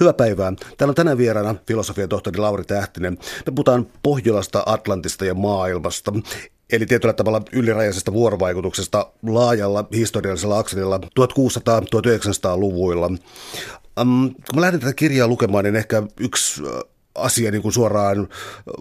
Hyvää 0.00 0.12
päivää. 0.12 0.52
Täällä 0.76 0.90
on 0.90 0.94
tänään 0.94 1.18
vieraana 1.18 1.54
filosofian 1.66 2.08
tohtori 2.08 2.38
Lauri 2.38 2.64
Tähtinen. 2.64 3.18
Me 3.46 3.52
puhutaan 3.54 3.86
Pohjolasta, 4.02 4.62
Atlantista 4.66 5.24
ja 5.24 5.34
maailmasta. 5.34 6.12
Eli 6.72 6.86
tietyllä 6.86 7.12
tavalla 7.12 7.42
ylirajaisesta 7.52 8.12
vuorovaikutuksesta 8.12 9.12
laajalla 9.22 9.88
historiallisella 9.92 10.58
akselilla 10.58 11.00
1600-1900-luvuilla. 11.20 13.06
Um, 14.00 14.34
kun 14.34 14.54
mä 14.54 14.60
lähdin 14.60 14.80
tätä 14.80 14.94
kirjaa 14.94 15.28
lukemaan, 15.28 15.64
niin 15.64 15.76
ehkä 15.76 16.02
yksi 16.20 16.62
asia 17.14 17.50
niin 17.50 17.62
kuin 17.62 17.72
suoraan 17.72 18.28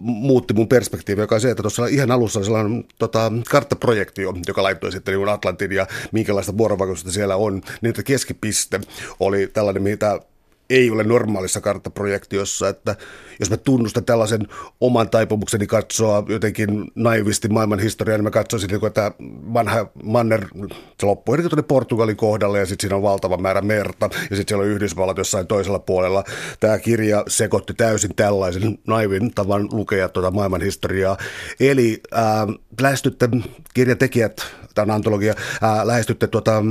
muutti 0.01 0.53
mun 0.53 0.67
perspektiivi, 0.67 1.21
joka 1.21 1.35
on 1.35 1.41
se, 1.41 1.51
että 1.51 1.63
tuossa 1.63 1.85
ihan 1.85 2.11
alussa 2.11 2.39
oli 2.39 2.45
sellainen 2.45 2.85
tota, 2.99 3.31
karttaprojektio, 3.49 4.33
joka 4.47 4.63
laittoi 4.63 4.91
sitten 4.91 5.17
niin 5.17 5.29
Atlantin 5.29 5.71
ja 5.71 5.87
minkälaista 6.11 6.57
vuorovaikutusta 6.57 7.11
siellä 7.11 7.35
on, 7.35 7.53
niin 7.53 7.89
että 7.89 8.03
keskipiste 8.03 8.79
oli 9.19 9.47
tällainen, 9.47 9.83
mitä 9.83 10.19
ei 10.73 10.91
ole 10.91 11.03
normaalissa 11.03 11.61
karttaprojektiossa, 11.61 12.69
että 12.69 12.95
jos 13.39 13.49
mä 13.49 13.57
tunnustan 13.57 14.05
tällaisen 14.05 14.47
oman 14.81 15.09
taipumukseni 15.09 15.67
katsoa 15.67 16.23
jotenkin 16.27 16.91
naivisti 16.95 17.47
maailman 17.47 17.79
historiaa, 17.79 18.17
niin 18.17 18.23
mä 18.23 18.31
katsoisin, 18.31 18.85
että 18.87 19.11
vanha 19.53 19.85
manner, 20.03 20.47
se 20.99 21.05
loppuu 21.05 21.35
eli 21.35 21.41
tuonne 21.43 21.63
Portugalin 21.63 22.17
kohdalle 22.17 22.59
ja 22.59 22.65
sitten 22.65 22.83
siinä 22.83 22.95
on 22.95 23.01
valtava 23.01 23.37
määrä 23.37 23.61
merta 23.61 24.09
ja 24.29 24.35
sitten 24.35 24.45
siellä 24.47 24.63
on 24.63 24.69
Yhdysvallat 24.69 25.17
jossain 25.17 25.47
toisella 25.47 25.79
puolella. 25.79 26.23
Tämä 26.59 26.79
kirja 26.79 27.23
sekoitti 27.27 27.73
täysin 27.73 28.15
tällaisen 28.15 28.77
naivin 28.87 29.33
tavan 29.33 29.69
lukea 29.71 30.09
tuota 30.09 30.31
maailman 30.31 30.61
historiaa. 30.61 31.17
Eli 31.59 32.01
äh, 32.13 32.23
lähestytte 32.81 33.29
kirjan 33.73 33.97
tekijät, 33.97 34.45
tämä 34.75 34.83
on 34.83 34.91
antologia, 34.91 35.33
äh, 35.63 35.85
lähestytte 35.85 36.27
tuota, 36.27 36.63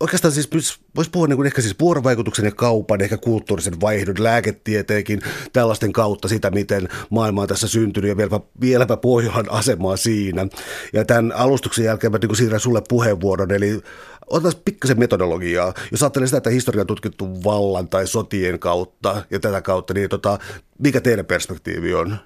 oikeastaan 0.00 0.32
siis 0.32 0.50
voisi 0.96 1.10
puhua 1.10 1.26
niin 1.26 1.36
kuin 1.36 1.46
ehkä 1.46 1.62
siis 1.62 1.76
vuorovaikutuksen 1.80 2.44
ja 2.44 2.50
kaupan, 2.50 3.00
ehkä 3.00 3.16
kulttuurisen 3.16 3.80
vaihdon, 3.80 4.14
lääketieteekin, 4.18 5.20
tällaisten 5.52 5.92
kautta 5.92 6.28
sitä, 6.28 6.50
miten 6.50 6.88
maailma 7.10 7.42
on 7.42 7.48
tässä 7.48 7.68
syntynyt 7.68 8.08
ja 8.08 8.16
vieläpä, 8.16 8.40
vieläpä 8.60 8.96
Pohjolan 8.96 9.50
asemaa 9.50 9.96
siinä. 9.96 10.46
Ja 10.92 11.04
tämän 11.04 11.32
alustuksen 11.32 11.84
jälkeen 11.84 12.12
mä 12.12 12.18
niin 12.22 12.36
siirrän 12.36 12.60
sulle 12.60 12.82
puheenvuoron, 12.88 13.52
eli 13.52 13.80
otetaan 14.26 14.62
pikkasen 14.64 14.98
metodologiaa. 14.98 15.74
Jos 15.90 16.02
ajattelee 16.02 16.26
sitä, 16.26 16.36
että 16.36 16.50
historia 16.50 16.80
on 16.80 16.86
tutkittu 16.86 17.44
vallan 17.44 17.88
tai 17.88 18.06
sotien 18.06 18.58
kautta 18.58 19.22
ja 19.30 19.40
tätä 19.40 19.62
kautta, 19.62 19.94
niin 19.94 20.08
tota, 20.08 20.38
mikä 20.78 21.00
teidän 21.00 21.26
perspektiivi 21.26 21.94
on? 21.94 22.16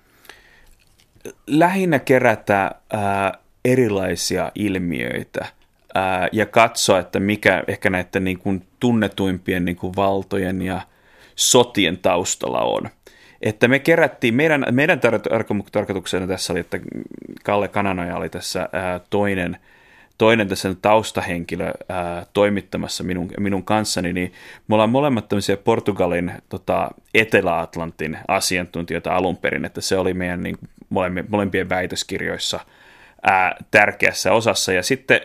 Lähinnä 1.47 1.99
kerätä 1.99 2.71
äh, 2.95 3.33
erilaisia 3.65 4.53
ilmiöitä– 4.55 5.47
ää, 5.95 6.29
ja 6.33 6.47
katsoa, 6.47 6.99
että 6.99 7.21
mikä 7.21 7.65
ehkä 7.69 7.91
näiden 7.91 8.25
niin 8.25 8.39
kuin 8.39 8.63
tunnetuimpien 8.81 9.65
niin 9.65 9.77
kuin 9.77 9.97
valtojen 9.97 10.63
ja 10.63 10.81
sotien 11.37 11.99
taustalla 11.99 12.61
on. 12.61 12.89
Että 13.43 13.69
me 13.69 13.79
kerättiin, 13.79 14.35
meidän, 14.35 14.67
meidän 14.71 15.01
tarkoituksena 15.73 16.27
tässä 16.27 16.53
oli, 16.53 16.61
että 16.61 16.79
Kalle 17.45 17.69
Kananoja 17.69 18.17
oli 18.17 18.29
tässä 18.29 18.69
ää, 18.73 19.01
toinen, 19.11 19.57
toinen 20.19 20.49
tässä 20.49 20.75
taustahenkilö 20.83 21.73
ää, 21.89 22.27
toimittamassa 22.33 23.05
minun, 23.05 23.31
minun 23.39 23.65
kanssani, 23.65 24.13
niin 24.13 24.33
me 24.69 24.75
ollaan 24.75 24.91
molemmat 24.91 25.29
tämmöisiä 25.29 25.57
Portugalin 25.57 26.33
tota, 26.49 26.91
Etelä-Atlantin 27.15 28.19
asiantuntijoita 28.29 29.17
alun 29.17 29.37
perin, 29.37 29.65
että 29.65 29.81
se 29.81 29.99
oli 29.99 30.15
meidän 30.15 30.43
niin, 30.43 30.57
molempien, 30.89 31.27
molempien 31.29 31.69
väitöskirjoissa 31.69 32.61
ää, 33.23 33.57
tärkeässä 33.71 34.33
osassa. 34.33 34.73
Ja 34.73 34.83
sitten 34.83 35.21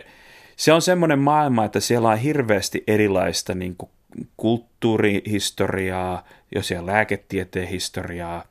se 0.60 0.72
on 0.72 0.82
semmoinen 0.82 1.18
maailma, 1.18 1.64
että 1.64 1.80
siellä 1.80 2.08
on 2.08 2.18
hirveästi 2.18 2.84
erilaista 2.86 3.54
niin 3.54 3.76
kuin 3.76 3.90
kulttuurihistoriaa, 4.36 6.24
jo 6.54 6.62
siellä 6.62 6.92
lääketieteen 6.92 7.68
historiaa. 7.68 8.44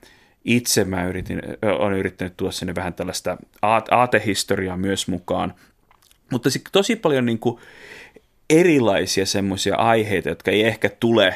Itse 0.46 0.84
mä 0.84 1.06
yritin, 1.06 1.42
olen 1.80 1.98
yrittänyt 1.98 2.38
tuoda 2.38 2.52
sinne 2.52 2.76
vähän 2.76 2.94
tällaista 2.94 3.38
aatehistoriaa 3.92 4.78
myös 4.78 5.08
mukaan. 5.08 5.54
Mutta 6.32 6.50
tosi 6.72 6.96
paljon 6.96 7.26
niin 7.26 7.40
kuin 7.40 7.60
erilaisia 8.50 9.26
semmoisia 9.26 9.76
aiheita, 9.76 10.30
jotka 10.30 10.52
ei 10.52 10.64
ehkä 10.64 10.90
tule 10.90 11.36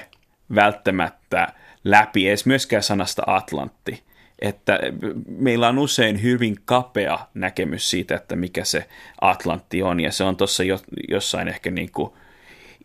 välttämättä 0.56 1.48
läpi 1.84 2.28
edes 2.28 2.46
myöskään 2.46 2.84
sanasta 2.84 3.24
Atlantti 3.28 4.04
että 4.40 4.80
meillä 5.28 5.68
on 5.68 5.80
usein 5.80 6.22
hyvin 6.22 6.56
kapea 6.66 7.20
näkemys 7.34 7.90
siitä, 7.90 8.16
että 8.16 8.36
mikä 8.36 8.64
se 8.64 8.86
Atlantti 9.22 9.84
on, 9.84 10.00
ja 10.00 10.12
se 10.12 10.24
on 10.24 10.38
tuossa 10.38 10.64
jo, 10.64 10.80
jossain 11.10 11.48
ehkä 11.48 11.72
niin 11.72 11.92
kuin 11.92 12.14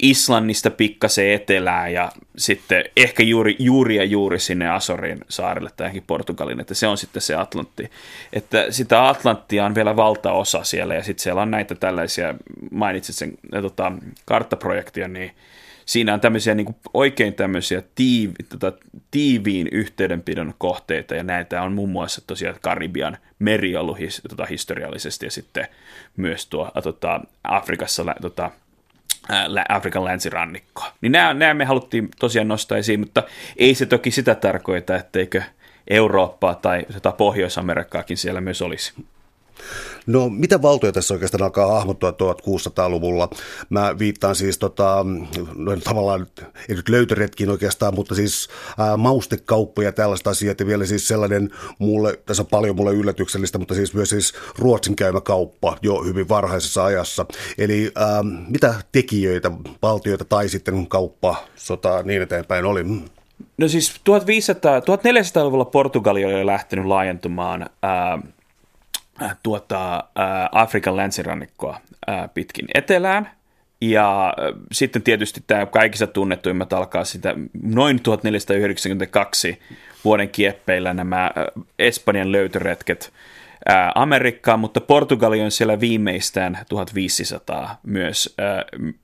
Islannista 0.02 0.70
pikkasen 0.70 1.30
etelää 1.30 1.88
ja 1.88 2.12
sitten 2.36 2.84
ehkä 2.96 3.22
juuri, 3.22 3.56
juuri 3.58 3.96
ja 3.96 4.04
juuri 4.04 4.38
sinne 4.38 4.68
Asorin 4.68 5.18
saarelle 5.28 5.70
tai 5.76 6.02
Portugalin, 6.06 6.60
että 6.60 6.74
se 6.74 6.86
on 6.86 6.98
sitten 6.98 7.22
se 7.22 7.34
Atlantti. 7.34 7.90
Että 8.32 8.66
sitä 8.70 9.08
Atlanttia 9.08 9.64
on 9.64 9.74
vielä 9.74 9.96
valtaosa 9.96 10.64
siellä 10.64 10.94
ja 10.94 11.02
sitten 11.02 11.22
siellä 11.22 11.42
on 11.42 11.50
näitä 11.50 11.74
tällaisia, 11.74 12.34
mainitsit 12.70 13.16
sen 13.16 13.38
tota, 13.62 13.92
karttaprojektia, 14.24 15.08
niin 15.08 15.30
siinä 15.88 16.14
on 16.14 16.20
tämmöisiä 16.20 16.54
niin 16.54 16.64
kuin 16.64 16.76
oikein 16.94 17.34
tämmöisiä 17.34 17.82
tiivi, 17.94 18.34
tota, 18.48 18.72
tiiviin 19.10 19.68
yhteydenpidon 19.72 20.54
kohteita, 20.58 21.14
ja 21.14 21.22
näitä 21.22 21.62
on 21.62 21.72
muun 21.72 21.90
muassa 21.90 22.22
tosiaan 22.26 22.56
Karibian 22.60 23.18
meri 23.38 23.76
ollut 23.76 23.98
his, 23.98 24.22
tota, 24.28 24.46
historiallisesti, 24.46 25.26
ja 25.26 25.30
sitten 25.30 25.68
myös 26.16 26.46
tuo 26.46 26.70
tota, 26.82 27.20
Afrikassa 27.44 28.04
tota, 28.20 28.50
Afrikan 29.68 30.04
länsirannikko. 30.04 30.84
Niin 31.00 31.12
nämä, 31.12 31.34
nämä 31.34 31.54
me 31.54 31.64
haluttiin 31.64 32.08
tosiaan 32.18 32.48
nostaa 32.48 32.78
esiin, 32.78 33.00
mutta 33.00 33.22
ei 33.56 33.74
se 33.74 33.86
toki 33.86 34.10
sitä 34.10 34.34
tarkoita, 34.34 34.96
etteikö 34.96 35.42
Eurooppaa 35.90 36.54
tai 36.54 36.86
tota 36.92 37.12
Pohjois-Amerikkaakin 37.12 38.16
siellä 38.16 38.40
myös 38.40 38.62
olisi. 38.62 38.92
No 40.08 40.28
mitä 40.28 40.62
valtoja 40.62 40.92
tässä 40.92 41.14
oikeastaan 41.14 41.42
alkaa 41.42 41.72
hahmottua 41.72 42.10
1600-luvulla? 42.10 43.28
Mä 43.70 43.98
viittaan 43.98 44.36
siis 44.36 44.58
tota, 44.58 45.06
no, 45.54 45.76
tavallaan, 45.84 46.26
ei 46.68 46.76
nyt 46.76 46.88
löytöretkiin 46.88 47.50
oikeastaan, 47.50 47.94
mutta 47.94 48.14
siis 48.14 48.48
ää, 48.78 48.96
maustekauppa 48.96 49.82
ja 49.82 49.92
tällaista 49.92 50.30
asiat 50.30 50.60
ja 50.60 50.66
vielä 50.66 50.86
siis 50.86 51.08
sellainen 51.08 51.50
mulle, 51.78 52.20
tässä 52.26 52.42
on 52.42 52.46
paljon 52.46 52.76
mulle 52.76 52.92
yllätyksellistä, 52.92 53.58
mutta 53.58 53.74
siis 53.74 53.94
myös 53.94 54.08
siis 54.08 54.32
Ruotsin 54.58 54.96
käymä 54.96 55.20
kauppa 55.20 55.76
jo 55.82 56.02
hyvin 56.02 56.28
varhaisessa 56.28 56.84
ajassa. 56.84 57.26
Eli 57.58 57.92
ää, 57.94 58.22
mitä 58.48 58.74
tekijöitä, 58.92 59.50
valtioita 59.82 60.24
tai 60.24 60.48
sitten 60.48 60.86
kauppa, 60.86 61.36
sota 61.56 62.02
niin 62.02 62.22
eteenpäin 62.22 62.64
oli? 62.64 62.84
No 63.58 63.68
siis 63.68 63.94
1500, 64.04 64.80
1400-luvulla 64.80 65.64
Portugali 65.64 66.24
oli 66.24 66.46
lähtenyt 66.46 66.84
laajentumaan 66.86 67.70
ää, 67.82 68.18
tuota, 69.42 70.04
Afrikan 70.52 70.96
länsirannikkoa 70.96 71.80
äh, 72.08 72.30
pitkin 72.34 72.66
etelään. 72.74 73.30
Ja 73.80 74.34
sitten 74.72 75.02
tietysti 75.02 75.42
tämä 75.46 75.66
kaikissa 75.66 76.06
tunnetuimmat 76.06 76.72
alkaa 76.72 77.04
sitä 77.04 77.34
noin 77.62 78.02
1492 78.02 79.58
vuoden 80.04 80.28
kieppeillä 80.28 80.94
nämä 80.94 81.30
Espanjan 81.78 82.32
löytöretket 82.32 83.12
Amerikkaan, 83.94 84.60
mutta 84.60 84.80
Portugali 84.80 85.40
on 85.40 85.50
siellä 85.50 85.80
viimeistään 85.80 86.58
1500 86.68 87.80
myös, 87.82 88.36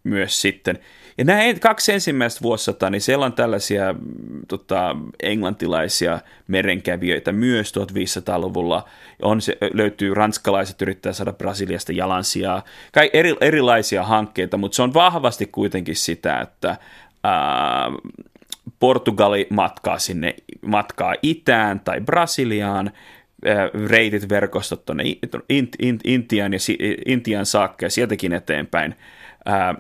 myös 0.05 0.41
sitten. 0.41 0.79
Ja 1.19 1.25
nämä 1.25 1.41
kaksi 1.61 1.93
ensimmäistä 1.93 2.43
vuosisataa, 2.43 2.91
niin 2.91 3.01
siellä 3.01 3.27
on 3.27 3.33
tällaisia 3.33 3.93
mm, 3.93 4.41
tota, 4.49 4.97
englantilaisia 5.23 6.21
merenkävijöitä 6.49 7.33
myös 7.33 7.73
1500-luvulla. 7.79 8.85
On 9.23 9.41
se, 9.41 9.57
löytyy 9.73 10.15
ranskalaiset, 10.15 10.83
yrittää 10.83 11.13
saada 11.13 11.33
Brasiliasta 11.33 11.93
jalansijaa. 11.93 12.63
Kai 12.93 13.11
eri, 13.13 13.37
erilaisia 13.41 14.03
hankkeita, 14.03 14.57
mutta 14.57 14.77
se 14.77 14.83
on 14.83 14.95
vahvasti 14.95 15.47
kuitenkin 15.47 15.97
sitä, 15.97 16.41
että 16.41 16.77
ää, 17.25 17.91
Portugali 18.79 19.47
matkaa 19.51 19.99
sinne, 19.99 20.35
matkaa 20.67 21.15
itään 21.23 21.81
tai 21.81 22.01
Brasiliaan, 22.01 22.91
reitit, 23.87 24.29
verkostot 24.29 24.85
tuonne 24.85 25.05
Intian, 26.05 26.53
ja, 26.53 26.59
Intian 27.07 27.47
saakka 27.47 27.87
ja 27.87 27.91
sieltäkin 27.91 28.33
eteenpäin. 28.33 28.95
Ää, 29.45 29.75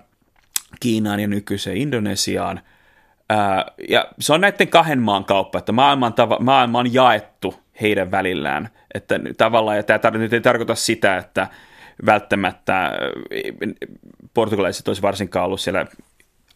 Kiinaan 0.80 1.20
ja 1.20 1.28
nykyiseen 1.28 1.76
Indonesiaan. 1.76 2.60
Ja 3.88 4.08
se 4.18 4.32
on 4.32 4.40
näiden 4.40 4.68
kahden 4.68 4.98
maan 4.98 5.24
kauppa, 5.24 5.58
että 5.58 5.72
maailma 5.72 6.06
on, 6.06 6.14
tava, 6.14 6.38
maailma 6.40 6.78
on 6.78 6.94
jaettu 6.94 7.54
heidän 7.80 8.10
välillään. 8.10 8.68
Että 8.94 9.20
tavallaan, 9.36 9.76
ja 9.76 9.82
tämä 9.82 10.18
nyt 10.18 10.32
ei 10.32 10.40
tarkoita 10.40 10.74
sitä, 10.74 11.16
että 11.16 11.48
välttämättä 12.06 12.92
portugalaiset 14.34 14.88
olisi 14.88 15.02
varsinkaan 15.02 15.46
ollut 15.46 15.60
siellä 15.60 15.86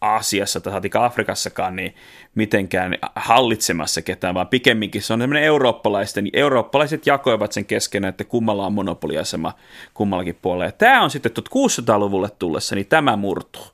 Aasiassa 0.01 0.61
tai 0.61 0.73
saatika 0.73 1.05
Afrikassakaan 1.05 1.77
niin 1.77 1.95
mitenkään 2.35 2.95
hallitsemassa 3.17 4.03
ketään, 4.03 4.35
vaan 4.35 4.49
pikemminkin 4.49 5.03
se 5.03 5.13
on 5.13 5.19
tämmöinen 5.19 5.43
eurooppalaisten, 5.43 6.29
eurooppalaiset 6.33 7.07
jakoivat 7.07 7.53
sen 7.53 7.65
keskenään, 7.65 8.09
että 8.09 8.25
kummalla 8.25 8.67
on 8.67 8.73
monopoliasema 8.73 9.53
kummallakin 9.95 10.39
puolella. 10.43 10.65
Ja 10.65 10.73
tämä 10.73 11.03
on 11.03 11.11
sitten 11.11 11.33
1600-luvulle 11.33 12.29
tullessa, 12.39 12.75
niin 12.75 12.87
tämä 12.87 13.17
murtuu 13.17 13.67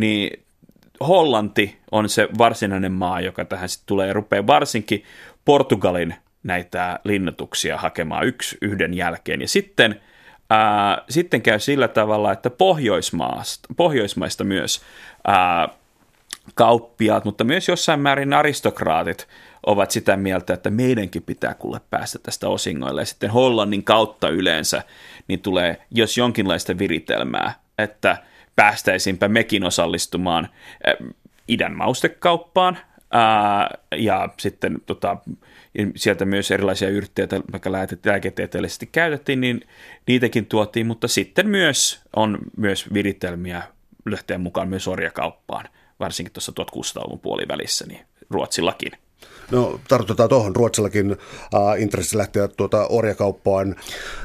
niin 0.00 0.44
Hollanti 1.00 1.78
on 1.90 2.08
se 2.08 2.28
varsinainen 2.38 2.92
maa, 2.92 3.20
joka 3.20 3.44
tähän 3.44 3.68
sitten 3.68 3.86
tulee 3.86 4.06
ja 4.06 4.12
rupeaa 4.12 4.46
varsinkin 4.46 5.04
Portugalin 5.44 6.14
näitä 6.42 6.98
linnoituksia 7.04 7.76
hakemaan 7.76 8.26
yksi 8.26 8.58
yhden 8.62 8.94
jälkeen. 8.94 9.40
Ja 9.40 9.48
sitten, 9.48 10.00
ää, 10.50 11.04
sitten 11.08 11.42
käy 11.42 11.58
sillä 11.58 11.88
tavalla, 11.88 12.32
että 12.32 12.50
Pohjoismaista, 12.50 13.68
Pohjoismaista 13.76 14.44
myös 14.44 14.82
ää, 15.24 15.68
kauppiaat, 16.54 17.24
mutta 17.24 17.44
myös 17.44 17.68
jossain 17.68 18.00
määrin 18.00 18.32
aristokraatit 18.32 19.28
ovat 19.66 19.90
sitä 19.90 20.16
mieltä, 20.16 20.54
että 20.54 20.70
meidänkin 20.70 21.22
pitää 21.22 21.54
kuule 21.54 21.80
päästä 21.90 22.18
tästä 22.18 22.48
osingoille. 22.48 23.00
Ja 23.00 23.06
sitten 23.06 23.30
Hollannin 23.30 23.84
kautta 23.84 24.28
yleensä 24.28 24.82
niin 25.28 25.40
tulee, 25.40 25.82
jos 25.90 26.18
jonkinlaista 26.18 26.78
viritelmää, 26.78 27.54
että 27.78 28.16
päästäisiinpä 28.60 29.28
mekin 29.28 29.64
osallistumaan 29.64 30.48
idän 31.48 31.76
maustekauppaan, 31.76 32.78
ää, 33.10 33.78
ja 33.96 34.28
sitten 34.38 34.78
tota, 34.86 35.16
sieltä 35.96 36.24
myös 36.24 36.50
erilaisia 36.50 36.88
yrttejä, 36.88 37.28
vaikka 37.52 37.72
lääketieteellisesti 38.04 38.86
käytettiin, 38.92 39.40
niin 39.40 39.60
niitäkin 40.06 40.46
tuotiin, 40.46 40.86
mutta 40.86 41.08
sitten 41.08 41.48
myös 41.48 42.00
on 42.16 42.38
myös 42.56 42.94
viritelmiä 42.94 43.62
lähteä 44.10 44.38
mukaan 44.38 44.68
myös 44.68 44.88
orjakauppaan, 44.88 45.68
varsinkin 46.00 46.32
tuossa 46.32 46.52
1600-luvun 46.60 47.20
puolivälissä, 47.20 47.86
niin 47.86 48.06
Ruotsillakin. 48.30 48.92
No 49.50 49.80
tartutaan 49.88 50.28
tuohon, 50.28 50.56
Ruotsillakin 50.56 51.10
äh, 51.10 51.82
intressi 51.82 52.16
lähteä 52.16 52.48
tuota 52.48 52.86
orjakauppaan. 52.86 53.76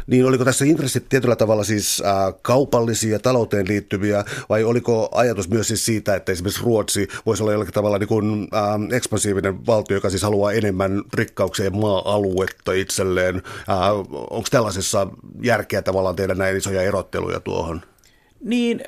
Niin 0.08 0.26
oliko 0.26 0.46
tässä 0.46 0.66
intressit 0.66 1.10
tietyllä 1.10 1.36
tavalla 1.36 1.64
siis 1.64 2.04
äh, 2.06 2.34
kaupallisia, 2.42 3.20
talouteen 3.20 3.68
liittyviä, 3.68 4.24
vai 4.50 4.64
oliko 4.64 5.10
ajatus 5.12 5.50
myös 5.50 5.68
siis 5.68 5.86
siitä, 5.86 6.16
että 6.16 6.32
esimerkiksi 6.32 6.64
Ruotsi 6.64 7.08
voisi 7.26 7.44
olla 7.44 7.52
jollakin 7.52 7.74
tavalla 7.74 7.98
niin 7.98 8.08
kuin, 8.08 8.48
äh, 8.54 8.96
ekspansiivinen 8.98 9.66
valtio, 9.66 9.98
joka 9.98 10.10
siis 10.10 10.24
haluaa 10.24 10.52
enemmän 10.52 11.04
rikkauksia 11.14 11.66
ja 11.66 11.72
maa-aluetta 11.72 12.74
itselleen. 12.74 13.36
Äh, 13.36 13.92
Onko 14.10 14.48
tällaisessa 14.52 15.08
järkeä 15.42 15.82
tavallaan 15.82 16.16
tehdä 16.16 16.36
näin 16.36 16.58
isoja 16.58 16.82
erotteluja 16.82 17.40
tuohon? 17.40 17.82
Niin, 18.44 18.84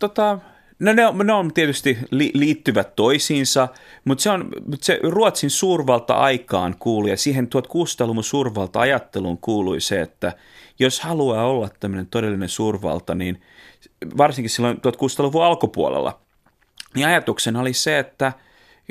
tota, 0.00 0.38
No 0.84 0.92
ne 0.92 1.06
on, 1.06 1.26
ne 1.26 1.32
on 1.32 1.54
tietysti 1.54 1.98
li, 2.10 2.30
liittyvät 2.34 2.96
toisiinsa, 2.96 3.68
mutta 4.04 4.22
se, 4.22 4.30
on, 4.30 4.48
se 4.80 5.00
Ruotsin 5.02 5.50
suurvalta-aikaan 5.50 6.76
kuului 6.78 7.10
ja 7.10 7.16
siihen 7.16 7.48
1600-luvun 7.54 8.24
suurvalta-ajatteluun 8.24 9.38
kuului 9.38 9.80
se, 9.80 10.00
että 10.00 10.32
jos 10.78 11.00
haluaa 11.00 11.46
olla 11.46 11.68
tämmöinen 11.80 12.06
todellinen 12.06 12.48
suurvalta, 12.48 13.14
niin 13.14 13.42
varsinkin 14.18 14.50
silloin 14.50 14.76
1600-luvun 14.76 15.44
alkupuolella, 15.44 16.20
niin 16.94 17.06
ajatuksena 17.06 17.60
oli 17.60 17.72
se, 17.72 17.98
että 17.98 18.32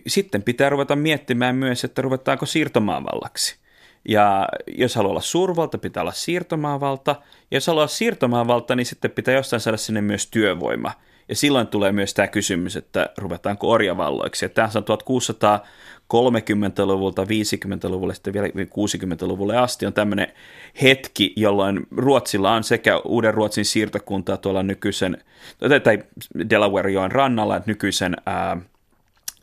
sitten 0.07 0.43
pitää 0.43 0.69
ruveta 0.69 0.95
miettimään 0.95 1.55
myös, 1.55 1.83
että 1.83 2.01
ruvetaanko 2.01 2.45
siirtomaavallaksi. 2.45 3.55
Ja 4.09 4.47
jos 4.67 4.95
haluaa 4.95 5.11
olla 5.11 5.21
suurvalta, 5.21 5.77
pitää 5.77 6.01
olla 6.01 6.11
siirtomaavalta. 6.11 7.15
Ja 7.51 7.57
jos 7.57 7.67
haluaa 7.67 7.81
olla 7.81 7.87
siirtomaavalta, 7.87 8.75
niin 8.75 8.85
sitten 8.85 9.11
pitää 9.11 9.33
jostain 9.33 9.59
saada 9.59 9.77
sinne 9.77 10.01
myös 10.01 10.27
työvoima– 10.27 10.91
ja 11.29 11.35
silloin 11.35 11.67
tulee 11.67 11.91
myös 11.91 12.13
tämä 12.13 12.27
kysymys, 12.27 12.75
että 12.75 13.09
ruvetaanko 13.17 13.71
orjavalloiksi. 13.71 14.45
Ja 14.45 14.49
tämä 14.49 14.69
on 14.75 14.83
1630-luvulta, 14.83 17.23
50-luvulle, 17.23 18.13
sitten 18.13 18.33
vielä 18.33 18.47
60-luvulle 18.47 19.57
asti 19.57 19.85
on 19.85 19.93
tämmöinen 19.93 20.27
hetki, 20.81 21.33
jolloin 21.35 21.87
Ruotsilla 21.97 22.51
on 22.51 22.63
sekä 22.63 22.97
Uuden 22.97 23.33
Ruotsin 23.33 23.65
siirtokuntaa 23.65 24.37
tuolla 24.37 24.63
nykyisen, 24.63 25.17
tai 25.83 26.03
Delawarejoen 26.49 27.11
rannalla, 27.11 27.57
että 27.57 27.71
nykyisen 27.71 28.15
ää, 28.25 28.57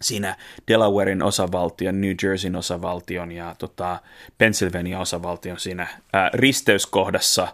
siinä 0.01 0.37
Delawarein 0.69 1.23
osavaltion, 1.23 2.01
New 2.01 2.15
Jerseyn 2.23 2.57
osavaltion 2.57 3.33
ja 3.33 3.55
tota, 3.59 3.99
Pennsylvania 4.39 5.01
osavaltion 5.01 5.61
siinä 5.61 5.87
ää, 6.13 6.31
risteyskohdassa. 6.35 7.49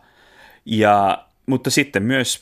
Ja 0.65 1.26
mutta 1.47 1.71
sitten 1.71 2.03
myös 2.03 2.41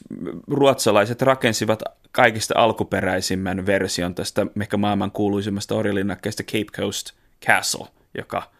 ruotsalaiset 0.48 1.22
rakensivat 1.22 1.82
kaikista 2.12 2.54
alkuperäisimmän 2.56 3.66
version 3.66 4.14
tästä 4.14 4.46
ehkä 4.60 4.76
maailman 4.76 5.10
kuuluisimmasta 5.10 5.74
orjalinnakkeesta 5.74 6.42
Cape 6.42 6.72
Coast 6.76 7.10
Castle, 7.46 7.86
joka 8.18 8.50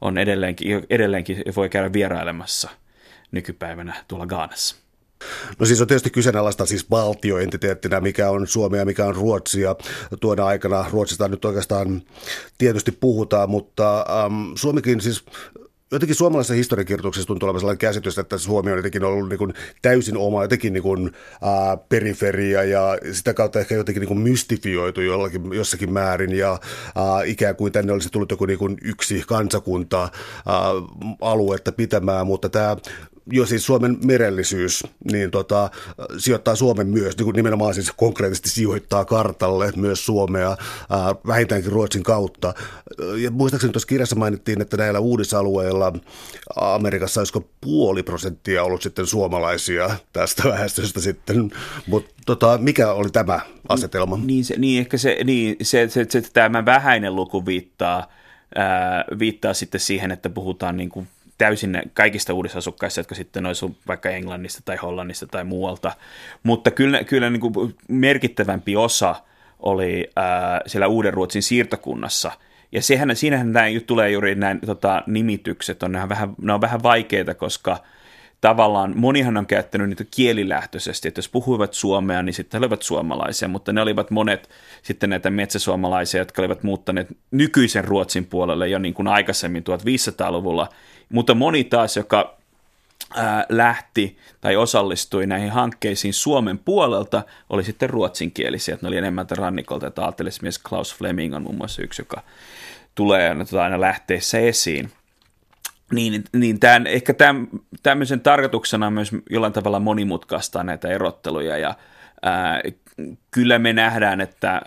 on 0.00 0.18
edelleenkin, 0.18 0.86
edelleenkin 0.90 1.42
voi 1.56 1.68
käydä 1.68 1.92
vierailemassa 1.92 2.70
nykypäivänä 3.32 4.04
tuolla 4.08 4.26
Gaanassa. 4.26 4.76
No 5.58 5.66
siis 5.66 5.80
on 5.80 5.86
tietysti 5.86 6.10
kyseenalaista 6.10 6.66
siis 6.66 6.90
valtioentiteettinä, 6.90 8.00
mikä 8.00 8.30
on 8.30 8.46
Suomi 8.46 8.78
ja 8.78 8.84
mikä 8.84 9.06
on 9.06 9.14
Ruotsi. 9.14 9.60
Ja 9.60 9.76
tuona 10.20 10.46
aikana 10.46 10.84
Ruotsista 10.90 11.28
nyt 11.28 11.44
oikeastaan 11.44 12.02
tietysti 12.58 12.92
puhutaan, 12.92 13.50
mutta 13.50 13.98
ähm, 13.98 14.52
Suomikin 14.54 15.00
siis 15.00 15.24
jotenkin 15.92 16.16
suomalaisessa 16.16 16.54
historiankirjoituksessa 16.54 17.26
tuntuu 17.26 17.46
olevan 17.46 17.60
sellainen 17.60 17.78
käsitys, 17.78 18.18
että 18.18 18.38
Suomi 18.38 18.70
on 18.70 18.76
jotenkin 18.76 19.04
ollut 19.04 19.28
niin 19.28 19.38
kuin 19.38 19.54
täysin 19.82 20.16
oma 20.16 20.42
jotenkin 20.42 20.72
niin 20.72 20.82
kuin, 20.82 21.12
ää, 21.42 21.76
periferia 21.76 22.64
ja 22.64 22.98
sitä 23.12 23.34
kautta 23.34 23.60
ehkä 23.60 23.74
jotenkin 23.74 24.00
niin 24.00 24.08
kuin 24.08 24.20
mystifioitu 24.20 25.00
jollakin, 25.00 25.52
jossakin 25.52 25.92
määrin 25.92 26.32
ja 26.38 26.50
ää, 26.50 27.22
ikään 27.24 27.56
kuin 27.56 27.72
tänne 27.72 27.92
olisi 27.92 28.08
tullut 28.12 28.30
joku 28.30 28.46
niin 28.46 28.58
kuin 28.58 28.76
yksi 28.82 29.22
kansakunta 29.26 30.00
ää, 30.00 30.10
aluetta 31.20 31.72
pitämään, 31.72 32.26
mutta 32.26 32.48
tämä 32.48 32.76
jo 33.30 33.46
siis 33.46 33.66
Suomen 33.66 33.98
merellisyys, 34.04 34.84
niin 35.12 35.30
tota, 35.30 35.70
sijoittaa 36.18 36.56
Suomen 36.56 36.88
myös, 36.88 37.18
niin 37.18 37.34
nimenomaan 37.34 37.74
siis 37.74 37.92
konkreettisesti 37.96 38.48
sijoittaa 38.48 39.04
kartalle 39.04 39.72
myös 39.76 40.06
Suomea, 40.06 40.48
ää, 40.48 41.14
vähintäänkin 41.26 41.72
Ruotsin 41.72 42.02
kautta. 42.02 42.54
Ja 43.16 43.30
muistaakseni 43.30 43.72
tuossa 43.72 43.86
kirjassa 43.86 44.16
mainittiin, 44.16 44.60
että 44.60 44.76
näillä 44.76 45.00
uudisalueilla 45.00 45.92
Amerikassa 46.56 47.20
olisiko 47.20 47.48
puoli 47.60 48.02
prosenttia 48.02 48.64
ollut 48.64 48.82
sitten 48.82 49.06
suomalaisia 49.06 49.90
tästä 50.12 50.48
väestöstä 50.48 51.00
sitten, 51.00 51.50
mutta 51.86 52.14
tota, 52.26 52.58
mikä 52.58 52.92
oli 52.92 53.10
tämä 53.10 53.40
asetelma? 53.68 54.20
Niin, 54.24 54.44
se, 54.44 54.54
niin 54.58 54.80
ehkä 54.80 54.96
se, 54.96 55.18
niin, 55.24 55.56
se, 55.62 55.88
se, 55.88 56.06
se, 56.08 56.22
tämä 56.32 56.64
vähäinen 56.64 57.16
luku 57.16 57.46
viittaa, 57.46 58.12
ää, 58.54 59.04
viittaa 59.18 59.54
sitten 59.54 59.80
siihen, 59.80 60.10
että 60.10 60.30
puhutaan 60.30 60.76
niin 60.76 60.88
kuin 60.88 61.08
täysin 61.42 61.82
kaikista 61.94 62.34
uudisasukkaista, 62.34 63.00
jotka 63.00 63.14
sitten 63.14 63.46
olisi 63.46 63.76
vaikka 63.88 64.10
Englannista 64.10 64.62
tai 64.64 64.76
Hollannista 64.76 65.26
tai 65.26 65.44
muualta. 65.44 65.92
Mutta 66.42 66.70
kyllä, 66.70 67.04
kyllä 67.04 67.30
niin 67.30 67.40
kuin 67.40 67.74
merkittävämpi 67.88 68.76
osa 68.76 69.14
oli 69.58 70.10
ää, 70.16 70.60
siellä 70.66 70.86
Uuden 70.86 71.14
Ruotsin 71.14 71.42
siirtokunnassa. 71.42 72.32
Ja 72.72 72.82
sehän, 72.82 73.16
siinähän 73.16 73.52
nämä 73.52 73.66
tulee 73.86 74.10
juuri 74.10 74.34
nämä 74.34 74.56
tota, 74.66 75.02
nimitykset, 75.06 75.82
on, 75.82 75.92
vähän, 76.08 76.34
ne 76.42 76.52
on 76.52 76.60
vähän 76.60 76.82
vaikeita, 76.82 77.34
koska 77.34 77.78
tavallaan 78.40 78.92
monihan 78.96 79.36
on 79.36 79.46
käyttänyt 79.46 79.88
niitä 79.88 80.04
kielilähtöisesti, 80.10 81.08
että 81.08 81.18
jos 81.18 81.28
puhuivat 81.28 81.74
suomea, 81.74 82.22
niin 82.22 82.34
sitten 82.34 82.58
he 82.58 82.64
olivat 82.64 82.82
suomalaisia, 82.82 83.48
mutta 83.48 83.72
ne 83.72 83.80
olivat 83.82 84.10
monet 84.10 84.50
sitten 84.82 85.10
näitä 85.10 85.30
metsäsuomalaisia, 85.30 86.20
jotka 86.20 86.42
olivat 86.42 86.62
muuttaneet 86.62 87.16
nykyisen 87.30 87.84
Ruotsin 87.84 88.26
puolelle 88.26 88.68
jo 88.68 88.78
niin 88.78 88.94
kuin 88.94 89.08
aikaisemmin 89.08 89.64
1500-luvulla, 89.64 90.68
mutta 91.12 91.34
moni 91.34 91.64
taas, 91.64 91.96
joka 91.96 92.36
lähti 93.48 94.18
tai 94.40 94.56
osallistui 94.56 95.26
näihin 95.26 95.50
hankkeisiin 95.50 96.14
Suomen 96.14 96.58
puolelta, 96.58 97.22
oli 97.50 97.64
sitten 97.64 97.90
ruotsinkielisiä. 97.90 98.78
Ne 98.82 98.88
oli 98.88 98.96
enemmän 98.96 99.26
rannikolta, 99.30 99.86
että 99.86 100.04
aatelismies 100.04 100.58
Klaus 100.58 100.94
Fleming 100.94 101.34
on 101.34 101.42
muun 101.42 101.56
muassa 101.56 101.82
yksi, 101.82 102.02
joka 102.02 102.22
tulee 102.94 103.36
aina 103.62 103.80
lähteessä 103.80 104.38
esiin. 104.38 104.92
Niin, 105.92 106.24
niin 106.32 106.60
tämän, 106.60 106.86
ehkä 106.86 107.14
tämän, 107.14 107.48
tämmöisen 107.82 108.20
tarkoituksena 108.20 108.86
on 108.86 108.92
myös 108.92 109.10
jollain 109.30 109.52
tavalla 109.52 109.80
monimutkaistaa 109.80 110.64
näitä 110.64 110.88
erotteluja 110.88 111.58
ja 111.58 111.74
ää, 112.22 112.60
kyllä 113.30 113.58
me 113.58 113.72
nähdään, 113.72 114.20
että 114.20 114.62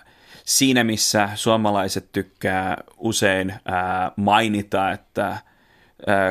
siinä 0.45 0.83
missä 0.83 1.29
suomalaiset 1.35 2.11
tykkää 2.11 2.77
usein 2.97 3.53
ää, 3.65 4.11
mainita, 4.15 4.91
että 4.91 5.37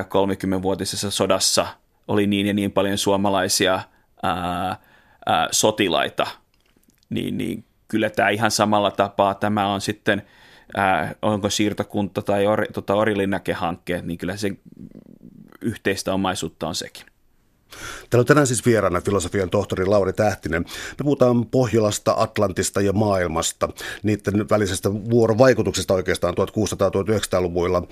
30-vuotisessa 0.04 1.10
sodassa 1.10 1.66
oli 2.08 2.26
niin 2.26 2.46
ja 2.46 2.54
niin 2.54 2.72
paljon 2.72 2.98
suomalaisia 2.98 3.80
ää, 4.22 4.76
ää, 5.26 5.48
sotilaita, 5.50 6.26
niin, 7.10 7.38
niin 7.38 7.64
kyllä 7.88 8.10
tämä 8.10 8.28
ihan 8.28 8.50
samalla 8.50 8.90
tapaa 8.90 9.34
tämä 9.34 9.66
on 9.66 9.80
sitten, 9.80 10.22
ää, 10.76 11.14
onko 11.22 11.50
siirtokunta 11.50 12.22
tai 12.22 12.46
or, 12.46 12.66
tota, 12.72 12.94
Orilinnake-hankkeet, 12.94 14.04
niin 14.04 14.18
kyllä 14.18 14.36
se 14.36 14.50
yhteistä 15.60 16.14
omaisuutta 16.14 16.68
on 16.68 16.74
sekin. 16.74 17.06
Täällä 18.10 18.22
on 18.22 18.26
tänään 18.26 18.46
siis 18.46 18.66
vieraana 18.66 19.00
filosofian 19.00 19.50
tohtori 19.50 19.86
Lauri 19.86 20.12
Tähtinen. 20.12 20.62
Me 20.98 21.04
puhutaan 21.04 21.46
Pohjolasta, 21.46 22.14
Atlantista 22.16 22.80
ja 22.80 22.92
maailmasta, 22.92 23.68
niiden 24.02 24.48
välisestä 24.50 24.92
vuorovaikutuksesta 24.92 25.94
oikeastaan 25.94 26.34
1600-1900-luvuilla. 26.34 27.82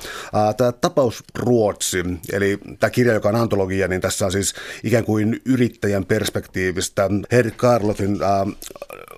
Tämä 0.56 0.72
tapaus 0.72 1.24
Ruotsi, 1.38 2.04
eli 2.32 2.58
tämä 2.80 2.90
kirja, 2.90 3.12
joka 3.12 3.28
on 3.28 3.36
antologia, 3.36 3.88
niin 3.88 4.00
tässä 4.00 4.26
on 4.26 4.32
siis 4.32 4.54
ikään 4.84 5.04
kuin 5.04 5.40
yrittäjän 5.44 6.04
perspektiivistä 6.04 7.10
Herr 7.32 7.50
Karlofin 7.56 8.18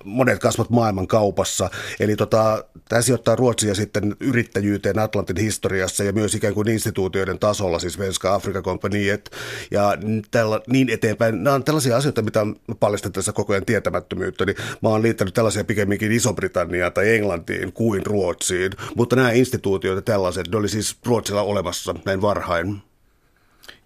monet 0.03 0.39
kasvot 0.39 0.69
maailman 0.69 1.07
kaupassa. 1.07 1.69
Eli 1.99 2.15
tota, 2.15 2.63
tämä 2.89 3.01
sijoittaa 3.01 3.35
Ruotsia 3.35 3.75
sitten 3.75 4.15
yrittäjyyteen 4.19 4.99
Atlantin 4.99 5.37
historiassa 5.37 6.03
ja 6.03 6.13
myös 6.13 6.35
ikään 6.35 6.53
kuin 6.53 6.67
instituutioiden 6.67 7.39
tasolla, 7.39 7.79
siis 7.79 7.93
Svenska 7.93 8.33
Afrika 8.33 8.61
Kompaniet 8.61 9.31
ja 9.71 9.97
tällä, 10.31 10.54
niin 10.67 10.89
eteenpäin. 10.89 11.43
Nämä 11.43 11.55
on 11.55 11.63
tällaisia 11.63 11.97
asioita, 11.97 12.21
mitä 12.21 12.45
paljastan 12.79 13.11
tässä 13.11 13.31
koko 13.33 13.53
ajan 13.53 13.65
tietämättömyyttä, 13.65 14.45
niin 14.45 14.55
mä 14.81 14.89
oon 14.89 15.01
liittänyt 15.01 15.33
tällaisia 15.33 15.63
pikemminkin 15.63 16.11
Iso-Britanniaan 16.11 16.93
tai 16.93 17.15
Englantiin 17.15 17.73
kuin 17.73 18.05
Ruotsiin, 18.05 18.71
mutta 18.95 19.15
nämä 19.15 19.31
instituutiot 19.31 19.95
ja 19.95 20.01
tällaiset, 20.01 20.47
ne 20.51 20.57
oli 20.57 20.69
siis 20.69 20.97
Ruotsilla 21.05 21.41
olemassa 21.41 21.95
näin 22.05 22.21
varhain. 22.21 22.81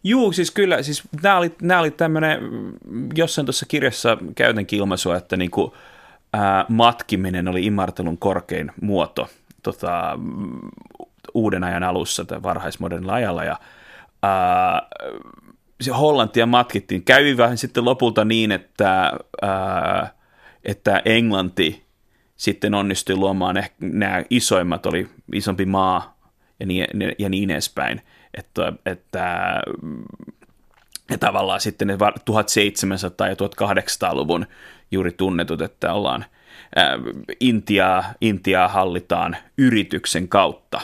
Juu, 0.04 0.32
siis 0.32 0.52
kyllä, 0.52 0.84
siis 0.84 1.04
nämä 1.24 1.38
oli, 1.38 1.56
nämä 1.62 1.80
oli 1.80 1.92
tämmöinen, 1.92 2.40
jossain 3.16 3.46
tuossa 3.46 3.66
kirjassa 3.66 4.18
käytänkin 4.36 4.80
ilmaisua, 4.80 5.18
että 5.18 5.38
niinku, 5.38 5.74
ää, 6.34 6.66
matkiminen 6.70 7.48
oli 7.48 7.66
imartelun 7.66 8.18
korkein 8.18 8.72
muoto 8.82 9.30
tota, 9.64 10.20
uuden 11.34 11.64
ajan 11.64 11.84
alussa 11.84 12.26
tai 12.26 12.44
varhaismodernilla 12.44 13.14
ajalla 13.14 13.44
ja 13.44 13.60
ää, 14.24 14.88
se 15.82 15.92
Hollantia 15.92 16.46
matkittiin. 16.46 17.04
Kävi 17.04 17.38
vähän 17.38 17.58
sitten 17.58 17.86
lopulta 17.86 18.26
niin, 18.26 18.52
että, 18.52 19.14
ää, 19.42 20.14
että 20.66 21.02
Englanti 21.06 21.84
sitten 22.36 22.74
onnistui 22.74 23.16
luomaan 23.16 23.58
ehkä 23.58 23.76
nämä 23.80 24.24
isoimmat, 24.30 24.86
oli 24.86 25.10
isompi 25.34 25.66
maa 25.66 26.20
ja 26.60 26.66
niin, 26.66 26.88
ja 27.20 27.30
niin 27.30 27.52
edespäin. 27.52 28.02
Että, 28.34 28.74
että 28.86 29.62
ja 31.10 31.18
tavallaan 31.18 31.62
sitten 31.62 31.88
ne 31.88 31.94
1700- 31.96 31.98
ja 33.30 33.34
1800-luvun 33.34 34.46
juuri 34.92 35.12
tunnetut, 35.12 35.62
että 35.62 35.94
ollaan 35.94 36.26
Intiaa, 37.40 38.04
Intiaa 38.22 38.68
hallitaan 38.68 39.38
yrityksen 39.58 40.28
kautta. 40.28 40.82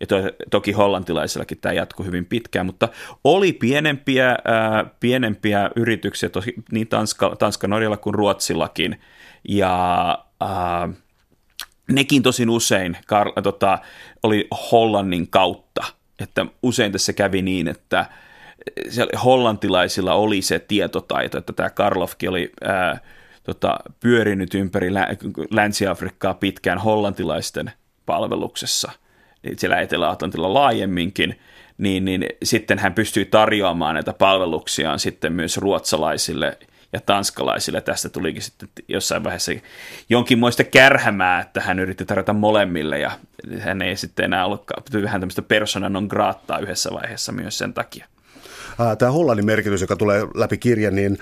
Ja 0.00 0.06
to, 0.06 0.16
toki 0.50 0.72
hollantilaisillakin 0.72 1.58
tämä 1.60 1.72
jatkui 1.72 2.06
hyvin 2.06 2.26
pitkään, 2.26 2.66
mutta 2.66 2.88
oli 3.24 3.52
pienempiä, 3.52 4.28
ää, 4.44 4.84
pienempiä 5.00 5.70
yrityksiä 5.76 6.28
tosi, 6.28 6.54
niin 6.72 6.88
Tanska, 6.88 7.36
Tanska, 7.38 7.68
Norjalla 7.68 7.96
kuin 7.96 8.14
Ruotsillakin. 8.14 9.00
Ja 9.48 10.24
ää, 10.40 10.88
nekin 11.92 12.22
tosin 12.22 12.50
usein 12.50 12.96
kar, 13.06 13.32
tota, 13.42 13.78
oli 14.22 14.48
Hollannin 14.72 15.28
kautta. 15.30 15.84
Että 16.18 16.46
usein 16.62 16.92
tässä 16.92 17.12
kävi 17.12 17.42
niin, 17.42 17.68
että 17.68 18.06
hollantilaisilla 19.24 20.14
oli 20.14 20.42
se 20.42 20.58
tietotaito, 20.58 21.38
että 21.38 21.52
tämä 21.52 21.70
Karlovki 21.70 22.28
oli 22.28 22.52
ää, 22.64 22.98
tota, 23.42 23.78
pyörinyt 24.00 24.54
ympäri 24.54 24.94
Lä- 24.94 25.16
Länsi-Afrikkaa 25.50 26.34
pitkään 26.34 26.78
hollantilaisten 26.78 27.72
palveluksessa, 28.06 28.92
siellä 29.56 29.80
Etelä-Atlantilla 29.80 30.54
laajemminkin, 30.54 31.40
niin, 31.78 32.04
niin 32.04 32.26
sitten 32.42 32.78
hän 32.78 32.94
pystyi 32.94 33.24
tarjoamaan 33.24 33.94
näitä 33.94 34.12
palveluksiaan 34.12 34.98
sitten 34.98 35.32
myös 35.32 35.56
ruotsalaisille 35.56 36.58
ja 36.92 37.00
tanskalaisille. 37.00 37.80
Tästä 37.80 38.08
tulikin 38.08 38.42
sitten 38.42 38.68
jossain 38.88 39.24
vaiheessa 39.24 39.52
jonkinmoista 40.08 40.64
kärhämää, 40.64 41.40
että 41.40 41.60
hän 41.60 41.78
yritti 41.78 42.04
tarjota 42.04 42.32
molemmille 42.32 42.98
ja 42.98 43.10
hän 43.58 43.82
ei 43.82 43.96
sitten 43.96 44.24
enää 44.24 44.46
ollut 44.46 44.64
vähän 45.02 45.20
tämmöistä 45.20 45.42
persona 45.42 45.88
non 45.88 46.06
grattaa 46.10 46.58
yhdessä 46.58 46.90
vaiheessa 46.92 47.32
myös 47.32 47.58
sen 47.58 47.74
takia 47.74 48.06
tämä 48.98 49.12
Hollannin 49.12 49.46
merkitys, 49.46 49.80
joka 49.80 49.96
tulee 49.96 50.26
läpi 50.34 50.58
kirjan, 50.58 50.94
niin 50.94 51.18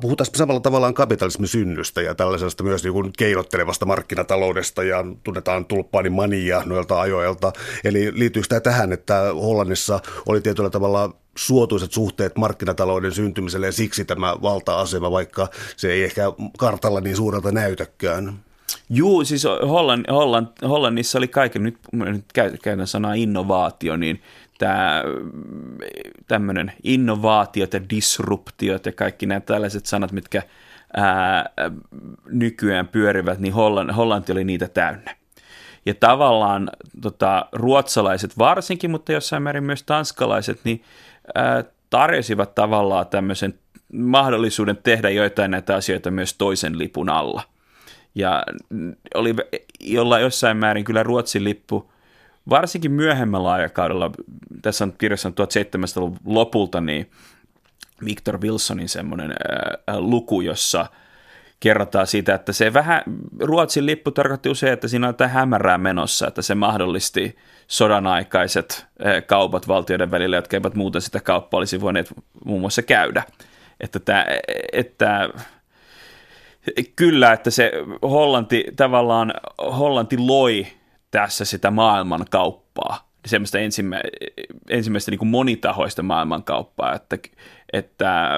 puhutaan 0.00 0.26
samalla 0.34 0.60
tavallaan 0.60 0.94
kapitalismin 0.94 1.48
synnystä 1.48 2.02
ja 2.02 2.14
tällaisesta 2.14 2.64
myös 2.64 2.82
niin 2.84 2.92
kuin 2.92 3.10
keinottelevasta 3.18 3.86
markkinataloudesta 3.86 4.82
ja 4.82 5.04
tunnetaan 5.22 5.64
tulppaani 5.64 6.10
mania 6.10 6.62
noilta 6.66 7.00
ajoilta. 7.00 7.52
Eli 7.84 8.18
liittyykö 8.18 8.48
tämä 8.48 8.60
tähän, 8.60 8.92
että 8.92 9.20
Hollannissa 9.34 10.00
oli 10.26 10.40
tietyllä 10.40 10.70
tavalla 10.70 11.14
suotuisat 11.36 11.92
suhteet 11.92 12.36
markkinatalouden 12.36 13.12
syntymiselle 13.12 13.66
ja 13.66 13.72
siksi 13.72 14.04
tämä 14.04 14.36
valta-asema, 14.42 15.10
vaikka 15.10 15.48
se 15.76 15.92
ei 15.92 16.04
ehkä 16.04 16.22
kartalla 16.58 17.00
niin 17.00 17.16
suurelta 17.16 17.52
näytäkään? 17.52 18.32
Juu, 18.90 19.24
siis 19.24 19.44
Hollann, 19.44 20.04
Hollann, 20.10 20.48
Hollannissa 20.68 21.18
oli 21.18 21.28
kaiken, 21.28 21.62
nyt, 21.62 21.78
nyt 21.92 22.24
käytän 22.62 22.86
sanaa 22.86 23.14
innovaatio, 23.14 23.96
niin 23.96 24.22
tämä 24.58 25.02
tämmöinen 26.28 26.72
innovaatiot 26.82 27.74
ja 27.74 27.80
disruptiot 27.90 28.86
ja 28.86 28.92
kaikki 28.92 29.26
nämä 29.26 29.40
tällaiset 29.40 29.86
sanat, 29.86 30.12
mitkä 30.12 30.42
ää, 30.96 31.50
nykyään 32.26 32.88
pyörivät, 32.88 33.38
niin 33.38 33.54
Hollanti, 33.54 33.92
Hollanti 33.92 34.32
oli 34.32 34.44
niitä 34.44 34.68
täynnä. 34.68 35.16
Ja 35.86 35.94
tavallaan 35.94 36.70
tota, 37.02 37.46
ruotsalaiset 37.52 38.38
varsinkin, 38.38 38.90
mutta 38.90 39.12
jossain 39.12 39.42
määrin 39.42 39.64
myös 39.64 39.82
tanskalaiset, 39.82 40.60
niin 40.64 40.82
ää, 41.34 41.64
tarjosivat 41.90 42.54
tavallaan 42.54 43.06
tämmöisen 43.06 43.54
mahdollisuuden 43.92 44.78
tehdä 44.82 45.10
joitain 45.10 45.50
näitä 45.50 45.74
asioita 45.74 46.10
myös 46.10 46.34
toisen 46.34 46.78
lipun 46.78 47.08
alla. 47.08 47.42
Ja 48.14 48.44
oli 49.14 49.34
jolla 49.80 50.18
jossain 50.20 50.56
määrin 50.56 50.84
kyllä 50.84 51.02
Ruotsin 51.02 51.44
lippu 51.44 51.92
varsinkin 52.50 52.92
myöhemmällä 52.92 53.52
aikakaudella, 53.52 54.10
tässä 54.62 54.84
on 54.84 54.92
kirjassa 54.98 55.28
1700-luvun 55.28 56.18
lopulta, 56.24 56.80
niin 56.80 57.10
Victor 58.04 58.40
Wilsonin 58.40 58.88
semmoinen 58.88 59.34
luku, 59.98 60.40
jossa 60.40 60.86
kerrotaan 61.60 62.06
siitä, 62.06 62.34
että 62.34 62.52
se 62.52 62.72
vähän, 62.72 63.02
Ruotsin 63.40 63.86
lippu 63.86 64.10
tarkoitti 64.10 64.48
usein, 64.48 64.72
että 64.72 64.88
siinä 64.88 65.08
on 65.08 65.14
tämä 65.14 65.28
hämärää 65.28 65.78
menossa, 65.78 66.26
että 66.26 66.42
se 66.42 66.54
mahdollisti 66.54 67.36
sodan 67.66 68.06
aikaiset 68.06 68.86
kaupat 69.26 69.68
valtioiden 69.68 70.10
välillä, 70.10 70.36
jotka 70.36 70.56
eivät 70.56 70.74
muuten 70.74 71.00
sitä 71.00 71.20
kauppaa 71.20 71.58
olisi 71.58 71.80
voineet 71.80 72.12
muun 72.44 72.60
muassa 72.60 72.82
käydä. 72.82 73.22
Että, 73.80 73.98
tämä, 73.98 74.26
että 74.72 75.28
kyllä, 76.96 77.32
että 77.32 77.50
se 77.50 77.72
Hollanti 78.02 78.64
tavallaan, 78.76 79.34
Hollanti 79.58 80.18
loi 80.18 80.66
tässä 81.14 81.44
sitä 81.44 81.70
maailmankauppaa, 81.70 83.08
semmoista 83.26 83.58
ensimmä, 83.58 84.00
ensimmäistä 84.70 85.10
niin 85.10 85.18
kuin 85.18 85.28
monitahoista 85.28 86.02
maailmankauppaa, 86.02 86.94
että, 86.94 87.18
että 87.72 88.30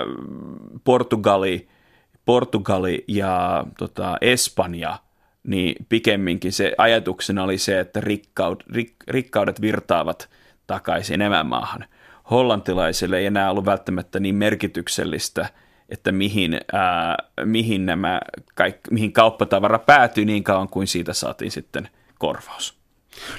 Portugali, 0.84 1.68
Portugali 2.24 3.04
ja 3.08 3.64
tota, 3.78 4.16
Espanja, 4.20 4.98
niin 5.42 5.86
pikemminkin 5.88 6.52
se 6.52 6.72
ajatuksena 6.78 7.44
oli 7.44 7.58
se, 7.58 7.80
että 7.80 8.00
rikkaud, 8.00 8.60
rik, 8.72 8.94
rikkaudet 9.08 9.60
virtaavat 9.60 10.28
takaisin 10.66 11.22
emämaahan. 11.22 11.84
Hollantilaisille 12.30 13.18
ei 13.18 13.26
enää 13.26 13.50
ollut 13.50 13.66
välttämättä 13.66 14.20
niin 14.20 14.34
merkityksellistä, 14.34 15.48
että 15.88 16.12
mihin, 16.12 16.60
ää, 16.72 17.16
mihin, 17.44 17.86
nämä 17.86 18.20
kaik, 18.54 18.76
mihin 18.90 19.12
kauppatavara 19.12 19.78
päätyi 19.78 20.24
niin 20.24 20.44
kauan 20.44 20.68
kuin 20.68 20.86
siitä 20.86 21.12
saatiin 21.12 21.50
sitten 21.50 21.88
korvaus. 22.18 22.78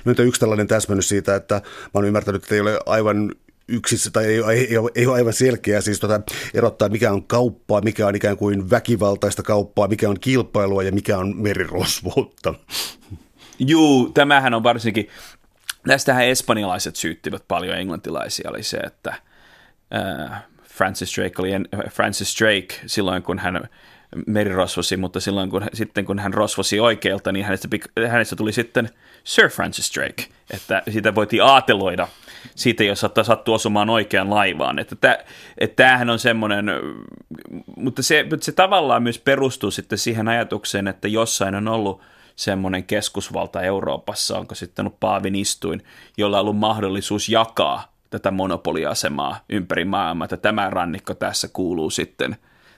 No 0.06 0.14
yksi 0.18 0.40
tällainen 0.40 0.68
täsmennys 0.68 1.10
siitä, 1.10 1.36
että 1.36 1.56
mä 1.56 1.92
oon 1.94 2.06
ymmärtänyt, 2.06 2.44
että 2.44 2.56
ei 2.56 2.62
ole 2.62 2.80
aivan 2.86 3.32
yksissä 3.68 4.12
tai 4.12 4.26
ei, 4.26 4.42
ei, 4.52 4.78
ei 4.96 5.08
ole 5.08 5.16
aivan 5.16 5.34
selkeää 5.34 5.82
siis 5.82 6.00
tota, 6.00 6.22
erottaa, 6.54 6.90
mikä 6.90 7.12
on 7.12 7.24
kauppaa, 7.24 7.82
mikä 7.82 8.08
on 8.08 8.16
ikään 8.16 8.38
kuin 8.38 8.70
väkivaltaista 8.70 9.44
kauppaa, 9.44 9.88
mikä 9.88 10.10
on 10.10 10.20
kilpailua 10.20 10.84
ja 10.84 10.92
mikä 10.92 11.18
on 11.18 11.38
merirosvuutta. 11.38 12.54
Juu, 13.60 14.10
tämähän 14.10 14.54
on 14.54 14.64
varsinkin, 14.64 15.08
tästähän 15.88 16.26
espanjalaiset 16.26 16.96
syyttivät 16.96 17.44
paljon 17.48 17.78
englantilaisia, 17.78 18.50
oli 18.50 18.64
se, 18.64 18.78
että 18.78 19.16
äh, 19.96 20.44
Francis 20.64 21.18
Drake 21.18 21.42
oli 21.42 21.50
Francis 21.90 22.36
Drake 22.40 22.82
silloin, 22.86 23.24
kun 23.24 23.40
hän 23.40 23.70
merirosvosi, 24.28 24.98
mutta 24.98 25.20
silloin 25.20 25.50
kun, 25.50 25.64
sitten 25.74 26.06
kun 26.06 26.20
hän 26.20 26.34
rosvosi 26.34 26.80
oikealta, 26.80 27.32
niin 27.32 27.46
hänestä, 27.46 27.68
hänestä 28.08 28.36
tuli 28.36 28.52
sitten 28.52 28.90
Sir 29.24 29.50
Francis 29.50 29.92
Drake, 29.96 30.26
että 30.54 30.84
siitä 30.90 31.16
voitiin 31.16 31.44
aateloida 31.44 32.08
siitä, 32.56 32.84
jos 32.84 33.06
sattuu 33.24 33.54
osumaan 33.54 33.90
oikean 33.90 34.30
laivaan. 34.30 34.80
Että, 34.80 34.96
tämä, 34.96 35.18
että 35.58 35.84
tämähän 35.84 36.10
on 36.10 36.20
semmoinen, 36.20 36.66
mutta 37.76 38.04
se, 38.04 38.26
se 38.42 38.52
tavallaan 38.52 39.04
myös 39.04 39.20
perustuu 39.20 39.72
sitten 39.72 39.98
siihen 39.98 40.28
ajatukseen, 40.28 40.88
että 40.88 41.08
jossain 41.08 41.56
on 41.56 41.68
ollut 41.68 42.02
semmoinen 42.36 42.84
keskusvalta 42.84 43.62
Euroopassa, 43.62 44.38
onko 44.40 44.56
sitten 44.56 44.86
ollut 44.86 45.00
Paavin 45.00 45.36
istuin, 45.36 45.84
jolla 46.18 46.38
on 46.38 46.42
ollut 46.42 46.58
mahdollisuus 46.58 47.30
jakaa 47.30 47.94
tätä 48.10 48.32
monopoliasemaa 48.32 49.40
ympäri 49.50 49.86
maailmaa, 49.86 50.26
että 50.26 50.38
tämä 50.38 50.70
rannikko 50.70 51.14
tässä 51.14 51.48
kuuluu 51.54 51.90
sitten 51.90 52.38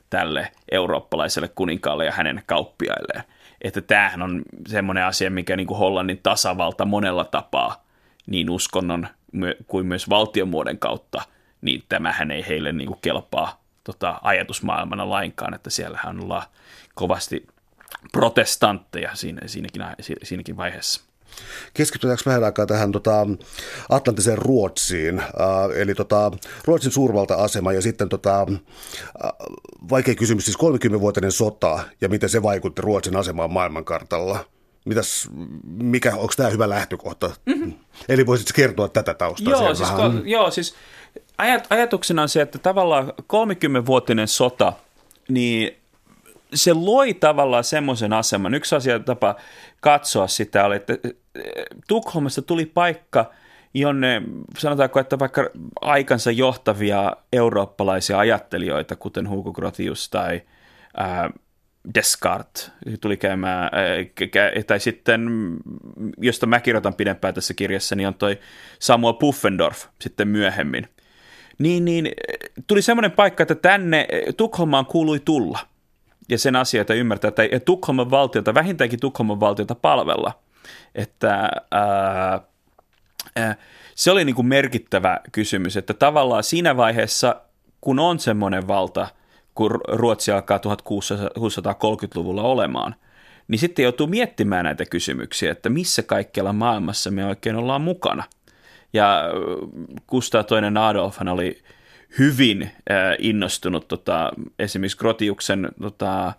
tälle 0.10 0.52
eurooppalaiselle 0.72 1.48
kuninkaalle 1.48 2.06
ja 2.06 2.12
hänen 2.12 2.44
kauppiailleen. 2.46 3.24
Että 3.62 3.82
tämähän 3.82 4.22
on 4.22 4.42
semmoinen 4.68 5.06
asia, 5.06 5.32
mikä 5.32 5.56
niin 5.56 5.68
kuin 5.68 5.78
Hollannin 5.78 6.20
tasavalta 6.24 6.86
monella 6.86 7.26
tapaa 7.26 7.84
niin 8.26 8.50
uskonnon 8.50 9.08
kuin 9.68 9.86
myös 9.86 10.10
valtionmuodon 10.10 10.78
kautta, 10.78 11.22
niin 11.62 11.84
tämähän 11.90 12.32
ei 12.32 12.46
heille 12.48 12.72
niin 12.72 12.88
kuin 12.88 13.00
kelpaa 13.02 13.62
tota, 13.84 14.20
ajatusmaailmana 14.22 15.10
lainkaan, 15.10 15.54
että 15.54 15.70
siellähän 15.70 16.24
ollaan 16.24 16.46
kovasti 16.96 17.48
protestantteja 18.12 19.16
siinä, 19.16 19.42
siinäkin, 19.46 19.82
siinäkin 20.24 20.58
vaiheessa. 20.58 21.09
Keskitytäänkö 21.74 22.24
vähän 22.26 22.44
aikaa 22.44 22.66
tähän 22.66 22.92
tota, 22.92 23.28
Atlantiseen 23.90 24.38
Ruotsiin, 24.38 25.20
äh, 25.20 25.28
eli 25.76 25.96
tota, 25.96 26.32
Ruotsin 26.66 26.92
suurvalta-asema 26.92 27.74
ja 27.74 27.82
sitten 27.82 28.10
tota, 28.10 28.42
äh, 28.42 29.32
vaikea 29.90 30.16
kysymys, 30.16 30.46
siis 30.46 30.58
30-vuotinen 30.58 31.32
sota 31.32 31.80
ja 32.02 32.10
miten 32.10 32.30
se 32.30 32.44
vaikutti 32.44 32.82
Ruotsin 32.82 33.16
asemaan 33.16 33.52
maailmankartalla. 33.52 34.46
Mitäs, 34.86 35.30
mikä, 35.64 36.16
onko 36.16 36.34
tämä 36.38 36.50
hyvä 36.50 36.70
lähtökohta? 36.70 37.32
Mm-hmm. 37.46 37.74
Eli 38.10 38.26
voisitko 38.26 38.52
kertoa 38.56 38.88
tätä 38.88 39.14
taustaa? 39.14 39.52
Joo, 39.52 39.76
siis, 39.76 39.90
ko, 39.90 40.04
joo, 40.24 40.52
siis 40.52 40.76
ajat, 41.38 41.68
ajatuksena 41.70 42.22
on 42.22 42.30
se, 42.30 42.42
että 42.42 42.60
tavallaan 42.60 43.08
30-vuotinen 43.08 44.28
sota, 44.28 44.74
niin 45.30 45.80
se 46.54 46.74
loi 46.74 47.14
tavallaan 47.14 47.64
semmoisen 47.64 48.14
aseman. 48.14 48.54
Yksi 48.54 48.76
asia 48.76 49.00
tapa 49.00 49.36
katsoa 49.80 50.28
sitä 50.28 50.66
oli, 50.66 50.76
että 50.76 50.94
Tukholmasta 51.88 52.42
tuli 52.42 52.66
paikka, 52.66 53.32
jonne 53.74 54.22
sanotaanko, 54.58 55.00
että 55.00 55.20
vaikka 55.20 55.50
aikansa 55.82 56.32
johtavia 56.32 57.18
eurooppalaisia 57.34 58.20
ajattelijoita, 58.20 58.96
kuten 58.96 59.30
Hugo 59.30 59.54
Grotius 59.54 60.10
tai 60.10 60.42
ää, 60.98 61.30
Descartes 61.94 62.72
tuli 63.02 63.18
käymään, 63.18 63.64
ää, 63.64 64.64
tai 64.68 64.80
sitten, 64.80 65.30
josta 66.18 66.46
mä 66.46 66.60
kirjoitan 66.60 66.94
pidempään 66.94 67.34
tässä 67.34 67.54
kirjassa, 67.54 67.96
niin 67.96 68.08
on 68.08 68.14
toi 68.14 68.40
Samuel 68.80 69.14
Puffendorf 69.14 69.86
sitten 70.02 70.28
myöhemmin. 70.28 70.88
Niin, 71.58 71.86
niin 71.86 72.12
tuli 72.68 72.82
semmoinen 72.82 73.12
paikka, 73.12 73.44
että 73.44 73.56
tänne 73.56 74.08
Tukholmaan 74.38 74.86
kuului 74.86 75.20
tulla– 75.20 75.60
ja 76.30 76.38
sen 76.38 76.56
asioita 76.56 76.94
ymmärtää, 76.94 77.30
että 77.30 77.66
Tukholman 77.66 78.12
valtiota, 78.12 78.54
vähintäänkin 78.54 79.00
Tukholman 79.00 79.40
valtiota 79.40 79.76
palvella. 79.76 80.40
Että 80.96 81.50
ää, 81.72 82.42
ää, 83.36 83.56
se 83.96 84.12
oli 84.12 84.26
niin 84.26 84.36
kuin 84.36 84.48
merkittävä 84.48 85.20
kysymys, 85.32 85.78
että 85.78 85.94
tavallaan 85.94 86.44
siinä 86.44 86.78
vaiheessa, 86.78 87.36
kun 87.82 88.00
on 88.00 88.20
semmoinen 88.20 88.68
valta, 88.68 89.08
kun 89.56 89.82
Ruotsi 89.88 90.32
alkaa 90.32 90.58
1630-luvulla 90.58 92.42
olemaan, 92.42 92.96
niin 93.48 93.60
sitten 93.60 93.84
joutuu 93.84 94.08
miettimään 94.08 94.66
näitä 94.66 94.86
kysymyksiä, 94.86 95.52
että 95.52 95.70
missä 95.70 96.04
kaikkialla 96.04 96.54
maailmassa 96.54 97.12
me 97.12 97.26
oikein 97.26 97.56
ollaan 97.56 97.82
mukana. 97.82 98.24
Ja 98.94 99.24
Kustaa 100.08 100.44
toinen 100.44 100.78
Adolfhan 100.78 101.28
oli 101.28 101.64
hyvin 102.20 102.62
äh, 102.64 103.16
innostunut 103.20 103.88
tota, 103.88 104.32
esimerkiksi 104.60 104.98
Grotiuksen 104.98 105.70
tota, 105.82 106.34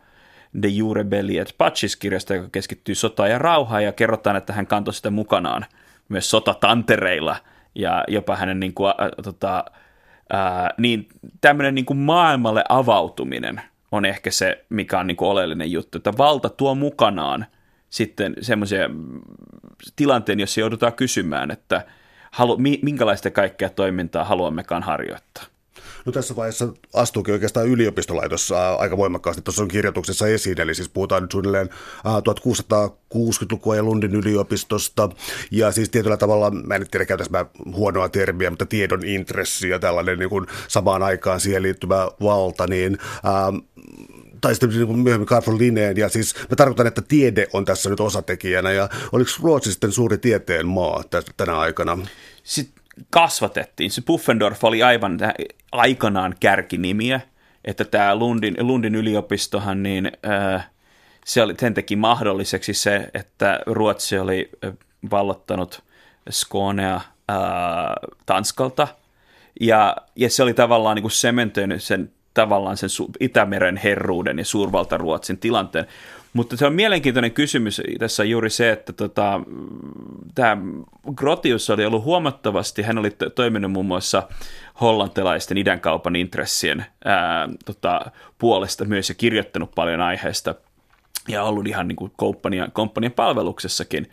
De 0.62 0.68
Jure 0.68 1.04
Belli 1.04 1.38
et 1.38 1.54
Pacis-kirjasta, 1.58 2.34
joka 2.34 2.48
keskittyy 2.52 2.94
sotaan 2.94 3.30
ja 3.30 3.38
rauhaan, 3.38 3.84
ja 3.84 3.92
kerrotaan, 3.92 4.36
että 4.36 4.52
hän 4.52 4.66
kantoi 4.66 4.94
sitä 4.94 5.10
mukanaan 5.10 5.66
myös 6.08 6.30
sotatantereilla, 6.30 7.36
ja 7.74 8.04
jopa 8.08 8.36
hänen 8.36 8.60
niin 8.60 8.74
kuin, 8.74 8.88
äh, 8.88 9.10
tota, 9.22 9.64
äh, 10.34 10.68
niin 10.78 11.08
tämmöinen 11.40 11.74
niin 11.74 11.84
kuin 11.84 11.98
maailmalle 11.98 12.64
avautuminen 12.68 13.60
on 13.92 14.04
ehkä 14.04 14.30
se, 14.30 14.64
mikä 14.68 14.98
on 14.98 15.06
niin 15.06 15.16
kuin 15.16 15.28
oleellinen 15.28 15.72
juttu, 15.72 15.98
että 15.98 16.18
valta 16.18 16.48
tuo 16.48 16.74
mukanaan 16.74 17.46
sitten 17.90 18.34
semmoisia 18.40 18.90
tilanteen, 19.96 20.40
jossa 20.40 20.60
joudutaan 20.60 20.92
kysymään, 20.92 21.50
että 21.50 21.84
halu, 22.30 22.58
minkälaista 22.82 23.30
kaikkea 23.30 23.68
toimintaa 23.68 24.24
haluammekaan 24.24 24.82
harjoittaa. 24.82 25.44
No 26.04 26.12
tässä 26.12 26.36
vaiheessa 26.36 26.68
astuukin 26.94 27.34
oikeastaan 27.34 27.68
yliopistolaitos 27.68 28.52
aika 28.78 28.96
voimakkaasti. 28.96 29.42
Tuossa 29.42 29.62
on 29.62 29.68
kirjoituksessa 29.68 30.26
esiin, 30.28 30.60
eli 30.60 30.74
siis 30.74 30.88
puhutaan 30.88 31.22
nyt 31.22 31.32
suunnilleen 31.32 31.68
1660-lukua 32.04 33.76
ja 33.76 33.82
Lundin 33.82 34.14
yliopistosta, 34.14 35.08
ja 35.50 35.72
siis 35.72 35.90
tietyllä 35.90 36.16
tavalla, 36.16 36.50
mä 36.50 36.74
en 36.74 36.86
tiedä 36.90 37.06
käytäisi 37.06 37.32
mä 37.32 37.46
huonoa 37.72 38.08
termiä, 38.08 38.50
mutta 38.50 38.66
tiedon 38.66 39.04
intressi 39.04 39.68
ja 39.68 39.78
tällainen 39.78 40.18
niin 40.18 40.30
kuin 40.30 40.46
samaan 40.68 41.02
aikaan 41.02 41.40
siihen 41.40 41.62
liittyvä 41.62 42.10
valta, 42.22 42.66
niin 42.66 42.98
ää, 43.24 43.52
tai 44.40 44.54
sitten 44.54 44.70
niin 44.70 44.98
myöhemmin 44.98 45.28
Carl 45.28 45.58
Linneen, 45.58 45.96
ja 45.96 46.08
siis 46.08 46.34
mä 46.50 46.56
tarkoitan, 46.56 46.86
että 46.86 47.02
tiede 47.02 47.48
on 47.52 47.64
tässä 47.64 47.90
nyt 47.90 48.00
osatekijänä, 48.00 48.72
ja 48.72 48.88
oliko 49.12 49.30
Ruotsi 49.42 49.70
sitten 49.70 49.92
suuri 49.92 50.18
tieteen 50.18 50.66
maa 50.66 51.02
tänä 51.36 51.58
aikana? 51.58 51.98
Sitten 52.42 52.79
kasvatettiin. 53.10 53.90
Se 53.90 54.00
Puffendorf 54.00 54.64
oli 54.64 54.82
aivan 54.82 55.18
aikanaan 55.72 56.34
kärkinimiä, 56.40 57.20
että 57.64 57.84
tämä 57.84 58.16
Lundin, 58.16 58.56
Lundin 58.60 58.94
yliopistohan, 58.94 59.82
niin 59.82 60.12
äh, 60.26 60.70
se 61.24 61.42
oli, 61.42 61.54
sen 61.58 61.74
teki 61.74 61.96
mahdolliseksi 61.96 62.74
se, 62.74 63.08
että 63.14 63.60
Ruotsi 63.66 64.18
oli 64.18 64.50
vallottanut 65.10 65.82
Skånea 66.30 66.94
äh, 66.94 67.02
Tanskalta, 68.26 68.88
ja, 69.60 69.96
ja 70.16 70.30
se 70.30 70.42
oli 70.42 70.54
tavallaan 70.54 70.94
niin 70.94 71.02
kuin 71.02 71.12
sementöinyt 71.12 71.82
sen 71.82 72.10
tavallaan 72.34 72.76
sen 72.76 72.88
Itämeren 73.20 73.76
herruuden 73.76 74.38
ja 74.38 74.44
suurvaltaruotsin 74.44 75.38
tilanteen. 75.38 75.86
Mutta 76.32 76.56
se 76.56 76.66
on 76.66 76.74
mielenkiintoinen 76.74 77.32
kysymys 77.32 77.82
tässä 77.98 78.24
juuri 78.24 78.50
se, 78.50 78.70
että 78.70 78.92
tota, 78.92 79.40
tämä 80.34 80.56
Grotius 81.14 81.70
oli 81.70 81.84
ollut 81.84 82.04
huomattavasti, 82.04 82.82
hän 82.82 82.98
oli 82.98 83.10
toiminut 83.34 83.72
muun 83.72 83.86
muassa 83.86 84.22
hollantilaisten 84.80 85.58
idänkaupan 85.58 86.16
intressien 86.16 86.86
ää, 87.04 87.48
tota, 87.64 88.00
puolesta 88.38 88.84
myös 88.84 89.08
ja 89.08 89.14
kirjoittanut 89.14 89.70
paljon 89.74 90.00
aiheesta 90.00 90.54
ja 91.28 91.42
ollut 91.42 91.66
ihan 91.66 91.88
niin 91.88 91.96
kuin 91.96 92.12
komppanian, 92.16 92.72
komppanian 92.72 93.12
palveluksessakin, 93.12 94.10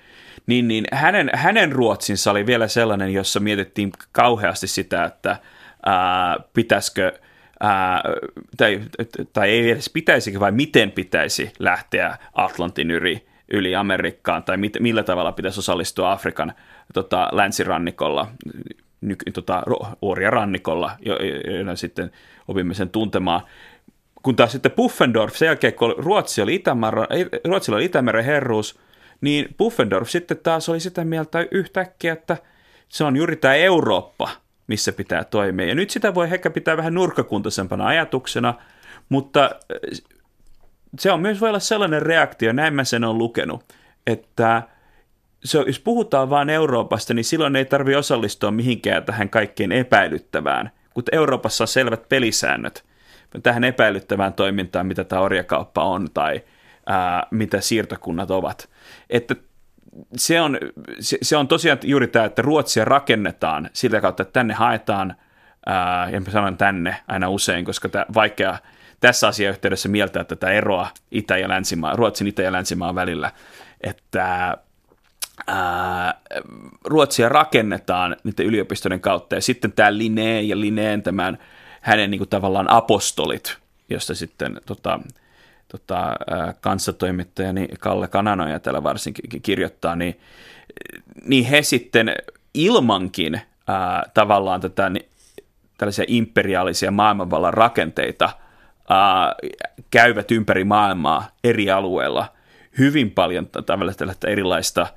niin, 0.48 0.68
niin 0.68 0.86
hänen, 0.92 1.30
hänen 1.34 1.72
ruotsinsa 1.72 2.32
oli 2.32 2.46
vielä 2.46 2.68
sellainen, 2.68 3.14
jossa 3.14 3.40
mietittiin 3.40 3.92
kauheasti 4.12 4.68
sitä, 4.68 5.04
että 5.04 5.38
ää, 5.86 6.38
pitäisikö– 6.54 7.14
ää, 7.60 8.04
tai, 8.58 8.82
tai 9.34 9.50
ei 9.50 9.72
edes 9.72 9.90
pitäisikö, 9.90 10.40
vai 10.40 10.52
miten 10.52 10.92
pitäisi 10.92 11.52
lähteä 11.60 12.18
Atlantin 12.34 12.92
yli, 12.92 13.28
yli 13.54 13.76
Amerikkaan, 13.76 14.44
tai 14.44 14.58
mit, 14.58 14.74
millä 14.80 15.04
tavalla 15.04 15.32
pitäisi 15.32 15.60
osallistua 15.60 16.12
Afrikan 16.12 16.54
tota, 16.94 17.30
länsirannikolla, 17.32 18.28
ny, 19.02 19.16
tota, 19.34 19.64
rannikolla, 20.30 20.92
joiden 21.46 21.78
sitten 21.78 22.12
opimme 22.48 22.74
sen 22.74 22.90
tuntemaan. 22.90 23.42
Kun 24.24 24.36
taas 24.36 24.52
sitten 24.52 24.72
Puffendorf, 24.72 25.36
sen 25.36 25.46
jälkeen 25.46 25.74
kun 25.74 25.96
Ruotsi 25.98 26.42
oli 26.42 26.56
Itämeren, 26.56 27.08
Ruotsilla 27.46 27.76
oli 27.76 27.86
Itämeren 27.86 28.26
herruus, 28.26 28.80
niin 29.22 29.56
Puffendorf 29.58 30.10
sitten 30.10 30.38
taas 30.38 30.70
oli 30.70 30.80
sitä 30.80 31.06
mieltä 31.06 31.46
yhtäkkiä, 31.52 32.14
että 32.14 32.38
se 32.90 33.04
on 33.04 33.16
juuri 33.16 33.36
tämä 33.36 33.54
Eurooppa– 33.54 34.30
missä 34.68 34.92
pitää 34.92 35.24
toimia. 35.24 35.66
Ja 35.66 35.76
nyt 35.76 35.90
sitä 35.90 36.16
voi 36.16 36.26
ehkä 36.26 36.50
pitää 36.50 36.78
vähän 36.78 36.94
nurkkakuntaisempana 36.94 37.88
ajatuksena, 37.88 38.54
mutta 39.10 39.44
äh, 39.44 40.00
se 41.00 41.12
on 41.12 41.22
myös 41.22 41.42
voi 41.42 41.50
olla 41.50 41.60
sellainen 41.60 42.02
reaktio, 42.02 42.54
näin 42.54 42.74
mä 42.74 42.84
sen 42.84 43.04
on 43.04 43.18
lukenut, 43.18 43.74
että 44.08 44.64
se, 45.44 45.58
jos 45.68 45.80
puhutaan 45.80 46.30
vain 46.30 46.50
Euroopasta, 46.50 47.14
niin 47.14 47.26
silloin 47.26 47.56
ei 47.56 47.66
tarvi 47.66 47.96
osallistua 47.96 48.52
mihinkään 48.52 49.04
tähän 49.04 49.30
kaikkein 49.30 49.72
epäilyttävään, 49.72 50.72
kun 50.94 51.04
Euroopassa 51.12 51.64
on 51.64 51.68
selvät 51.68 52.10
pelisäännöt 52.10 52.88
tähän 53.44 53.64
epäilyttävään 53.64 54.34
toimintaan, 54.34 54.88
mitä 54.88 55.04
tämä 55.04 55.22
orjakauppa 55.22 55.84
on 55.84 56.08
tai 56.14 56.42
ää, 56.86 57.28
mitä 57.32 57.62
siirtokunnat 57.62 58.32
ovat. 58.32 58.70
Että 59.10 59.36
se 60.16 60.42
on, 60.42 60.58
se, 61.00 61.18
se 61.22 61.38
on 61.38 61.48
tosiaan 61.48 61.80
juuri 61.84 62.08
tämä, 62.08 62.26
että 62.26 62.42
Ruotsia 62.42 62.86
rakennetaan 62.86 63.70
sillä 63.74 64.02
kautta, 64.02 64.24
että 64.24 64.34
tänne 64.34 64.54
haetaan, 64.54 65.16
ää, 65.66 66.10
ja 66.10 66.22
mä 66.22 66.32
sanon 66.32 66.58
tänne 66.58 66.96
aina 67.08 67.30
usein, 67.30 67.66
koska 67.66 67.90
tämä 67.90 68.06
vaikea 68.14 68.58
tässä 69.00 69.28
asiayhteydessä 69.28 69.90
mieltää 69.90 70.24
tätä 70.24 70.50
eroa 70.50 70.88
Itä- 71.12 71.38
ja 71.38 71.50
Länsimaa, 71.50 71.96
Ruotsin 71.96 72.28
Itä- 72.28 72.42
ja 72.42 72.52
Länsimaan 72.52 72.96
välillä, 72.96 73.32
että 73.82 74.58
ää, 75.48 76.22
Ruotsia 76.84 77.30
rakennetaan 77.30 78.16
niiden 78.24 78.46
yliopistojen 78.46 79.00
kautta, 79.00 79.36
ja 79.36 79.42
sitten 79.42 79.72
tämä 79.72 79.98
Linné 79.98 80.42
ja 80.42 80.60
Linneen 80.60 81.04
tämän 81.04 81.38
hänen 81.82 82.12
niin 82.12 82.20
kuin, 82.20 82.30
tavallaan 82.30 82.70
apostolit, 82.70 83.58
josta 83.90 84.16
sitten 84.16 84.62
tota, 84.66 85.00
tota, 85.68 86.16
kanssatoimittajani 86.62 87.68
Kalle 87.80 88.08
Kananoja 88.08 88.60
täällä 88.60 88.84
varsinkin 88.84 89.42
kirjoittaa, 89.42 89.96
niin, 89.96 90.20
niin 91.26 91.46
he 91.46 91.62
sitten 91.62 92.16
ilmankin 92.54 93.42
ää, 93.68 94.04
tavallaan 94.14 94.62
tätä, 94.62 94.92
tällaisia 95.78 96.06
imperiaalisia 96.08 96.92
maailmanvallan 96.92 97.54
rakenteita 97.54 98.30
ää, 98.90 99.36
käyvät 99.92 100.32
ympäri 100.32 100.64
maailmaa 100.64 101.28
eri 101.44 101.72
alueilla 101.72 102.34
hyvin 102.78 103.12
paljon 103.12 103.48
tällaista 103.66 104.28
erilaista 104.28 104.88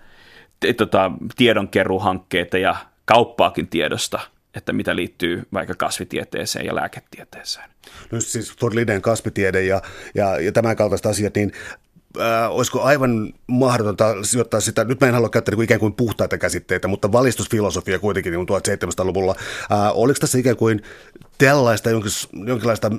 tota, 0.76 1.10
tiedonkeruhankkeita 1.36 2.58
ja 2.58 2.76
kauppaakin 3.04 3.68
tiedosta, 3.68 4.20
että 4.54 4.72
mitä 4.72 4.96
liittyy 4.96 5.42
vaikka 5.52 5.74
kasvitieteeseen 5.74 6.66
ja 6.66 6.74
lääketieteeseen. 6.74 7.70
No 8.10 8.20
siis 8.20 8.56
todellinen 8.56 9.02
kasvitiede 9.02 9.62
ja, 9.62 9.82
ja, 10.14 10.40
ja 10.40 10.52
tämän 10.52 10.76
kaltaiset 10.76 11.06
asiat, 11.06 11.34
niin 11.34 11.52
äh, 12.20 12.50
olisiko 12.50 12.82
aivan 12.82 13.32
mahdotonta 13.46 14.14
sijoittaa 14.22 14.60
sitä, 14.60 14.84
nyt 14.84 15.00
mä 15.00 15.06
en 15.06 15.14
halua 15.14 15.28
käyttää 15.28 15.54
niin 15.54 15.64
ikään 15.64 15.80
kuin 15.80 15.94
puhtaita 15.94 16.38
käsitteitä, 16.38 16.88
mutta 16.88 17.12
valistusfilosofia 17.12 17.98
kuitenkin 17.98 18.32
niin 18.32 18.46
1700-luvulla. 18.48 19.34
Äh, 19.72 19.78
oliko 19.94 20.18
tässä 20.20 20.38
ikään 20.38 20.56
kuin 20.56 20.82
tällaista 21.38 21.90
jonkinlaista 22.46 22.90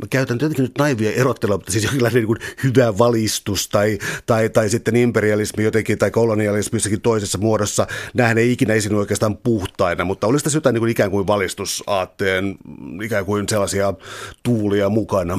mä 0.00 0.06
käytän 0.10 0.38
jotenkin 0.40 0.62
nyt 0.62 0.78
naivia 0.78 1.12
erottelua, 1.12 1.56
mutta 1.56 1.72
siis 1.72 1.84
jonkinlainen 1.84 2.24
niin 2.24 2.38
hyvä 2.62 2.98
valistus 2.98 3.68
tai, 3.68 3.98
tai, 4.26 4.48
tai 4.48 4.68
sitten 4.68 4.96
imperialismi 4.96 5.64
jotenkin 5.64 5.98
tai 5.98 6.10
kolonialismi 6.10 6.76
jossakin 6.76 7.00
toisessa 7.00 7.38
muodossa, 7.38 7.86
nämähän 8.14 8.38
ei 8.38 8.52
ikinä 8.52 8.74
esiin 8.74 8.94
oikeastaan 8.94 9.36
puhtaina, 9.36 10.04
mutta 10.04 10.26
olisi 10.26 10.44
tässä 10.44 10.56
jotain 10.56 10.74
niin 10.74 10.80
kuin 10.80 10.90
ikään 10.90 11.10
kuin 11.10 11.26
valistusaatteen, 11.26 12.56
ikään 13.02 13.24
kuin 13.24 13.48
sellaisia 13.48 13.94
tuulia 14.42 14.88
mukana? 14.88 15.38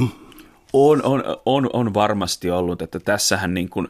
On, 0.74 1.04
on, 1.04 1.24
on, 1.46 1.70
on 1.74 1.94
varmasti 1.94 2.52
ollut, 2.52 2.82
että 2.82 3.00
tässähän 3.00 3.54
niin 3.54 3.70
kuin, 3.70 3.88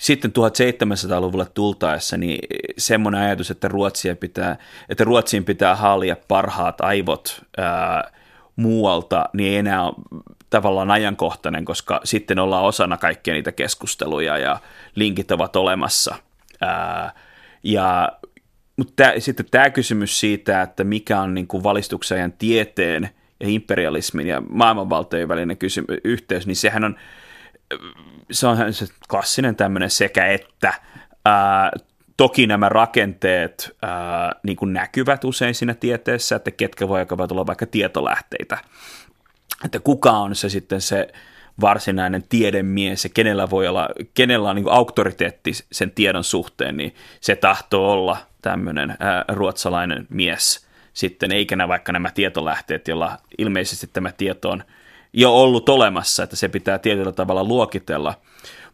sitten 0.00 0.30
1700-luvulle 0.30 1.46
tultaessa 1.54 2.16
niin 2.16 2.38
semmoinen 2.78 3.20
ajatus, 3.20 3.50
että, 3.50 3.68
Ruotsia 3.68 4.16
pitää, 4.16 4.56
että 4.88 5.04
Ruotsiin 5.04 5.44
pitää 5.44 5.76
haalia 5.76 6.16
parhaat 6.28 6.80
aivot 6.80 7.42
ää, 7.56 8.12
muualta, 8.60 9.24
niin 9.32 9.52
ei 9.52 9.56
enää 9.56 9.84
ole 9.84 9.94
tavallaan 10.50 10.90
ajankohtainen, 10.90 11.64
koska 11.64 12.00
sitten 12.04 12.38
ollaan 12.38 12.64
osana 12.64 12.96
kaikkia 12.96 13.34
niitä 13.34 13.52
keskusteluja 13.52 14.38
ja 14.38 14.58
linkit 14.94 15.30
ovat 15.30 15.56
olemassa. 15.56 16.14
Ää, 16.60 17.12
ja, 17.62 18.12
mutta 18.76 18.92
tää, 18.96 19.20
sitten 19.20 19.46
tämä 19.50 19.70
kysymys 19.70 20.20
siitä, 20.20 20.62
että 20.62 20.84
mikä 20.84 21.20
on 21.20 21.34
niin 21.34 21.46
kuin 21.46 21.62
valistuksen 21.62 22.32
tieteen– 22.32 23.10
ja 23.40 23.48
imperialismin 23.48 24.26
ja 24.26 24.42
maailmanvaltojen 24.48 25.28
välinen 25.28 25.56
kysymys, 25.56 25.98
yhteys, 26.04 26.46
niin 26.46 26.56
sehän 26.56 26.84
on, 26.84 26.96
se 28.30 28.46
on 28.46 28.74
se 28.74 28.86
klassinen 29.10 29.56
tämmöinen 29.56 29.90
sekä 29.90 30.26
että. 30.26 30.74
Ää, 31.24 31.70
toki 32.20 32.46
nämä 32.46 32.68
rakenteet 32.68 33.76
ää, 33.82 34.32
niin 34.42 34.56
kuin 34.56 34.72
näkyvät 34.72 35.24
usein 35.24 35.54
siinä 35.54 35.74
tieteessä, 35.74 36.36
että 36.36 36.50
ketkä 36.50 36.88
voivat 36.88 37.32
olla 37.32 37.46
vaikka 37.46 37.66
tietolähteitä. 37.66 38.58
Että 39.64 39.80
kuka 39.80 40.10
on 40.10 40.34
se 40.34 40.48
sitten 40.48 40.80
se 40.80 41.08
varsinainen 41.60 42.22
tiedemies 42.28 43.04
ja 43.04 43.10
kenellä 43.14 43.50
voi 43.50 43.68
olla, 43.68 43.88
kenellä 44.14 44.50
on 44.50 44.56
niin 44.56 44.64
kuin 44.64 44.74
auktoriteetti 44.74 45.52
sen 45.72 45.90
tiedon 45.90 46.24
suhteen, 46.24 46.76
niin 46.76 46.94
se 47.20 47.36
tahtoo 47.36 47.92
olla 47.92 48.16
tämmöinen 48.42 48.96
ää, 49.00 49.24
ruotsalainen 49.28 50.06
mies– 50.10 50.66
sitten, 50.92 51.32
eikä 51.32 51.56
nämä 51.56 51.68
vaikka 51.68 51.92
nämä 51.92 52.10
tietolähteet, 52.10 52.88
joilla 52.88 53.18
ilmeisesti 53.38 53.90
tämä 53.92 54.12
tieto 54.12 54.50
on 54.50 54.64
jo 55.12 55.32
ollut 55.32 55.68
olemassa, 55.68 56.22
että 56.22 56.36
se 56.36 56.48
pitää 56.48 56.78
tietyllä 56.78 57.12
tavalla 57.12 57.44
luokitella. 57.44 58.14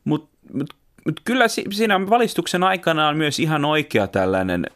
Mutta 0.04 0.36
mut, 0.52 0.74
mut 1.06 1.20
kyllä 1.24 1.48
siinä 1.48 2.10
valistuksen 2.10 2.62
aikana 2.62 3.08
on 3.08 3.16
myös 3.16 3.38
ihan 3.38 3.64
oikea 3.64 4.06
tällainen 4.06 4.66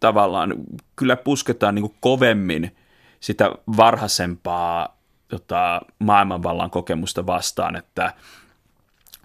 tavallaan, 0.00 0.54
kyllä 0.96 1.16
pusketaan 1.16 1.74
niin 1.74 1.94
kovemmin 2.00 2.76
sitä 3.20 3.50
varhaisempaa 3.76 4.96
tota, 5.28 5.80
maailmanvallan 5.98 6.70
kokemusta 6.70 7.26
vastaan, 7.26 7.76
että 7.76 8.12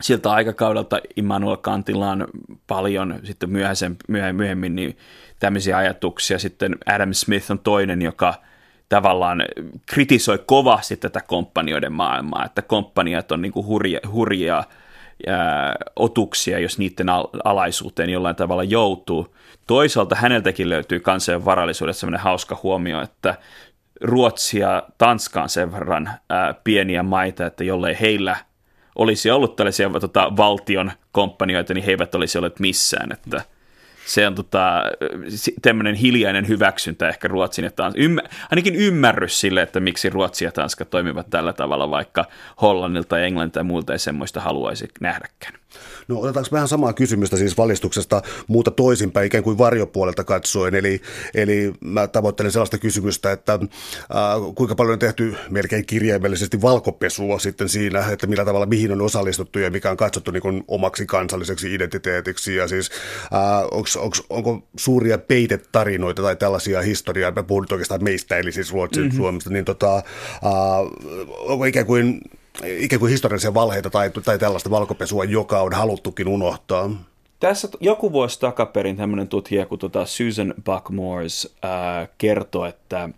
siltä 0.01 0.31
aikakaudelta 0.31 0.99
Immanuel 1.15 1.57
Kantilla 1.57 2.11
on 2.11 2.27
paljon 2.67 3.19
sitten 3.23 3.49
myöhemmin, 3.49 4.35
myöhemmin 4.35 4.75
niin 4.75 4.97
tämmöisiä 5.39 5.77
ajatuksia. 5.77 6.39
Sitten 6.39 6.75
Adam 6.85 7.13
Smith 7.13 7.51
on 7.51 7.59
toinen, 7.59 8.01
joka 8.01 8.33
tavallaan 8.89 9.43
kritisoi 9.85 10.43
kovasti 10.45 10.97
tätä 10.97 11.21
komppanioiden 11.27 11.93
maailmaa, 11.93 12.45
että 12.45 12.61
komppaniat 12.61 13.31
on 13.31 13.41
niin 13.41 13.53
hurja, 13.55 13.99
hurjia 14.11 14.63
otuksia, 15.95 16.59
jos 16.59 16.77
niiden 16.77 17.09
al- 17.09 17.27
alaisuuteen 17.43 18.09
jollain 18.09 18.35
tavalla 18.35 18.63
joutuu. 18.63 19.35
Toisaalta 19.67 20.15
häneltäkin 20.15 20.69
löytyy 20.69 20.99
kansainvälisen 20.99 21.45
varallisuudessa 21.45 21.99
sellainen 21.99 22.23
hauska 22.23 22.59
huomio, 22.63 23.01
että 23.01 23.35
Ruotsi 24.01 24.59
ja 24.59 24.83
Tanska 24.97 25.43
on 25.43 25.49
sen 25.49 25.71
verran 25.71 26.09
ää, 26.29 26.53
pieniä 26.63 27.03
maita, 27.03 27.45
että 27.45 27.63
jollei 27.63 27.97
heillä 28.01 28.35
olisi 28.95 29.31
ollut 29.31 29.55
tällaisia 29.55 29.89
tota, 29.89 30.31
valtion 30.37 30.91
komppanioita, 31.11 31.73
niin 31.73 31.83
he 31.83 31.91
eivät 31.91 32.15
olisi 32.15 32.37
olleet 32.37 32.59
missään, 32.59 33.11
että– 33.11 33.41
se 34.07 34.27
on 34.27 34.35
tota, 34.35 34.83
tämmöinen 35.61 35.95
hiljainen 35.95 36.47
hyväksyntä 36.47 37.09
ehkä 37.09 37.27
Ruotsin 37.27 37.65
ja 37.65 37.71
Tanskan, 37.71 38.03
ymmär, 38.03 38.25
ainakin 38.51 38.75
ymmärrys 38.75 39.39
sille, 39.39 39.61
että 39.61 39.79
miksi 39.79 40.09
Ruotsi 40.09 40.45
ja 40.45 40.51
Tanska 40.51 40.85
toimivat 40.85 41.29
tällä 41.29 41.53
tavalla, 41.53 41.89
vaikka 41.89 42.25
Hollannilta, 42.61 43.19
Englannilta 43.19 43.59
ja 43.59 43.63
muilta 43.63 43.93
ei 43.93 43.99
semmoista 43.99 44.41
haluaisi 44.41 44.87
nähdäkään. 44.99 45.53
No 46.07 46.19
otetaanko 46.19 46.49
vähän 46.51 46.67
samaa 46.67 46.93
kysymystä 46.93 47.37
siis 47.37 47.57
valistuksesta 47.57 48.21
muuta 48.47 48.71
toisinpäin, 48.71 49.27
ikään 49.27 49.43
kuin 49.43 49.57
varjopuolelta 49.57 50.23
katsoen. 50.23 50.75
Eli, 50.75 51.01
eli 51.33 51.73
mä 51.79 52.07
tavoittelen 52.07 52.51
sellaista 52.51 52.77
kysymystä, 52.77 53.31
että 53.31 53.53
äh, 53.53 53.59
kuinka 54.55 54.75
paljon 54.75 54.93
on 54.93 54.99
tehty 54.99 55.35
melkein 55.49 55.85
kirjaimellisesti 55.85 56.61
valkopesua 56.61 57.39
sitten 57.39 57.69
siinä, 57.69 58.11
että 58.11 58.27
millä 58.27 58.45
tavalla 58.45 58.65
mihin 58.65 58.91
on 58.91 59.01
osallistuttu 59.01 59.59
ja 59.59 59.71
mikä 59.71 59.91
on 59.91 59.97
katsottu 59.97 60.31
niin 60.31 60.41
kuin 60.41 60.63
omaksi 60.67 61.05
kansalliseksi 61.05 61.73
identiteetiksi. 61.73 62.55
Ja 62.55 62.67
siis 62.67 62.91
äh, 63.33 63.67
onks, 63.71 63.95
onks, 63.95 64.23
onko 64.29 64.67
suuria 64.77 65.17
peitetarinoita 65.17 66.21
tai 66.21 66.35
tällaisia 66.35 66.81
historiaa, 66.81 67.31
mä 67.31 67.43
puhun 67.43 67.63
nyt 67.63 67.71
oikeastaan 67.71 68.03
meistä, 68.03 68.37
eli 68.37 68.51
siis 68.51 68.73
Ruotsin, 68.73 69.03
mm-hmm. 69.03 69.17
Suomesta, 69.17 69.49
niin 69.49 69.65
tota, 69.65 69.95
äh, 69.95 70.03
onko 71.27 71.65
ikään 71.65 71.85
kuin 71.85 72.21
ikään 72.63 72.99
kuin 72.99 73.11
historiallisia 73.11 73.53
valheita 73.53 73.89
tai, 73.89 74.09
tai 74.09 74.39
tällaista 74.39 74.69
valkopesua, 74.69 75.23
joka 75.23 75.61
on 75.61 75.73
haluttukin 75.73 76.27
unohtaa? 76.27 76.89
Tässä 77.39 77.67
joku 77.79 78.11
vuosi 78.11 78.39
takaperin 78.39 78.97
tämmöinen 78.97 79.27
tutkija 79.27 79.65
kuin 79.65 79.79
tuota 79.79 80.05
Susan 80.05 80.53
Buckmores 80.65 81.55
äh, 81.65 82.09
kertoi, 82.17 82.69
että 82.69 83.09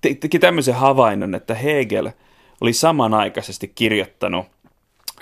te, 0.00 0.14
teki 0.14 0.38
tämmöisen 0.38 0.74
havainnon, 0.74 1.34
että 1.34 1.54
Hegel 1.54 2.10
oli 2.60 2.72
samanaikaisesti 2.72 3.72
kirjoittanut 3.74 4.46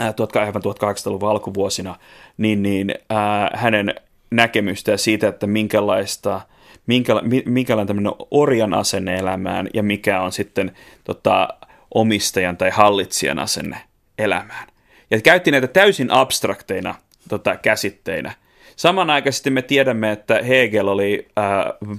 äh, 0.00 0.08
1800-luvun 0.08 1.30
alkuvuosina 1.30 1.96
niin, 2.36 2.62
niin, 2.62 2.94
äh, 3.12 3.60
hänen 3.60 3.94
näkemystä 4.30 4.96
siitä, 4.96 5.28
että 5.28 5.46
minkälaista 5.46 6.40
minkäla, 6.86 7.22
minkälainen 7.44 7.86
tämmöinen 7.86 8.12
orjan 8.30 8.74
asenne 8.74 9.16
elämään 9.16 9.68
ja 9.74 9.82
mikä 9.82 10.22
on 10.22 10.32
sitten 10.32 10.72
tota, 11.04 11.48
omistajan 11.96 12.56
tai 12.56 12.70
hallitsijan 12.70 13.38
asenne 13.38 13.76
elämään. 14.18 14.68
Ja 15.10 15.20
käytti 15.20 15.50
näitä 15.50 15.66
täysin 15.66 16.10
abstrakteina 16.10 16.94
tota, 17.28 17.56
käsitteinä. 17.56 18.32
Samanaikaisesti 18.76 19.50
me 19.50 19.62
tiedämme, 19.62 20.12
että 20.12 20.42
Hegel 20.42 20.88
oli, 20.88 21.28
äh, 21.38 21.90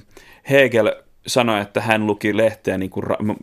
Hegel 0.49 0.91
sanoi, 1.27 1.61
että 1.61 1.81
hän 1.81 2.07
luki 2.07 2.37
lehteä 2.37 2.77
niin 2.77 2.89
kuin 2.89 3.03
ra- 3.03 3.35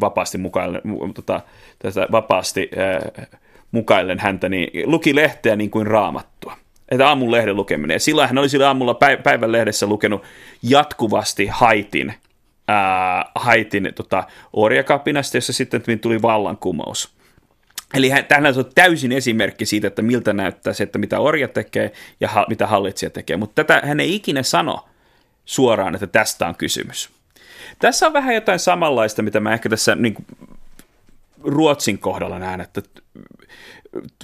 vapaasti 0.00 0.38
mukaillen, 0.38 0.82
tota, 1.14 1.40
tätä 1.78 2.06
vapaasti 2.12 2.70
äh, 2.78 3.28
mukaillen 3.72 4.18
häntä, 4.18 4.48
niin 4.48 4.90
luki 4.90 5.14
lehteä 5.14 5.56
niin 5.56 5.70
kuin 5.70 5.86
raamattua. 5.86 6.56
Että 6.88 7.08
aamun 7.08 7.30
lehden 7.30 7.56
lukeminen. 7.56 7.94
Ja 7.94 8.00
silloin 8.00 8.28
hän 8.28 8.38
oli 8.38 8.48
sillä 8.48 8.66
aamulla 8.66 8.98
päivän 9.22 9.52
lehdessä 9.52 9.86
lukenut 9.86 10.22
jatkuvasti 10.62 11.46
Haitin 11.46 12.14
ää, 12.68 13.30
Haitin 13.34 13.92
tota, 13.94 14.24
orjakapinasta, 14.52 15.36
jossa 15.36 15.52
sitten 15.52 16.00
tuli 16.00 16.22
vallankumous. 16.22 17.14
Eli 17.94 18.10
tähän 18.28 18.46
on 18.46 18.70
täysin 18.74 19.12
esimerkki 19.12 19.66
siitä, 19.66 19.86
että 19.86 20.02
miltä 20.02 20.32
näyttää 20.32 20.72
se, 20.72 20.84
että 20.84 20.98
mitä 20.98 21.20
orja 21.20 21.48
tekee 21.48 21.92
ja 22.20 22.28
ha, 22.28 22.46
mitä 22.48 22.66
hallitsija 22.66 23.10
tekee. 23.10 23.36
Mutta 23.36 23.64
tätä 23.64 23.86
hän 23.86 24.00
ei 24.00 24.14
ikinä 24.14 24.42
sano 24.42 24.88
suoraan, 25.44 25.94
että 25.94 26.06
tästä 26.06 26.46
on 26.46 26.54
kysymys. 26.54 27.10
Tässä 27.78 28.06
on 28.06 28.12
vähän 28.12 28.34
jotain 28.34 28.58
samanlaista, 28.58 29.22
mitä 29.22 29.40
mä 29.40 29.52
ehkä 29.52 29.68
tässä 29.68 29.94
niin 29.94 30.14
kuin, 30.14 30.26
Ruotsin 31.44 31.98
kohdalla 31.98 32.38
näen, 32.38 32.60
että 32.60 32.82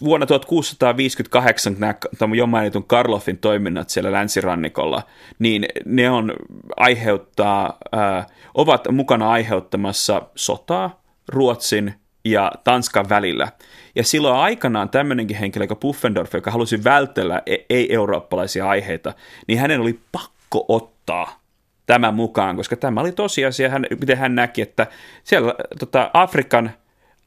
vuonna 0.04 0.26
1658 0.26 1.76
nämä 1.78 1.94
jo 2.37 2.46
mainitun 2.46 2.85
Karloffin 2.85 3.38
toiminnat 3.38 3.90
siellä 3.90 4.12
länsirannikolla, 4.12 5.02
niin 5.38 5.66
ne 5.85 6.11
on 6.11 6.33
aiheuttaa, 6.76 7.78
äh, 7.94 8.26
ovat 8.54 8.88
mukana 8.90 9.31
aiheuttamassa 9.31 10.22
sotaa 10.35 11.02
Ruotsin 11.28 11.94
ja 12.24 12.52
Tanskan 12.64 13.09
välillä. 13.09 13.48
Ja 13.94 14.04
silloin 14.04 14.37
aikanaan 14.37 14.88
tämmöinenkin 14.88 15.37
henkilö, 15.37 15.64
joka 15.64 15.74
Puffendorf, 15.74 16.35
joka 16.35 16.50
halusi 16.50 16.85
vältellä 16.85 17.42
e- 17.46 17.57
ei-eurooppalaisia 17.70 18.68
aiheita, 18.68 19.12
niin 19.46 19.59
hänen 19.59 19.81
oli 19.81 20.00
pakko 20.12 20.64
ottaa 20.68 21.40
tämän 21.87 22.14
mukaan, 22.14 22.57
koska 22.57 22.76
tämä 22.76 23.00
oli 23.00 23.12
tosiasia, 23.12 23.68
hän, 23.68 23.87
miten 24.00 24.18
hän 24.18 24.35
näki, 24.35 24.62
että 24.62 24.87
siellä 25.24 25.54
tota, 25.78 26.11
Afrikan, 26.14 26.70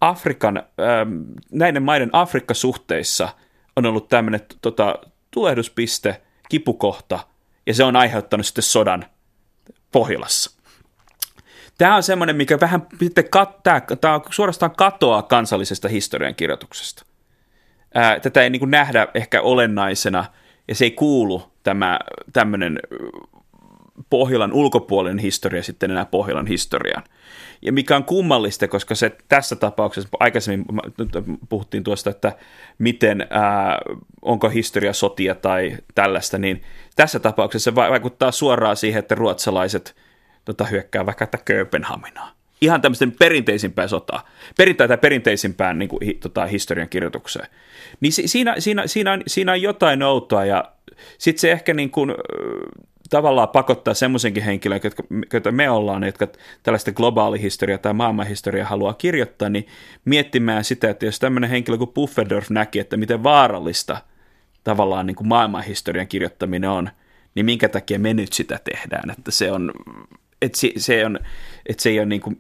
Afrikan 0.02 0.58
ähm, 0.58 1.22
näiden 1.52 1.84
maiden 1.84 2.10
Afrikka-suhteissa 2.14 3.30
on 3.76 3.86
ollut 3.86 4.08
tämmöinen 4.10 4.42
tota, 4.62 4.96
tulehduspiste, 5.32 6.22
kipukohta, 6.50 7.20
ja 7.68 7.74
se 7.74 7.84
on 7.84 7.96
aiheuttanut 7.96 8.46
sitten 8.46 8.64
sodan 8.64 9.06
Pohjolassa. 9.92 10.62
Tämä 11.78 11.96
on 11.96 12.04
semmoinen, 12.04 12.36
mikä 12.36 12.60
vähän 12.60 12.88
sitten 13.00 13.30
kat, 13.30 13.64
tämä, 13.64 13.82
suorastaan 14.30 14.76
katoaa 14.78 15.22
kansallisesta 15.22 15.88
historiankirjoituksesta. 15.88 17.06
Ää, 17.94 18.20
tätä 18.20 18.42
ei 18.42 18.50
niin 18.50 18.72
nähdä 18.72 19.08
ehkä 19.14 19.42
olennaisena, 19.42 20.26
ja 20.68 20.76
se 20.76 20.86
ei 20.86 20.92
kuulu 20.92 21.52
tämä 21.64 22.00
tämmöinen 22.34 22.80
Pohjolan 24.10 24.54
ulkopuolinen 24.54 25.20
historia 25.20 25.64
sitten 25.64 25.92
enää 25.92 26.06
Pohjolan 26.06 26.48
historiaan. 26.48 27.04
Ja 27.62 27.72
mikä 27.72 27.96
on 27.96 28.04
kummallista, 28.04 28.68
koska 28.68 28.96
se 28.96 29.18
tässä 29.30 29.56
tapauksessa, 29.56 30.10
aikaisemmin 30.20 30.66
puhuttiin 31.50 31.84
tuosta, 31.84 32.10
että 32.10 32.36
miten, 32.78 33.28
ää, 33.30 33.80
onko 34.22 34.50
historia 34.50 34.94
sotia 34.94 35.36
tai 35.36 35.78
tällaista, 35.96 36.38
niin 36.38 36.62
tässä 36.96 37.20
tapauksessa 37.20 37.72
se 37.72 37.76
vaikuttaa 37.76 38.32
suoraan 38.32 38.78
siihen, 38.78 39.00
että 39.00 39.16
ruotsalaiset 39.16 39.96
tota, 40.46 40.64
hyökkää 40.66 41.06
vaikka 41.06 41.24
että 41.24 41.38
Kööpenhaminaa. 41.46 42.32
Ihan 42.62 42.82
tämmöisten 42.82 43.12
perinteisimpään 43.12 43.90
sotaa, 43.90 44.28
perintään 44.58 44.88
tai 44.88 44.98
perinteisimpään 44.98 45.80
niin 45.80 45.90
kuin, 45.90 46.06
hi, 46.06 46.14
tota, 46.14 46.46
historian 46.46 46.90
kirjoitukseen. 46.90 47.48
Niin 48.00 48.14
si, 48.14 48.28
siinä, 48.28 48.56
siinä, 48.60 48.88
siinä, 48.88 49.12
on, 49.12 49.24
siinä 49.28 49.52
on 49.52 49.62
jotain 49.62 50.04
outoa 50.04 50.46
ja 50.46 50.72
sitten 51.18 51.42
se 51.42 51.52
ehkä 51.52 51.74
niin 51.74 51.90
kuin, 51.90 52.14
tavallaan 53.12 53.50
pakottaa 53.50 53.94
semmoisenkin 53.94 54.44
henkilön, 54.44 54.80
jotka, 54.84 55.04
jotka 55.34 55.52
me 55.52 55.70
ollaan, 55.70 56.04
jotka 56.04 56.28
tällaista 56.64 56.92
globaalihistoriaa 56.92 57.78
tai 57.78 57.94
maailmanhistoriaa 57.94 58.68
haluaa 58.68 58.94
kirjoittaa, 58.94 59.50
niin 59.50 59.68
miettimään 60.06 60.64
sitä, 60.64 60.90
että 60.90 61.06
jos 61.06 61.20
tämmöinen 61.20 61.50
henkilö 61.50 61.78
kuin 61.78 61.94
Puffendorf 61.94 62.50
näki, 62.50 62.80
että 62.80 62.98
miten 62.98 63.24
vaarallista 63.24 63.98
tavallaan 64.64 65.06
niin 65.06 65.16
kuin 65.16 65.28
maailmanhistorian 65.28 66.08
kirjoittaminen 66.08 66.70
on, 66.70 66.90
niin 67.36 67.46
minkä 67.46 67.70
takia 67.70 68.00
me 68.00 68.14
nyt 68.14 68.34
sitä 68.34 68.60
tehdään, 68.64 69.10
että 69.10 69.32
se 69.32 69.52
on, 69.52 69.72
että 70.42 70.58
se, 70.58 70.72
se 70.78 71.06
on, 71.06 71.20
että 71.66 71.84
se 71.84 71.90
ei 71.90 72.00
ole 72.00 72.06
niin 72.06 72.22
kuin, 72.22 72.36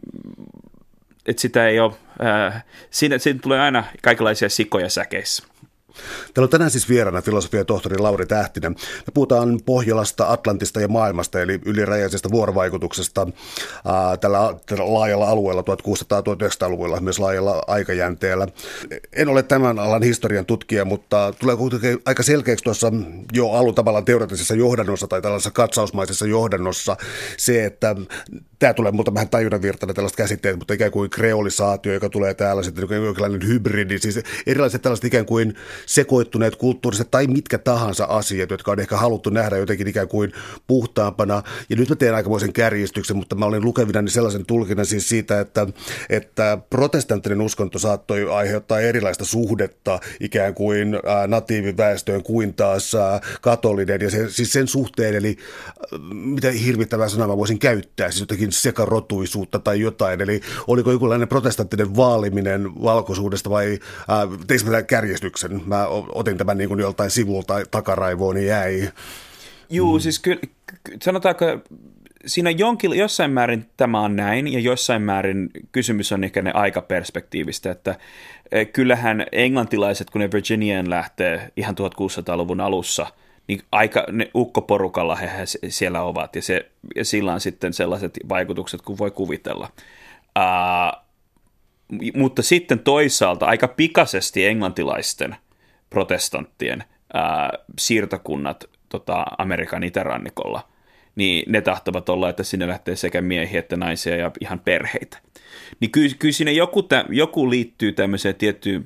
että 1.25 1.41
sitä 1.41 1.67
ei 1.67 1.79
ole, 1.79 1.93
ää, 2.19 2.61
siinä, 2.89 3.17
siinä 3.17 3.39
tulee 3.43 3.59
aina 3.59 3.83
kaikenlaisia 4.01 4.49
sikoja 4.49 4.89
säkeissä. 4.89 5.50
Täällä 6.33 6.45
on 6.45 6.49
tänään 6.49 6.71
siis 6.71 6.89
vieraana 6.89 7.21
filosofia 7.21 7.65
tohtori 7.65 7.97
Lauri 7.97 8.25
Tähtinen. 8.25 8.71
Me 8.71 9.11
puhutaan 9.13 9.59
Pohjolasta, 9.65 10.31
Atlantista 10.31 10.81
ja 10.81 10.87
maailmasta, 10.87 11.41
eli 11.41 11.59
ylirajaisesta 11.65 12.31
vuorovaikutuksesta 12.31 13.27
ää, 13.85 14.17
tällä, 14.17 14.55
tällä 14.65 14.93
laajalla 14.93 15.29
alueella 15.29 15.61
1600-1900-luvulla, 15.61 16.99
myös 16.99 17.19
laajalla 17.19 17.63
aikajänteellä. 17.67 18.47
En 19.13 19.29
ole 19.29 19.43
tämän 19.43 19.79
alan 19.79 20.03
historian 20.03 20.45
tutkija, 20.45 20.85
mutta 20.85 21.33
tulee 21.39 21.55
kuitenkin 21.55 21.99
aika 22.05 22.23
selkeäksi 22.23 22.63
tuossa 22.63 22.91
jo 23.33 23.49
alun 23.49 23.75
tavallaan 23.75 24.05
teoreettisessa 24.05 24.55
johdannossa 24.55 25.07
tai 25.07 25.21
tällaisessa 25.21 25.51
katsausmaisessa 25.51 26.25
johdannossa 26.25 26.97
se, 27.37 27.65
että 27.65 27.95
tämä 28.59 28.73
tulee 28.73 28.91
multa 28.91 29.13
vähän 29.13 29.29
tajunnan 29.29 29.61
virtana 29.61 29.93
tällaiset 29.93 30.17
käsitteet, 30.17 30.57
mutta 30.57 30.73
ikään 30.73 30.91
kuin 30.91 31.09
kreolisaatio, 31.09 31.93
joka 31.93 32.09
tulee 32.09 32.33
täällä 32.33 32.63
sitten 32.63 33.03
jonkinlainen 33.05 33.47
hybridi, 33.47 33.99
siis 33.99 34.19
erilaiset 34.47 34.81
tällaiset 34.81 35.05
ikään 35.05 35.25
kuin 35.25 35.55
sekoittuneet 35.85 36.55
kulttuuriset 36.55 37.11
tai 37.11 37.27
mitkä 37.27 37.57
tahansa 37.57 38.05
asiat, 38.05 38.49
jotka 38.49 38.71
on 38.71 38.79
ehkä 38.79 38.97
haluttu 38.97 39.29
nähdä 39.29 39.57
jotenkin 39.57 39.87
ikään 39.87 40.07
kuin 40.07 40.33
puhtaampana. 40.67 41.43
Ja 41.69 41.75
nyt 41.75 41.89
mä 41.89 41.95
teen 41.95 42.15
aikamoisen 42.15 42.53
kärjistyksen, 42.53 43.17
mutta 43.17 43.35
mä 43.35 43.45
olin 43.45 43.65
lukevina 43.65 44.03
sellaisen 44.07 44.45
tulkinnan 44.45 44.85
siis 44.85 45.09
siitä, 45.09 45.39
että, 45.39 45.67
että 46.09 46.57
protestanttinen 46.69 47.41
uskonto 47.41 47.79
saattoi 47.79 48.31
aiheuttaa 48.31 48.79
erilaista 48.79 49.25
suhdetta 49.25 49.99
ikään 50.19 50.53
kuin 50.53 50.99
natiiviväestöön 51.27 52.23
kuin 52.23 52.53
taas 52.53 52.91
katolinen. 53.41 54.01
Ja 54.01 54.09
se, 54.09 54.29
siis 54.29 54.53
sen 54.53 54.67
suhteen, 54.67 55.15
eli 55.15 55.37
mitä 56.11 56.51
hirvittävää 56.51 57.09
sanaa 57.09 57.27
mä 57.27 57.37
voisin 57.37 57.59
käyttää, 57.59 58.11
siis 58.11 58.19
jotenkin 58.19 58.51
sekarotuisuutta 58.51 59.59
tai 59.59 59.79
jotain. 59.79 60.21
Eli 60.21 60.41
oliko 60.67 60.91
jokinlainen 60.91 61.27
protestanttinen 61.27 61.95
vaaliminen 61.95 62.75
valkoisuudesta 62.83 63.49
vai 63.49 63.79
äh, 64.09 64.63
tämän 64.65 64.85
kärjestyksen? 64.85 65.61
Mä 65.71 65.87
otin 65.87 66.37
tämän 66.37 66.57
niin 66.57 66.67
kuin 66.67 66.79
joltain 66.79 67.11
sivulta 67.11 67.53
takaraivoon, 67.71 68.35
niin 68.35 68.47
jäi. 68.47 68.89
Juu, 69.69 69.97
mm. 69.97 70.01
siis 70.01 70.19
kyllä, 70.19 70.41
sanotaanko, 71.01 71.45
siinä 72.25 72.49
jonkin, 72.49 72.93
jossain 72.93 73.31
määrin 73.31 73.65
tämä 73.77 73.99
on 73.99 74.15
näin, 74.15 74.53
ja 74.53 74.59
jossain 74.59 75.01
määrin 75.01 75.49
kysymys 75.71 76.11
on 76.11 76.23
ehkä 76.23 76.41
ne 76.41 76.51
aikaperspektiivistä, 76.51 77.71
että 77.71 77.95
e, 78.51 78.65
kyllähän 78.65 79.25
englantilaiset, 79.31 80.09
kun 80.09 80.21
ne 80.21 80.31
Virginiaan 80.31 80.89
lähtee 80.89 81.51
ihan 81.57 81.75
1600-luvun 81.75 82.61
alussa, 82.61 83.07
niin 83.47 83.61
aika 83.71 84.05
ne 84.11 84.31
ukkoporukalla 84.35 85.15
he, 85.15 85.27
he 85.37 85.45
siellä 85.69 86.01
ovat, 86.01 86.35
ja, 86.35 86.41
se, 86.41 86.71
ja 86.95 87.05
sillä 87.05 87.33
on 87.33 87.41
sitten 87.41 87.73
sellaiset 87.73 88.19
vaikutukset 88.29 88.81
kuin 88.81 88.97
voi 88.97 89.11
kuvitella. 89.11 89.69
Uh, 90.39 91.01
mutta 92.15 92.41
sitten 92.41 92.79
toisaalta 92.79 93.45
aika 93.45 93.67
pikaisesti 93.67 94.45
englantilaisten– 94.45 95.35
protestanttien 95.91 96.83
ää, 97.13 97.49
siirtokunnat 97.79 98.63
tota, 98.89 99.25
Amerikan 99.37 99.83
itärannikolla, 99.83 100.67
niin 101.15 101.51
ne 101.51 101.61
tahtovat 101.61 102.09
olla, 102.09 102.29
että 102.29 102.43
sinne 102.43 102.67
lähtee 102.67 102.95
sekä 102.95 103.21
miehiä 103.21 103.59
että 103.59 103.77
naisia 103.77 104.15
ja 104.15 104.31
ihan 104.41 104.59
perheitä. 104.59 105.17
Niin 105.79 105.91
kyllä, 105.91 106.15
kyllä 106.19 106.33
siinä 106.33 106.51
joku, 106.51 106.83
tä, 106.83 107.05
joku 107.09 107.49
liittyy 107.49 107.91
tämmöiseen 107.91 108.35
tiettyyn 108.35 108.85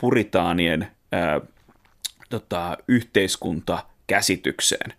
puritaanien 0.00 0.88
ää, 1.12 1.40
tota, 2.30 2.76
yhteiskuntakäsitykseen, 2.88 4.92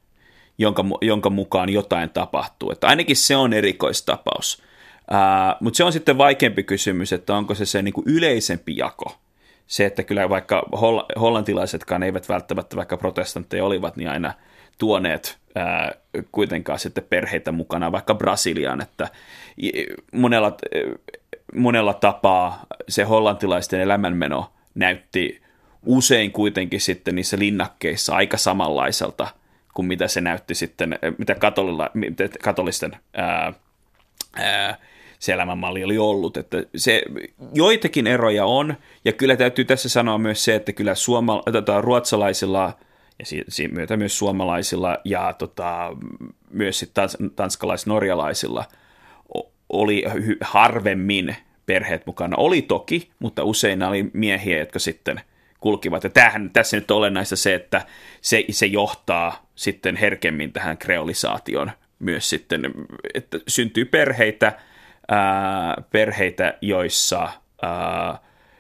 jonka, 0.57 0.85
jonka 1.01 1.29
mukaan 1.29 1.69
jotain 1.69 2.09
tapahtuu. 2.09 2.71
Että 2.71 2.87
ainakin 2.87 3.15
se 3.15 3.35
on 3.35 3.53
erikoistapaus. 3.53 4.63
Mutta 5.59 5.77
se 5.77 5.83
on 5.83 5.93
sitten 5.93 6.17
vaikeampi 6.17 6.63
kysymys, 6.63 7.13
että 7.13 7.35
onko 7.35 7.55
se 7.55 7.65
se 7.65 7.81
niin 7.81 7.93
kuin 7.93 8.07
yleisempi 8.07 8.77
jako– 8.77 9.15
se, 9.67 9.85
että 9.85 10.03
kyllä 10.03 10.29
vaikka 10.29 10.63
holl- 10.75 11.19
hollantilaisetkaan 11.19 12.03
eivät 12.03 12.29
välttämättä, 12.29 12.75
vaikka 12.75 12.97
protestantteja 12.97 13.65
olivat, 13.65 13.95
niin 13.97 14.09
aina 14.09 14.33
tuoneet 14.77 15.37
ää, 15.55 15.91
kuitenkaan 16.31 16.79
sitten 16.79 17.03
perheitä 17.09 17.51
mukana 17.51 17.91
vaikka 17.91 18.15
Brasiliaan, 18.15 18.81
että 18.81 19.07
monella, 20.11 20.57
monella 21.55 21.93
tapaa 21.93 22.65
se 22.89 23.03
hollantilaisten 23.03 23.81
elämänmeno 23.81 24.53
näytti 24.75 25.41
usein 25.85 26.31
kuitenkin 26.31 26.81
sitten 26.81 27.15
niissä 27.15 27.39
linnakkeissa 27.39 28.15
aika 28.15 28.37
samanlaiselta 28.37 29.27
kuin 29.73 29.85
mitä 29.85 30.07
se 30.07 30.21
näytti 30.21 30.55
sitten, 30.55 30.99
mitä, 31.17 31.35
katolilla, 31.35 31.89
mitä 31.93 32.23
katolisten 32.43 32.97
ää, 33.13 33.53
ää, 34.35 34.77
se 35.19 35.33
elämänmalli 35.33 35.83
oli 35.83 35.97
ollut. 35.97 36.37
Että 36.37 36.63
se, 36.75 37.03
joitakin 37.53 38.07
eroja 38.07 38.45
on, 38.45 38.75
ja 39.05 39.13
kyllä 39.13 39.35
täytyy 39.35 39.65
tässä 39.65 39.89
sanoa 39.89 40.17
myös 40.17 40.43
se, 40.43 40.55
että 40.55 40.73
kyllä 40.73 40.95
suoma, 40.95 41.43
tota, 41.51 41.81
ruotsalaisilla 41.81 42.77
ja 43.19 43.25
siinä 43.49 43.73
myötä 43.73 43.97
myös 43.97 44.17
suomalaisilla 44.17 44.97
ja 45.05 45.33
tota, 45.33 45.97
myös 46.51 46.91
tans, 46.93 47.17
tanskalais-norjalaisilla 47.35 48.65
oli 49.69 50.03
harvemmin 50.41 51.35
perheet 51.65 52.05
mukana. 52.05 52.37
Oli 52.37 52.61
toki, 52.61 53.09
mutta 53.19 53.43
usein 53.43 53.83
oli 53.83 54.05
miehiä, 54.13 54.59
jotka 54.59 54.79
sitten 54.79 55.21
kulkivat. 55.59 56.03
Ja 56.03 56.09
tämähän, 56.09 56.49
tässä 56.49 56.77
nyt 56.77 56.91
on 56.91 56.97
olennaista 56.97 57.35
se, 57.35 57.53
että 57.53 57.81
se, 58.21 58.45
se 58.49 58.65
johtaa 58.65 59.45
sitten 59.55 59.95
herkemmin 59.95 60.53
tähän 60.53 60.77
kreolisaation 60.77 61.71
myös 61.99 62.29
sitten, 62.29 62.61
että 63.13 63.39
syntyy 63.47 63.85
perheitä, 63.85 64.59
ää, 65.07 65.83
perheitä, 65.91 66.57
joissa, 66.61 67.29
ää, 67.61 68.17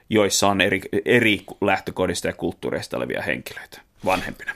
joissa 0.09 0.47
on 0.47 0.61
eri, 0.61 0.81
eri 1.05 1.43
lähtökohdista 1.61 2.27
ja 2.27 2.33
kulttuureista 2.33 2.97
olevia 2.97 3.21
henkilöitä 3.21 3.81
vanhempina. 4.05 4.51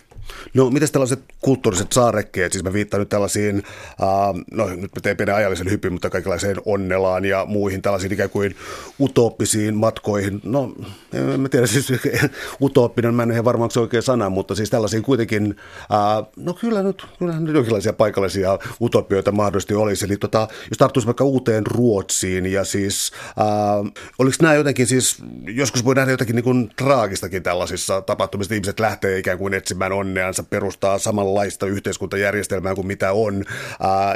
No, 0.53 0.69
miten 0.69 0.91
tällaiset 0.91 1.19
kulttuuriset 1.41 1.91
saarekkeet, 1.91 2.51
siis 2.51 2.63
mä 2.63 2.73
viittaan 2.73 2.99
nyt 2.99 3.09
tällaisiin, 3.09 3.63
uh, 4.01 4.43
no 4.51 4.67
nyt 4.67 4.79
mä 4.95 5.01
teen 5.01 5.17
pienen 5.17 5.35
ajallisen 5.35 5.71
hypin, 5.71 5.93
mutta 5.93 6.09
kaikenlaiseen 6.09 6.57
onnelaan 6.65 7.25
ja 7.25 7.45
muihin 7.45 7.81
tällaisiin 7.81 8.13
ikään 8.13 8.29
kuin 8.29 8.55
utooppisiin 8.99 9.75
matkoihin. 9.75 10.41
No, 10.43 10.73
en 11.13 11.39
mä 11.39 11.49
tiedä, 11.49 11.67
siis 11.67 11.93
utooppinen, 12.61 13.13
mä 13.13 13.23
en 13.23 13.31
ihan 13.31 13.45
varmaan 13.45 13.71
se 13.71 13.79
oikea 13.79 14.01
sana, 14.01 14.29
mutta 14.29 14.55
siis 14.55 14.69
tällaisiin 14.69 15.03
kuitenkin, 15.03 15.55
uh, 15.91 16.27
no 16.35 16.53
kyllä 16.53 16.83
nyt, 16.83 17.05
kyllä 17.19 17.39
nyt 17.39 17.55
jonkinlaisia 17.55 17.93
paikallisia 17.93 18.59
utopioita 18.81 19.31
mahdollisesti 19.31 19.73
olisi. 19.73 20.05
Eli 20.05 20.17
tota, 20.17 20.47
jos 20.69 20.77
tarttuisi 20.77 21.07
vaikka 21.07 21.23
uuteen 21.23 21.67
Ruotsiin 21.67 22.45
ja 22.45 22.63
siis, 22.63 23.11
uh, 23.37 23.91
oliko 24.19 24.35
nämä 24.41 24.53
jotenkin 24.53 24.87
siis, 24.87 25.17
joskus 25.45 25.85
voi 25.85 25.95
nähdä 25.95 26.11
jotakin 26.11 26.35
niin 26.35 26.43
kuin 26.43 26.69
traagistakin 26.75 27.43
tällaisissa 27.43 28.01
tapahtumissa, 28.01 28.53
ihmiset 28.53 28.79
lähtee 28.79 29.17
ikään 29.17 29.37
kuin 29.37 29.53
etsimään 29.53 29.91
on 29.91 30.13
onneansa 30.19 30.43
perustaa 30.43 30.97
samanlaista 30.97 31.65
yhteiskuntajärjestelmää 31.65 32.75
kuin 32.75 32.87
mitä 32.87 33.11
on, 33.11 33.45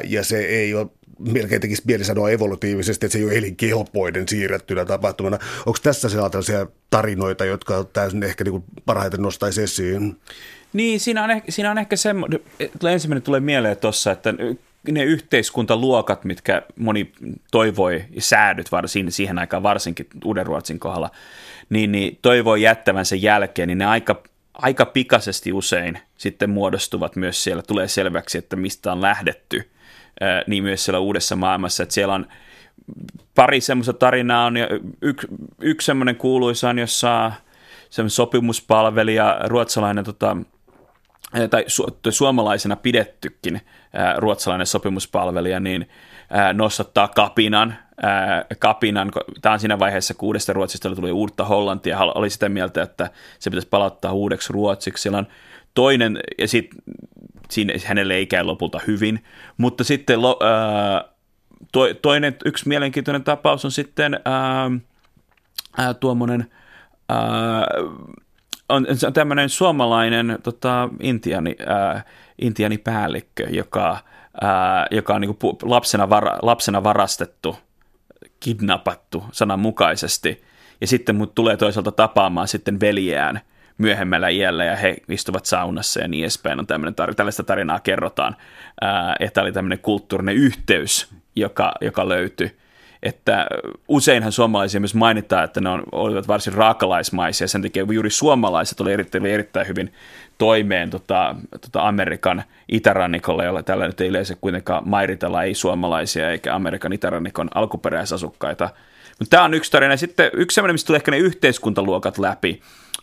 ja 0.03 0.23
se 0.23 0.37
ei 0.37 0.73
ole 0.73 0.87
melkein 1.19 1.61
tekisi 1.61 1.83
mieli 1.85 2.03
sanoa 2.03 2.29
evolutiivisesti, 2.29 3.05
että 3.05 3.13
se 3.13 3.19
ei 3.19 3.25
ole 3.25 3.37
elinkelpoinen 3.37 4.27
siirrettynä 4.27 4.85
tapahtumana. 4.85 5.39
Onko 5.65 5.79
tässä 5.83 6.09
sellaisia 6.09 6.67
tarinoita, 6.89 7.45
jotka 7.45 7.83
täysin 7.83 8.23
ehkä 8.23 8.43
niin 8.43 8.63
parhaiten 8.85 9.21
nostaisi 9.21 9.63
esiin? 9.63 10.17
Niin, 10.73 10.99
siinä 10.99 11.23
on, 11.23 11.31
ehkä, 11.31 11.51
siinä 11.51 11.71
on 11.71 11.77
ehkä 11.77 11.95
semmoinen, 11.95 12.39
ensimmäinen 12.89 13.23
tulee 13.23 13.39
mieleen 13.39 13.77
tuossa, 13.77 14.11
että 14.11 14.33
ne 14.91 15.03
yhteiskuntaluokat, 15.03 16.25
mitkä 16.25 16.61
moni 16.75 17.11
toivoi, 17.51 18.05
säädyt 18.19 18.71
varsin, 18.71 19.11
siihen 19.11 19.39
aikaan 19.39 19.63
varsinkin 19.63 20.07
Uuden 20.25 20.45
Ruotsin 20.45 20.79
kohdalla, 20.79 21.11
niin, 21.69 21.91
niin 21.91 22.19
toivoi 22.21 22.61
jättävän 22.61 23.05
sen 23.05 23.21
jälkeen, 23.21 23.67
niin 23.67 23.77
ne 23.77 23.85
aika, 23.85 24.23
aika 24.53 24.85
pikaisesti 24.85 25.53
usein 25.53 25.99
sitten 26.17 26.49
muodostuvat 26.49 27.15
myös 27.15 27.43
siellä, 27.43 27.63
tulee 27.63 27.87
selväksi, 27.87 28.37
että 28.37 28.55
mistä 28.55 28.91
on 28.91 29.01
lähdetty, 29.01 29.71
niin 30.47 30.63
myös 30.63 30.85
siellä 30.85 30.99
uudessa 30.99 31.35
maailmassa, 31.35 31.83
että 31.83 31.95
siellä 31.95 32.13
on 32.13 32.27
pari 33.35 33.61
semmoista 33.61 33.93
tarinaa 33.93 34.45
on, 34.45 34.57
ja 34.57 34.67
yksi, 35.01 35.27
yksi 35.61 35.85
semmoinen 35.85 36.15
kuuluisa 36.15 36.69
on, 36.69 36.79
jossa 36.79 37.31
semmoinen 37.89 38.09
sopimuspalvelija, 38.09 39.39
ruotsalainen 39.45 40.03
tota, 40.03 40.37
tai 41.49 41.65
su- 41.67 41.97
suomalaisena 42.09 42.75
pidettykin 42.75 43.61
ää, 43.93 44.15
ruotsalainen 44.17 44.67
sopimuspalvelija, 44.67 45.59
niin 45.59 45.89
ää, 46.29 46.53
nostattaa 46.53 47.07
kapinan, 47.07 47.75
ää, 48.01 48.45
kapinan, 48.59 49.11
tämä 49.41 49.53
on 49.53 49.59
siinä 49.59 49.79
vaiheessa, 49.79 50.13
kun 50.13 50.27
uudesta 50.27 50.53
Ruotsista 50.53 50.95
tuli 50.95 51.11
uutta 51.11 51.45
Hollantia, 51.45 51.99
oli 51.99 52.29
sitä 52.29 52.49
mieltä, 52.49 52.81
että 52.81 53.09
se 53.39 53.49
pitäisi 53.49 53.67
palauttaa 53.67 54.11
uudeksi 54.11 54.53
Ruotsiksi. 54.53 55.01
Siellä 55.01 55.17
on 55.17 55.27
toinen, 55.73 56.19
ja 56.37 56.47
sitten 56.47 56.79
siinä 57.49 57.73
hänelle 57.85 58.13
ei 58.13 58.25
käy 58.25 58.43
lopulta 58.43 58.79
hyvin, 58.87 59.23
mutta 59.57 59.83
sitten 59.83 60.19
ää, 60.19 61.05
to, 61.71 61.93
toinen, 62.01 62.35
yksi 62.45 62.67
mielenkiintoinen 62.67 63.23
tapaus 63.23 63.65
on 63.65 63.71
sitten 63.71 64.19
ää, 64.25 64.71
ää, 65.77 65.93
tuommoinen 65.93 66.51
ää, 67.09 67.65
on, 68.69 68.87
on 69.07 69.13
tämmöinen 69.13 69.49
suomalainen 69.49 70.39
tota, 70.43 70.89
intiani, 70.99 71.55
ää, 71.65 72.03
intianipäällikkö, 72.41 73.47
joka, 73.49 73.97
ää, 74.41 74.87
joka 74.91 75.15
on 75.15 75.21
niin 75.21 75.37
lapsena, 75.61 76.09
vara, 76.09 76.37
lapsena 76.41 76.83
varastettu, 76.83 77.57
kidnappattu 78.39 79.23
sananmukaisesti, 79.31 80.43
ja 80.81 80.87
sitten 80.87 81.15
mut 81.15 81.35
tulee 81.35 81.57
toisaalta 81.57 81.91
tapaamaan 81.91 82.47
sitten 82.47 82.79
veljeään 82.79 83.41
myöhemmällä 83.77 84.29
iällä, 84.29 84.65
ja 84.65 84.75
he 84.75 84.97
istuvat 85.09 85.45
saunassa 85.45 85.99
ja 85.99 86.07
niin 86.07 86.23
edespäin. 86.23 86.59
On 86.59 86.67
tämmöinen 86.67 86.93
tar- 86.93 87.13
tällaista 87.13 87.43
tarinaa 87.43 87.79
kerrotaan, 87.79 88.35
että 89.19 89.41
oli 89.41 89.51
tämmöinen 89.51 89.79
kulttuurinen 89.79 90.35
yhteys, 90.35 91.13
joka, 91.35 91.71
joka 91.81 92.09
löytyi 92.09 92.57
että 93.03 93.47
useinhan 93.87 94.31
suomalaisia 94.31 94.79
myös 94.79 94.95
mainitaan, 94.95 95.43
että 95.43 95.61
ne 95.61 95.69
on, 95.69 95.83
olivat 95.91 96.27
varsin 96.27 96.53
raakalaismaisia, 96.53 97.47
sen 97.47 97.61
takia 97.61 97.85
juuri 97.91 98.09
suomalaiset 98.09 98.81
oli 98.81 98.93
erittäin, 98.93 99.25
erittäin 99.25 99.67
hyvin 99.67 99.93
toimeen 100.37 100.89
tota, 100.89 101.35
tota 101.61 101.87
Amerikan 101.87 102.43
itärannikolla, 102.69 103.43
jolla 103.43 103.63
tällä 103.63 103.87
nyt 103.87 104.01
ei 104.01 104.07
yleensä 104.07 104.35
kuitenkaan 104.41 104.89
mairitella 104.89 105.43
ei 105.43 105.53
suomalaisia 105.53 106.29
eikä 106.29 106.55
Amerikan 106.55 106.93
itärannikon 106.93 107.49
alkuperäisasukkaita. 107.55 108.69
Mutta 109.19 109.29
tämä 109.29 109.43
on 109.43 109.53
yksi 109.53 109.71
tarina. 109.71 109.97
Sitten 109.97 110.29
yksi 110.33 110.55
sellainen, 110.55 110.73
mistä 110.73 110.87
tulee 110.87 110.97
ehkä 110.97 111.11
ne 111.11 111.17
yhteiskuntaluokat 111.17 112.17
läpi, 112.17 112.61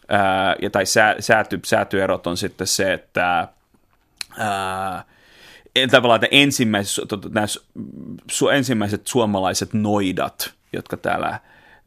ää, 0.08 0.56
tai 0.72 0.86
sää, 0.86 1.16
sääty, 1.18 1.60
säätyerot 1.64 2.26
on 2.26 2.36
sitten 2.36 2.66
se, 2.66 2.92
että 2.92 3.48
ää, 4.38 5.04
tavallaan 5.90 6.24
että 6.24 6.36
ensimmäiset, 6.36 7.04
nämä 7.30 7.46
su, 8.30 8.48
ensimmäiset 8.48 9.06
suomalaiset 9.06 9.72
noidat, 9.72 10.54
jotka 10.72 10.96
täällä, 10.96 11.40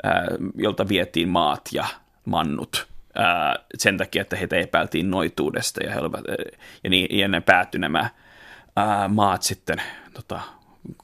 ää, 0.03 0.27
jolta 0.55 0.87
vietiin 0.87 1.29
maat 1.29 1.69
ja 1.71 1.85
mannut 2.25 2.87
ää, 3.15 3.55
sen 3.77 3.97
takia, 3.97 4.21
että 4.21 4.35
heitä 4.35 4.55
epäiltiin 4.55 5.11
noituudesta 5.11 5.83
ja, 5.83 5.91
he 5.91 5.99
olivat, 5.99 6.21
ja, 6.83 6.89
niin, 6.89 7.19
ja 7.19 7.27
ne 7.27 7.41
päättyi 7.41 7.79
nämä 7.79 8.09
ää, 8.75 9.07
maat 9.07 9.43
sitten 9.43 9.81
tota, 10.13 10.39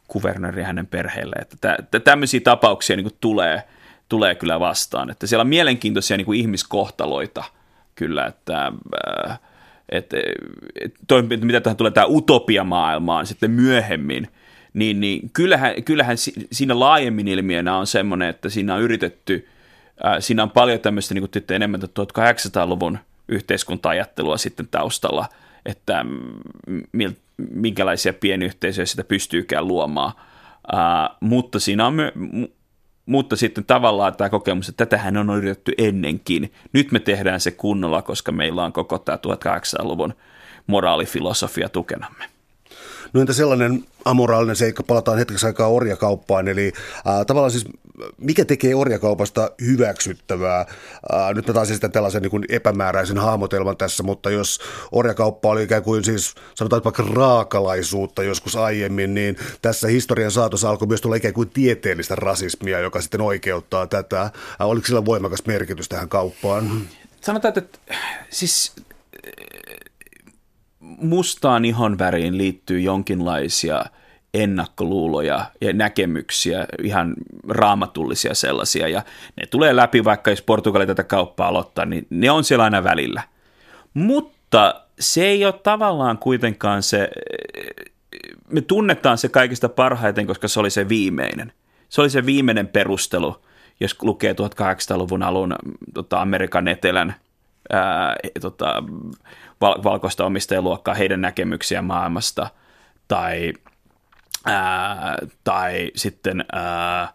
kuvernööri 0.07 0.63
hänen 0.63 0.87
perheelle. 0.87 1.35
Että 1.41 1.77
tä, 1.91 1.99
tämmöisiä 1.99 2.39
tapauksia 2.39 2.95
niin 2.95 3.17
tulee, 3.21 3.63
tulee 4.09 4.35
kyllä 4.35 4.59
vastaan. 4.59 5.09
Että 5.09 5.27
siellä 5.27 5.41
on 5.41 5.47
mielenkiintoisia 5.47 6.17
niin 6.17 6.33
ihmiskohtaloita 6.33 7.43
kyllä, 7.95 8.25
että 8.25 8.71
ää, 9.17 9.37
että 9.91 10.17
et, 10.81 10.93
toi, 11.07 11.21
mitä 11.21 11.61
tähän 11.61 11.77
tulee 11.77 11.91
tämä 11.91 12.05
utopiamaailmaan 12.05 13.25
sitten 13.25 13.51
myöhemmin, 13.51 14.27
niin, 14.73 14.99
niin 14.99 15.29
kyllähän, 15.33 15.83
kyllähän 15.83 16.17
siinä 16.51 16.79
laajemmin 16.79 17.27
ilmiönä 17.27 17.77
on 17.77 17.87
semmoinen, 17.87 18.29
että 18.29 18.49
siinä 18.49 18.75
on 18.75 18.81
yritetty, 18.81 19.47
ää, 20.03 20.21
siinä 20.21 20.43
on 20.43 20.51
paljon 20.51 20.79
tämmöistä 20.79 21.13
niin 21.13 21.29
kuin 21.29 21.55
enemmän 21.55 21.81
1800-luvun 21.81 22.97
yhteiskunta-ajattelua 23.27 24.37
sitten 24.37 24.67
taustalla, 24.71 25.25
että 25.65 26.05
mil, 26.91 27.11
minkälaisia 27.37 28.13
pienyhteisöjä 28.13 28.85
sitä 28.85 29.03
pystyykään 29.03 29.67
luomaan, 29.67 30.11
ää, 30.71 31.09
mutta 31.19 31.59
siinä 31.59 31.87
on 31.87 31.93
my, 31.93 32.11
mutta 33.09 33.35
sitten 33.35 33.65
tavallaan 33.65 34.15
tämä 34.15 34.29
kokemus, 34.29 34.69
että 34.69 34.85
tätähän 34.85 35.17
on 35.17 35.37
yritetty 35.37 35.73
ennenkin. 35.77 36.53
Nyt 36.73 36.91
me 36.91 36.99
tehdään 36.99 37.39
se 37.39 37.51
kunnolla, 37.51 38.01
koska 38.01 38.31
meillä 38.31 38.63
on 38.63 38.73
koko 38.73 38.99
tämä 38.99 39.17
1800-luvun 39.17 40.13
moraalifilosofia 40.67 41.69
tukenamme. 41.69 42.38
No 43.13 43.21
entä 43.21 43.33
sellainen 43.33 43.83
amoraalinen 44.05 44.55
seikka, 44.55 44.83
palataan 44.83 45.17
hetkeksi 45.17 45.45
aikaa 45.45 45.67
orjakauppaan, 45.67 46.47
eli 46.47 46.73
äh, 47.07 47.25
tavallaan 47.25 47.51
siis 47.51 47.65
mikä 48.17 48.45
tekee 48.45 48.75
orjakaupasta 48.75 49.51
hyväksyttävää? 49.61 50.59
Äh, 50.59 51.33
nyt 51.35 51.47
mä 51.47 51.53
taas 51.53 51.67
sitten 51.67 51.91
tällaisen 51.91 52.21
niin 52.21 52.31
kuin 52.31 52.45
epämääräisen 52.49 53.17
hahmotelman 53.17 53.77
tässä, 53.77 54.03
mutta 54.03 54.29
jos 54.29 54.59
orjakauppa 54.91 55.49
oli 55.49 55.63
ikään 55.63 55.83
kuin 55.83 56.03
siis 56.03 56.35
sanotaan 56.55 56.83
vaikka 56.83 57.03
raakalaisuutta 57.13 58.23
joskus 58.23 58.55
aiemmin, 58.55 59.13
niin 59.13 59.37
tässä 59.61 59.87
historian 59.87 60.31
saatossa 60.31 60.69
alkoi 60.69 60.87
myös 60.87 61.01
tulla 61.01 61.15
ikään 61.15 61.33
kuin 61.33 61.49
tieteellistä 61.49 62.15
rasismia, 62.15 62.79
joka 62.79 63.01
sitten 63.01 63.21
oikeuttaa 63.21 63.87
tätä. 63.87 64.21
Äh, 64.21 64.31
oliko 64.59 64.87
sillä 64.87 65.05
voimakas 65.05 65.45
merkitys 65.45 65.89
tähän 65.89 66.09
kauppaan? 66.09 66.81
Sanotaan, 67.21 67.53
että 67.57 67.79
siis 68.29 68.71
mustaan 70.79 71.65
ihonväriin 71.65 72.37
liittyy 72.37 72.79
jonkinlaisia 72.79 73.85
ennakkoluuloja 74.33 75.45
ja 75.61 75.73
näkemyksiä, 75.73 76.65
ihan 76.83 77.13
raamatullisia 77.47 78.33
sellaisia, 78.33 78.87
ja 78.87 79.03
ne 79.35 79.45
tulee 79.45 79.75
läpi, 79.75 80.03
vaikka 80.03 80.29
jos 80.29 80.41
Portugali 80.41 80.87
tätä 80.87 81.03
kauppaa 81.03 81.47
aloittaa, 81.47 81.85
niin 81.85 82.07
ne 82.09 82.31
on 82.31 82.43
siellä 82.43 82.63
aina 82.63 82.83
välillä. 82.83 83.23
Mutta 83.93 84.83
se 84.99 85.25
ei 85.25 85.45
ole 85.45 85.53
tavallaan 85.53 86.17
kuitenkaan 86.17 86.83
se, 86.83 87.09
me 88.47 88.61
tunnetaan 88.61 89.17
se 89.17 89.29
kaikista 89.29 89.69
parhaiten, 89.69 90.27
koska 90.27 90.47
se 90.47 90.59
oli 90.59 90.69
se 90.69 90.89
viimeinen. 90.89 91.51
Se 91.89 92.01
oli 92.01 92.09
se 92.09 92.25
viimeinen 92.25 92.67
perustelu, 92.67 93.35
jos 93.79 93.97
lukee 94.01 94.33
1800-luvun 94.33 95.23
alun 95.23 95.55
tota, 95.93 96.21
Amerikan 96.21 96.67
etelän 96.67 97.15
ää, 97.69 98.15
tota, 98.41 98.83
val- 99.61 99.83
valkoista 99.83 100.25
omistajaluokkaa, 100.25 100.93
heidän 100.93 101.21
näkemyksiä 101.21 101.81
maailmasta, 101.81 102.49
tai, 103.07 103.53
ää, 104.45 105.17
tai 105.43 105.91
sitten 105.95 106.45
ää, 106.51 107.13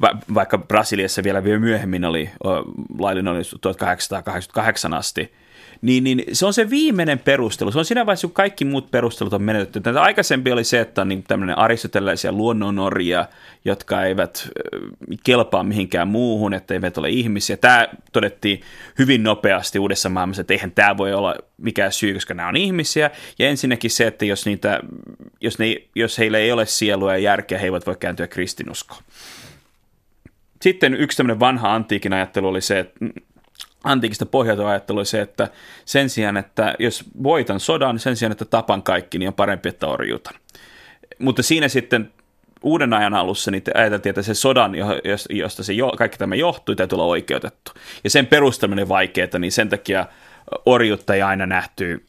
va- 0.00 0.18
vaikka 0.34 0.58
Brasiliassa 0.58 1.22
vielä 1.22 1.44
vielä 1.44 1.58
myöhemmin 1.58 2.04
oli, 2.04 2.30
laillinen 2.98 3.32
oli 3.32 3.42
1888 3.60 4.94
asti, 4.94 5.32
niin, 5.82 6.04
niin 6.04 6.24
se 6.32 6.46
on 6.46 6.54
se 6.54 6.70
viimeinen 6.70 7.18
perustelu. 7.18 7.70
Se 7.70 7.78
on 7.78 7.84
siinä 7.84 8.06
vaiheessa, 8.06 8.26
kun 8.26 8.34
kaikki 8.34 8.64
muut 8.64 8.90
perustelut 8.90 9.32
on 9.32 9.42
menetetty. 9.42 9.80
Tätä 9.80 10.02
aikaisempi 10.02 10.52
oli 10.52 10.64
se, 10.64 10.80
että 10.80 11.02
on 11.02 11.08
niin 11.08 11.22
tämmöinen 11.22 11.58
aristotelaisia 11.58 12.32
luonnonoria, 12.32 13.26
jotka 13.64 14.04
eivät 14.04 14.48
kelpaa 15.24 15.62
mihinkään 15.62 16.08
muuhun, 16.08 16.54
että 16.54 16.74
eivät 16.74 16.98
ole 16.98 17.10
ihmisiä. 17.10 17.56
Tämä 17.56 17.88
todettiin 18.12 18.60
hyvin 18.98 19.22
nopeasti 19.22 19.78
uudessa 19.78 20.08
maailmassa, 20.08 20.40
että 20.40 20.54
eihän 20.54 20.70
tämä 20.72 20.96
voi 20.96 21.12
olla 21.12 21.34
mikään 21.56 21.92
syy, 21.92 22.14
koska 22.14 22.34
nämä 22.34 22.48
on 22.48 22.56
ihmisiä. 22.56 23.10
Ja 23.38 23.48
ensinnäkin 23.48 23.90
se, 23.90 24.06
että 24.06 24.24
jos, 24.24 24.46
niitä, 24.46 24.80
jos, 25.40 25.58
ne, 25.58 25.76
jos 25.94 26.18
heillä 26.18 26.38
ei 26.38 26.52
ole 26.52 26.66
sielua 26.66 27.12
ja 27.12 27.18
järkeä, 27.18 27.58
he 27.58 27.64
eivät 27.64 27.86
voi 27.86 27.96
kääntyä 28.00 28.26
kristinuskoon. 28.26 29.02
Sitten 30.62 30.94
yksi 30.94 31.16
tämmöinen 31.16 31.40
vanha 31.40 31.74
antiikin 31.74 32.12
ajattelu 32.12 32.48
oli 32.48 32.60
se, 32.60 32.78
että 32.78 33.00
antiikista 33.84 34.26
pohjautuva 34.26 34.70
ajattelu 34.70 35.04
se, 35.04 35.20
että 35.20 35.48
sen 35.84 36.10
sijaan, 36.10 36.36
että 36.36 36.74
jos 36.78 37.04
voitan 37.22 37.60
sodan, 37.60 37.94
niin 37.94 38.00
sen 38.00 38.16
sijaan, 38.16 38.32
että 38.32 38.44
tapan 38.44 38.82
kaikki, 38.82 39.18
niin 39.18 39.28
on 39.28 39.34
parempi, 39.34 39.68
että 39.68 39.86
orjuutan. 39.86 40.34
Mutta 41.18 41.42
siinä 41.42 41.68
sitten 41.68 42.12
uuden 42.62 42.94
ajan 42.94 43.14
alussa 43.14 43.50
niin 43.50 43.62
ajateltiin, 43.74 44.10
että 44.10 44.22
se 44.22 44.34
sodan, 44.34 44.72
josta 45.30 45.62
se 45.62 45.72
jo, 45.72 45.92
kaikki 45.98 46.18
tämä 46.18 46.34
johtui, 46.34 46.76
täytyy 46.76 46.96
olla 46.96 47.04
oikeutettu. 47.04 47.72
Ja 48.04 48.10
sen 48.10 48.26
perustaminen 48.26 48.88
vaikeaa, 48.88 49.38
niin 49.38 49.52
sen 49.52 49.68
takia 49.68 50.06
orjutta 50.66 51.14
ei 51.14 51.22
aina 51.22 51.46
nähty 51.46 52.04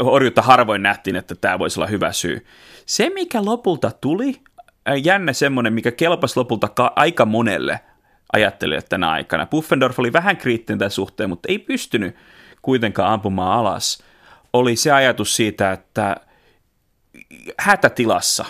orjuutta 0.00 0.42
harvoin 0.42 0.82
nähtiin, 0.82 1.16
että 1.16 1.34
tämä 1.34 1.58
voisi 1.58 1.80
olla 1.80 1.86
hyvä 1.86 2.12
syy. 2.12 2.46
Se, 2.86 3.10
mikä 3.10 3.44
lopulta 3.44 3.90
tuli, 4.00 4.40
jännä 5.02 5.32
semmoinen, 5.32 5.72
mikä 5.72 5.90
kelpasi 5.92 6.36
lopulta 6.36 6.68
ka- 6.68 6.92
aika 6.96 7.24
monelle 7.24 7.80
ajattelijalle 8.32 8.86
tänä 8.88 9.10
aikana. 9.10 9.46
Puffendorf 9.46 9.98
oli 9.98 10.12
vähän 10.12 10.36
kriittinen 10.36 10.78
tämän 10.78 10.90
suhteen, 10.90 11.28
mutta 11.28 11.48
ei 11.48 11.58
pystynyt 11.58 12.16
kuitenkaan 12.62 13.12
ampumaan 13.12 13.58
alas, 13.58 14.02
oli 14.52 14.76
se 14.76 14.92
ajatus 14.92 15.36
siitä, 15.36 15.72
että 15.72 16.16
hätätilassa 17.58 18.44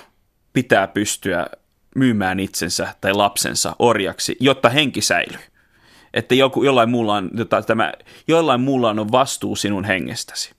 pitää 0.52 0.86
pystyä 0.86 1.46
myymään 1.94 2.40
itsensä 2.40 2.94
tai 3.00 3.12
lapsensa 3.14 3.76
orjaksi, 3.78 4.36
jotta 4.40 4.68
henki 4.68 5.00
säilyy. 5.00 5.40
Että 6.14 6.34
joku, 6.34 6.64
jollain, 6.64 6.90
muulla 6.90 7.14
on, 7.14 7.30
jota, 7.34 7.62
tämä, 7.62 7.92
jollain 8.28 8.60
muulla 8.60 8.90
on 8.90 9.12
vastuu 9.12 9.56
sinun 9.56 9.84
hengestäsi. 9.84 10.52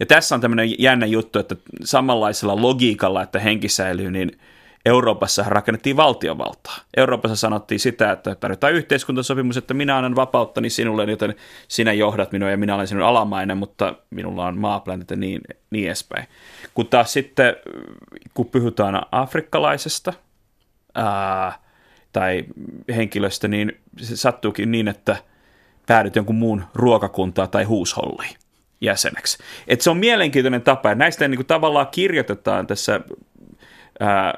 Ja 0.00 0.06
tässä 0.06 0.34
on 0.34 0.40
tämmöinen 0.40 0.82
jännä 0.82 1.06
juttu, 1.06 1.38
että 1.38 1.56
samanlaisella 1.84 2.62
logiikalla, 2.62 3.22
että 3.22 3.38
henki 3.38 3.68
säilyy, 3.68 4.10
niin 4.10 4.38
Euroopassa 4.88 5.44
rakennettiin 5.46 5.96
valtiovaltaa. 5.96 6.76
Euroopassa 6.96 7.36
sanottiin 7.36 7.80
sitä, 7.80 8.12
että 8.12 8.34
tarvitaan 8.34 8.72
yhteiskuntasopimus, 8.72 9.56
että 9.56 9.74
minä 9.74 9.96
annan 9.96 10.16
vapauttani 10.16 10.70
sinulle, 10.70 11.04
joten 11.04 11.34
sinä 11.68 11.92
johdat 11.92 12.32
minua 12.32 12.50
ja 12.50 12.56
minä 12.56 12.74
olen 12.74 12.86
sinun 12.86 13.04
alamainen, 13.04 13.56
mutta 13.56 13.94
minulla 14.10 14.46
on 14.46 14.58
maaplanet 14.58 15.10
ja 15.10 15.16
niin, 15.16 15.40
niin 15.70 15.86
edespäin. 15.86 16.28
Kun 16.74 16.86
taas 16.86 17.12
sitten, 17.12 17.56
kun 18.34 18.46
puhutaan 18.46 19.02
afrikkalaisesta 19.12 20.12
ää, 20.94 21.58
tai 22.12 22.44
henkilöstä, 22.96 23.48
niin 23.48 23.80
se 23.96 24.16
sattuukin 24.16 24.70
niin, 24.70 24.88
että 24.88 25.16
päädyt 25.86 26.16
jonkun 26.16 26.36
muun 26.36 26.64
ruokakuntaa 26.74 27.46
tai 27.46 27.64
huusholliin 27.64 28.36
jäseneksi. 28.80 29.38
Et 29.66 29.80
se 29.80 29.90
on 29.90 29.96
mielenkiintoinen 29.96 30.62
tapa, 30.62 30.88
ja 30.88 30.94
näistä 30.94 31.28
niin 31.28 31.38
kuin 31.38 31.46
tavallaan 31.46 31.88
kirjoitetaan 31.90 32.66
tässä 32.66 33.00
ää, 34.00 34.34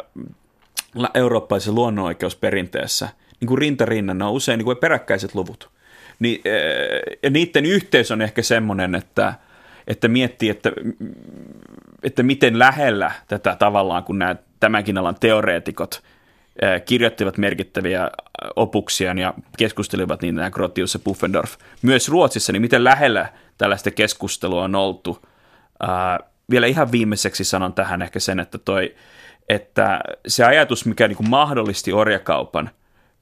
eurooppalaisessa 1.14 1.72
luonnonoikeusperinteessä 1.72 3.09
niin 3.41 3.49
kuin 3.49 3.59
rintarinnan, 3.59 4.18
ne 4.18 4.24
on 4.24 4.32
usein 4.32 4.59
niin 4.59 4.64
kuin 4.64 4.76
peräkkäiset 4.76 5.34
luvut. 5.34 5.70
Ni, 6.18 6.43
ja 7.22 7.30
niiden 7.30 7.66
yhteys 7.66 8.11
on 8.11 8.22
ehkä 8.22 8.43
semmoinen, 8.43 8.95
että, 8.95 9.34
että 9.86 10.09
miettii, 10.09 10.51
että, 10.51 10.72
että 12.03 12.22
miten 12.22 12.59
lähellä 12.59 13.12
tätä 13.28 13.57
tavallaan, 13.59 14.05
kun 14.05 14.18
nämä 14.18 14.36
tämänkin 14.61 14.99
alan 14.99 15.16
teoreetikot 15.20 16.03
kirjoittivat 16.84 17.38
merkittäviä 17.38 18.11
opuksia 18.57 19.12
ja 19.12 19.34
keskustelivat 19.59 20.22
niin 20.22 20.34
nämä 20.34 20.51
Grotius 20.51 20.95
ja 20.95 21.01
Puffendorf 21.05 21.55
myös 21.82 22.09
Ruotsissa, 22.09 22.53
niin 22.53 22.62
miten 22.62 22.84
lähellä 22.84 23.32
tällaista 23.59 23.91
keskustelua 23.91 24.64
on 24.64 24.74
oltu. 24.74 25.26
vielä 26.51 26.66
ihan 26.66 26.93
viimeiseksi 26.93 27.45
sanon 27.45 27.72
tähän 27.72 28.03
ehkä 28.03 28.20
sen, 28.20 28.41
että 28.41 28.59
toi 28.59 28.95
että 29.51 30.01
se 30.27 30.45
ajatus, 30.45 30.87
mikä 30.87 31.09
niin 31.09 31.17
kuin 31.17 31.31
mahdollisti 31.31 31.93
orjakaupan 31.93 32.71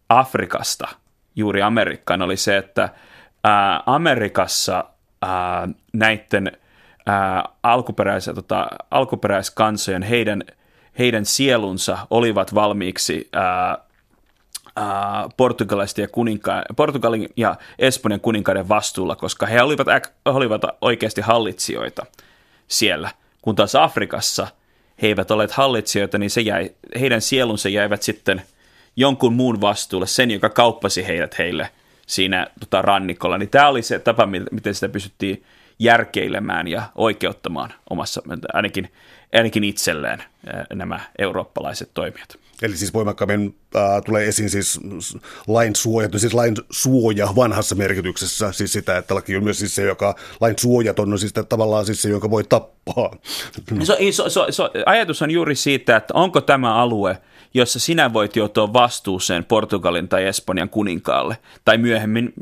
Afrikasta 0.09 0.89
juuri 1.37 1.63
Amerikkaan, 1.63 2.23
oli 2.23 2.37
se, 2.37 2.57
että 2.57 2.89
ää, 3.45 3.83
Amerikassa 3.87 4.85
ää, 5.23 5.69
näiden 5.93 6.53
ää, 7.07 7.49
tota, 8.35 8.69
alkuperäiskansojen, 8.91 10.03
heidän, 10.03 10.43
heidän 10.99 11.25
sielunsa 11.25 11.99
olivat 12.11 12.55
valmiiksi 12.55 13.29
ää, 13.33 13.79
portugalaisten 15.37 16.03
ja 16.03 16.09
kuninka- 16.09 16.75
Portugalin 16.77 17.29
ja 17.37 17.57
Espanjan 17.79 18.21
kuninkaiden 18.21 18.69
vastuulla, 18.69 19.17
koska 19.17 19.47
he 19.47 19.63
olivat, 19.63 19.87
olivat 20.25 20.63
oikeasti 20.81 21.21
hallitsijoita 21.21 22.07
siellä, 22.69 23.11
kun 23.43 23.55
taas 23.55 23.75
Afrikassa– 23.75 24.49
he 25.03 25.07
eivät 25.07 25.31
olleet 25.31 25.51
hallitsijoita, 25.51 26.19
niin 26.19 26.31
se 26.31 26.41
jäi, 26.41 26.71
heidän 27.01 27.21
sielunsa 27.21 27.69
jäivät 27.69 28.03
sitten 28.03 28.43
jonkun 28.97 29.33
muun 29.33 29.61
vastuulle, 29.61 30.07
sen, 30.07 30.31
joka 30.31 30.49
kauppasi 30.49 31.07
heidät 31.07 31.39
heille 31.39 31.71
siinä 32.07 32.47
tota, 32.61 32.83
rannikolla. 32.83 33.39
Niin 33.39 33.51
tämä 33.51 33.69
oli 33.69 33.83
se 33.83 33.99
tapa, 33.99 34.29
miten 34.51 34.75
sitä 34.75 34.89
pystyttiin 34.89 35.45
järkeilemään 35.79 36.69
ja 36.69 36.83
oikeuttamaan 36.95 37.73
omassa, 37.91 38.23
ainakin, 38.53 38.93
ainakin 39.33 39.65
itselleen 39.65 40.23
nämä 40.75 41.01
eurooppalaiset 41.19 41.91
toimijat. 41.95 42.39
Eli 42.63 42.77
siis 42.77 42.95
voimakkaammin 42.95 43.57
äh, 43.77 43.83
tulee 44.05 44.29
esiin 44.29 44.51
siis 44.51 44.81
lain 45.47 45.77
suojat, 45.77 46.13
siis 46.17 46.35
lain 46.35 46.57
suoja 46.71 47.29
vanhassa 47.37 47.75
merkityksessä, 47.75 48.53
siis 48.53 48.73
sitä, 48.73 48.97
että 48.97 49.15
laki 49.15 49.37
on 49.37 49.45
myös 49.45 49.59
siis 49.59 49.75
se, 49.75 49.83
joka 49.83 50.15
lain 50.41 50.55
suojaton 50.59 51.13
on 51.13 51.19
siis 51.19 51.33
tavallaan 51.49 51.87
siis 51.87 52.03
se, 52.03 52.09
jonka 52.09 52.31
voi 52.31 52.45
tappaa. 52.45 53.17
So, 53.83 53.97
so, 54.11 54.29
so, 54.29 54.47
so, 54.51 54.71
ajatus 54.87 55.23
on 55.23 55.31
juuri 55.31 55.55
siitä, 55.55 55.97
että 55.97 56.15
onko 56.15 56.41
tämä 56.41 56.75
alue, 56.75 57.19
jossa 57.55 57.79
sinä 57.79 58.13
voit 58.13 58.37
joutua 58.37 58.73
vastuuseen 58.73 59.45
Portugalin 59.45 60.09
tai 60.09 60.27
Espanjan 60.27 60.69
kuninkaalle, 60.69 61.37
tai 61.65 61.79
myöhemmin 61.79 62.33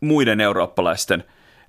muiden 0.00 0.40
eurooppalaisten 0.40 1.24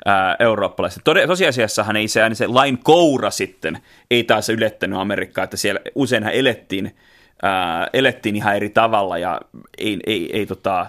ää, 0.06 0.36
eurooppalaisten. 0.40 1.04
Tosiasiassahan 1.28 1.96
ei 1.96 2.08
se, 2.08 2.22
se 2.34 2.48
lain 2.48 2.78
koura 2.78 3.32
sitten 3.32 3.80
ei 4.12 4.24
taas 4.24 4.50
ylettänyt 4.50 5.00
Amerikkaa, 5.00 5.44
että 5.44 5.58
siellä 5.58 5.82
useinhan 5.96 6.34
elettiin 6.34 6.96
ää, 7.42 7.88
elettiin 7.94 8.36
ihan 8.36 8.56
eri 8.56 8.70
tavalla 8.70 9.18
ja 9.18 9.42
ei, 9.78 10.00
ei, 10.08 10.30
ei 10.34 10.46
tota, 10.46 10.86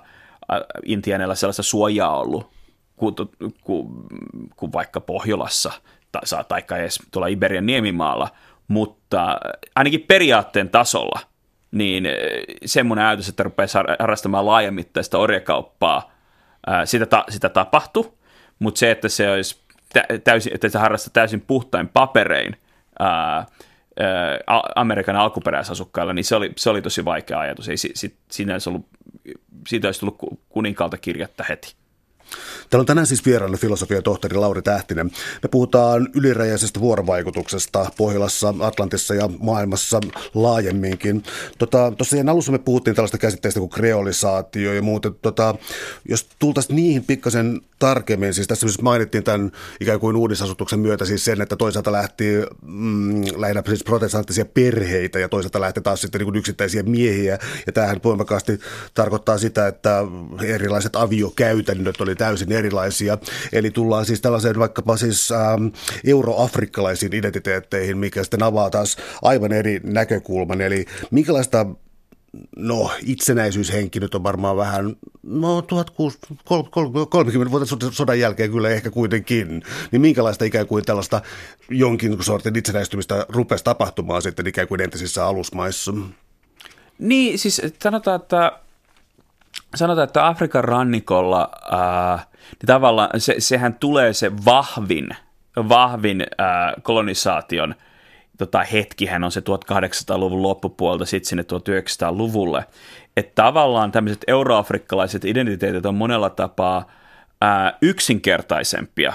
Intianella 0.84 1.34
sellaista 1.34 1.62
suojaa 1.62 2.20
ollut 2.20 2.50
kuin, 2.96 3.14
kuin 4.56 4.72
vaikka 4.72 5.00
Pohjolassa 5.00 5.72
tai, 6.12 6.64
tai 6.68 6.80
edes 6.80 6.98
tuolla 7.10 7.26
Iberian 7.26 7.66
niemimaalla, 7.66 8.28
mutta 8.68 9.38
ainakin 9.74 10.04
periaatteen 10.08 10.68
tasolla 10.68 11.20
niin 11.72 12.08
semmoinen 12.64 13.04
ajatus, 13.04 13.28
että 13.28 13.42
rupeaisi 13.42 13.78
harrastamaan 13.98 14.46
laajamittaista 14.46 15.18
orjakauppaa, 15.18 16.12
sitä, 16.84 17.06
ta, 17.06 17.24
sitä 17.28 17.48
tapahtui, 17.48 18.12
mutta 18.58 18.78
se, 18.78 18.90
että 18.90 19.08
se 19.08 19.30
olisi 19.30 19.62
täysin, 20.24 20.54
että 20.54 20.68
se 20.68 20.78
harrastaa 20.78 21.10
täysin 21.12 21.40
puhtain 21.40 21.88
paperein, 21.88 22.56
ää, 22.98 23.46
Amerikan 24.76 25.16
alkuperäisasukkailla, 25.16 26.12
niin 26.12 26.24
se 26.24 26.36
oli, 26.36 26.52
se 26.56 26.70
oli 26.70 26.82
tosi 26.82 27.04
vaikea 27.04 27.38
ajatus. 27.38 27.68
Ei, 27.68 27.76
si, 27.76 28.16
siinä 28.30 28.52
olisi 28.52 28.68
ollut, 28.68 28.86
siitä 29.68 29.88
olisi 29.88 30.00
tullut 30.00 30.18
kuninkaalta 30.48 30.98
kirjatta 30.98 31.44
heti. 31.48 31.74
Täällä 32.72 32.82
on 32.82 32.86
tänään 32.86 33.06
siis 33.06 33.26
vieraana 33.26 33.56
filosofian 33.56 34.02
tohtori 34.02 34.36
Lauri 34.36 34.62
Tähtinen. 34.62 35.10
Me 35.42 35.48
puhutaan 35.48 36.08
yliräjäisestä 36.14 36.80
vuorovaikutuksesta 36.80 37.90
Pohjolassa, 37.96 38.54
Atlantissa 38.60 39.14
ja 39.14 39.30
maailmassa 39.38 40.00
laajemminkin. 40.34 41.22
Tota, 41.58 41.92
tuossa 41.98 42.16
ihan 42.16 42.28
alussa 42.28 42.52
me 42.52 42.58
puhuttiin 42.58 42.96
tällaista 42.96 43.18
käsitteistä 43.18 43.60
kuin 43.60 43.70
kreolisaatio 43.70 44.72
ja 44.72 44.82
muuta. 44.82 45.10
Tota, 45.10 45.54
jos 46.08 46.28
tultaisiin 46.38 46.76
niihin 46.76 47.04
pikkasen 47.04 47.60
tarkemmin, 47.78 48.34
siis 48.34 48.46
tässä 48.46 48.68
siis 48.68 48.82
mainittiin 48.82 49.24
tämän 49.24 49.52
ikään 49.80 50.00
kuin 50.00 50.16
uudisasutuksen 50.16 50.80
myötä 50.80 51.04
siis 51.04 51.24
sen, 51.24 51.40
että 51.40 51.56
toisaalta 51.56 51.92
lähti 51.92 52.24
mm, 52.62 53.24
lähinnä 53.36 53.62
siis 53.66 53.84
protestanttisia 53.84 54.44
perheitä 54.44 55.18
ja 55.18 55.28
toisaalta 55.28 55.60
lähti 55.60 55.80
taas 55.80 56.00
sitten 56.00 56.18
niin 56.18 56.26
kuin 56.26 56.36
yksittäisiä 56.36 56.82
miehiä. 56.82 57.38
Ja 57.66 57.72
tämähän 57.72 58.00
voimakkaasti 58.04 58.60
tarkoittaa 58.94 59.38
sitä, 59.38 59.66
että 59.66 60.04
erilaiset 60.42 60.96
aviokäytännöt 60.96 62.00
oli 62.00 62.14
täysin 62.14 62.52
erilaisia. 62.62 63.18
Eli 63.52 63.70
tullaan 63.70 64.06
siis 64.06 64.20
tällaiseen 64.20 64.58
vaikkapa 64.58 64.96
siis 64.96 65.32
ähm, 65.32 65.66
euroafrikkalaisiin 66.04 67.14
identiteetteihin, 67.14 67.98
mikä 67.98 68.22
sitten 68.22 68.42
avaa 68.42 68.70
taas 68.70 68.96
aivan 69.22 69.52
eri 69.52 69.80
näkökulman. 69.84 70.60
Eli 70.60 70.84
minkälaista 71.10 71.66
No, 72.56 72.90
itsenäisyyshenki 73.06 74.00
nyt 74.00 74.14
on 74.14 74.22
varmaan 74.22 74.56
vähän, 74.56 74.96
no 75.22 75.62
1030 75.62 77.50
vuotta 77.50 77.90
sodan 77.92 78.18
jälkeen 78.18 78.50
kyllä 78.50 78.70
ehkä 78.70 78.90
kuitenkin. 78.90 79.62
Niin 79.92 80.02
minkälaista 80.02 80.44
ikään 80.44 80.66
kuin 80.66 80.84
tällaista 80.84 81.22
jonkin 81.70 82.22
sortin 82.22 82.56
itsenäistymistä 82.56 83.26
rupesi 83.28 83.64
tapahtumaan 83.64 84.22
sitten 84.22 84.46
ikään 84.46 84.68
kuin 84.68 84.80
entisissä 84.80 85.26
alusmaissa? 85.26 85.92
Niin, 86.98 87.38
siis 87.38 87.62
sanotaan, 87.82 88.20
että 88.20 88.52
sanotaan, 89.74 90.04
että 90.04 90.26
Afrikan 90.26 90.64
rannikolla 90.64 91.50
äh, 91.72 92.26
niin 92.42 92.66
tavallaan 92.66 93.10
se, 93.20 93.34
sehän 93.38 93.74
tulee 93.74 94.12
se 94.12 94.32
vahvin, 94.44 95.08
vahvin 95.56 96.20
äh, 96.22 96.72
kolonisaation 96.82 97.74
tota, 98.38 98.62
hetkihän 98.62 99.24
on 99.24 99.32
se 99.32 99.40
1800-luvun 99.40 100.42
loppupuolta 100.42 101.04
sitten 101.04 101.28
sinne 101.28 101.42
1900-luvulle. 101.42 102.64
Että 103.16 103.42
tavallaan 103.42 103.92
tämmöiset 103.92 104.24
euroafrikkalaiset 104.26 105.24
identiteetit 105.24 105.86
on 105.86 105.94
monella 105.94 106.30
tapaa 106.30 106.78
äh, 107.42 107.72
yksinkertaisempia 107.82 109.12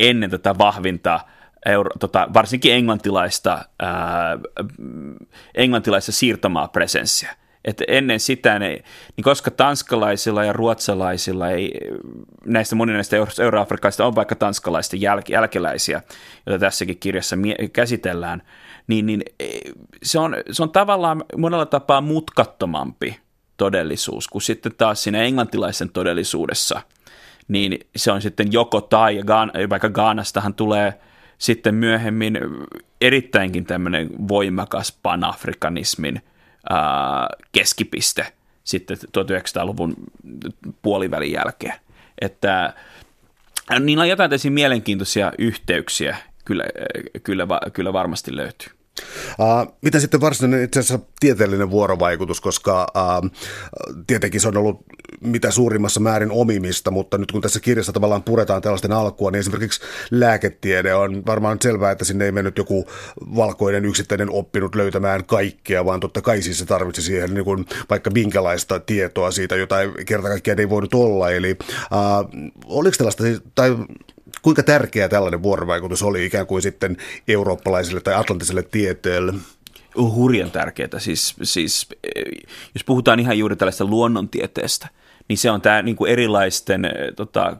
ennen 0.00 0.30
tätä 0.30 0.58
vahvinta 0.58 1.20
euro, 1.66 1.90
tota, 2.00 2.28
varsinkin 2.34 2.74
englantilaista, 2.74 3.64
ää, 3.78 4.38
englantilaista 5.54 6.12
siirtomaapresenssiä. 6.12 7.36
Että 7.64 7.84
ennen 7.88 8.20
sitä, 8.20 8.58
ne, 8.58 8.68
niin 9.16 9.24
koska 9.24 9.50
tanskalaisilla 9.50 10.44
ja 10.44 10.52
ruotsalaisilla 10.52 11.50
ei, 11.50 11.72
näistä 12.46 12.74
moni 12.74 12.92
näistä 12.92 13.16
euroafrikkaista 13.42 14.06
on 14.06 14.14
vaikka 14.14 14.34
tanskalaisten 14.34 15.00
jäl, 15.00 15.20
jälkeläisiä, 15.28 16.02
joita 16.46 16.60
tässäkin 16.60 16.98
kirjassa 16.98 17.36
mie- 17.36 17.68
käsitellään, 17.72 18.42
niin, 18.86 19.06
niin 19.06 19.22
e, 19.40 19.46
se, 20.02 20.18
on, 20.18 20.36
se 20.50 20.62
on 20.62 20.70
tavallaan 20.70 21.24
monella 21.36 21.66
tapaa 21.66 22.00
mutkattomampi 22.00 23.20
todellisuus 23.56 24.28
kuin 24.28 24.42
sitten 24.42 24.72
taas 24.78 25.02
siinä 25.02 25.22
englantilaisen 25.22 25.90
todellisuudessa, 25.90 26.80
niin 27.48 27.78
se 27.96 28.12
on 28.12 28.22
sitten 28.22 28.52
joko 28.52 28.80
tai, 28.80 29.16
ja 29.16 29.24
Gaan, 29.24 29.52
vaikka 29.70 29.88
Gaanastahan 29.88 30.54
tulee 30.54 31.00
sitten 31.38 31.74
myöhemmin 31.74 32.38
erittäinkin 33.00 33.64
tämmöinen 33.64 34.10
voimakas 34.28 34.98
panafrikanismin 35.02 36.22
keskipiste 37.52 38.32
sitten 38.64 38.96
1900-luvun 38.96 39.94
puolivälin 40.82 41.32
jälkeen. 41.32 41.74
Että 42.20 42.74
niin 43.80 43.98
on 43.98 44.08
jotain 44.08 44.30
mielenkiintoisia 44.50 45.32
yhteyksiä 45.38 46.16
kyllä, 46.44 46.64
kyllä, 47.22 47.46
kyllä 47.72 47.92
varmasti 47.92 48.36
löytyy. 48.36 48.68
Uh, 49.38 49.74
mitä 49.82 50.00
sitten 50.00 50.20
varsinainen 50.20 50.64
itse 50.64 50.80
asiassa 50.80 51.06
tieteellinen 51.20 51.70
vuorovaikutus, 51.70 52.40
koska 52.40 52.86
uh, 52.96 53.30
tietenkin 54.06 54.40
se 54.40 54.48
on 54.48 54.56
ollut 54.56 54.84
mitä 55.20 55.50
suurimmassa 55.50 56.00
määrin 56.00 56.30
omimista, 56.30 56.90
mutta 56.90 57.18
nyt 57.18 57.32
kun 57.32 57.40
tässä 57.42 57.60
kirjassa 57.60 57.92
tavallaan 57.92 58.22
puretaan 58.22 58.62
tällaisten 58.62 58.92
alkua, 58.92 59.30
niin 59.30 59.40
esimerkiksi 59.40 59.80
lääketiede 60.10 60.94
on 60.94 61.26
varmaan 61.26 61.58
selvää, 61.62 61.90
että 61.90 62.04
sinne 62.04 62.24
ei 62.24 62.32
mennyt 62.32 62.58
joku 62.58 62.86
valkoinen 63.36 63.84
yksittäinen 63.84 64.30
oppinut 64.30 64.74
löytämään 64.74 65.24
kaikkea, 65.24 65.84
vaan 65.84 66.00
totta 66.00 66.22
kai 66.22 66.42
siis 66.42 66.58
se 66.58 66.66
tarvitsi 66.66 67.02
siihen 67.02 67.34
niin 67.34 67.44
kuin 67.44 67.66
vaikka 67.90 68.10
minkälaista 68.10 68.80
tietoa 68.80 69.30
siitä, 69.30 69.56
jota 69.56 69.76
kerta 70.06 70.28
kaikkiaan 70.28 70.60
ei 70.60 70.70
voinut 70.70 70.94
olla. 70.94 71.30
Eli 71.30 71.56
uh, 71.60 72.52
oliko 72.64 72.96
tällaista, 72.96 73.24
tai 73.54 73.76
kuinka 74.42 74.62
tärkeä 74.62 75.08
tällainen 75.08 75.42
vuorovaikutus 75.42 76.02
oli 76.02 76.26
ikään 76.26 76.46
kuin 76.46 76.62
sitten 76.62 76.96
eurooppalaiselle 77.28 78.00
tai 78.00 78.14
atlantiselle 78.14 78.62
tieteelle? 78.62 79.34
Hurjan 79.96 80.50
tärkeää. 80.50 80.98
Siis, 80.98 81.34
siis, 81.42 81.88
jos 82.74 82.84
puhutaan 82.86 83.20
ihan 83.20 83.38
juuri 83.38 83.56
tällaista 83.56 83.84
luonnontieteestä, 83.84 84.88
niin 85.28 85.38
se 85.38 85.50
on 85.50 85.60
tämä 85.60 85.82
niin 85.82 85.96
kuin 85.96 86.12
erilaisten 86.12 86.90
tota, 87.16 87.56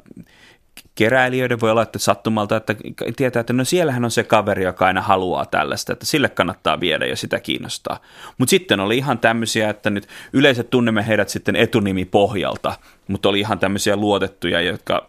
keräilijöiden 0.95 1.61
voi 1.61 1.71
olla, 1.71 1.83
että 1.83 1.99
sattumalta, 1.99 2.57
että 2.57 2.75
tietää, 3.17 3.41
että 3.41 3.53
no 3.53 3.65
siellähän 3.65 4.05
on 4.05 4.11
se 4.11 4.25
kaveri, 4.25 4.65
joka 4.65 4.87
aina 4.87 5.01
haluaa 5.01 5.47
tällaista, 5.47 5.93
että 5.93 6.07
sille 6.07 6.29
kannattaa 6.29 6.81
viedä 6.81 7.07
ja 7.07 7.17
sitä 7.17 7.41
kiinnostaa. 7.41 8.01
Mutta 8.39 8.51
sitten 8.51 8.81
oli 8.81 8.99
ihan 8.99 9.19
tämmöisiä, 9.19 9.71
että 9.71 9.91
nyt 9.91 10.09
yleensä 10.33 10.63
tunnemme 10.63 11.07
heidät 11.07 11.29
sitten 11.29 11.57
etunimi 11.57 12.05
pohjalta, 12.05 12.75
mutta 13.09 13.29
oli 13.29 13.41
ihan 13.41 13.59
tämmöisiä 13.59 13.97
luotettuja, 13.97 14.61
jotka 14.61 15.09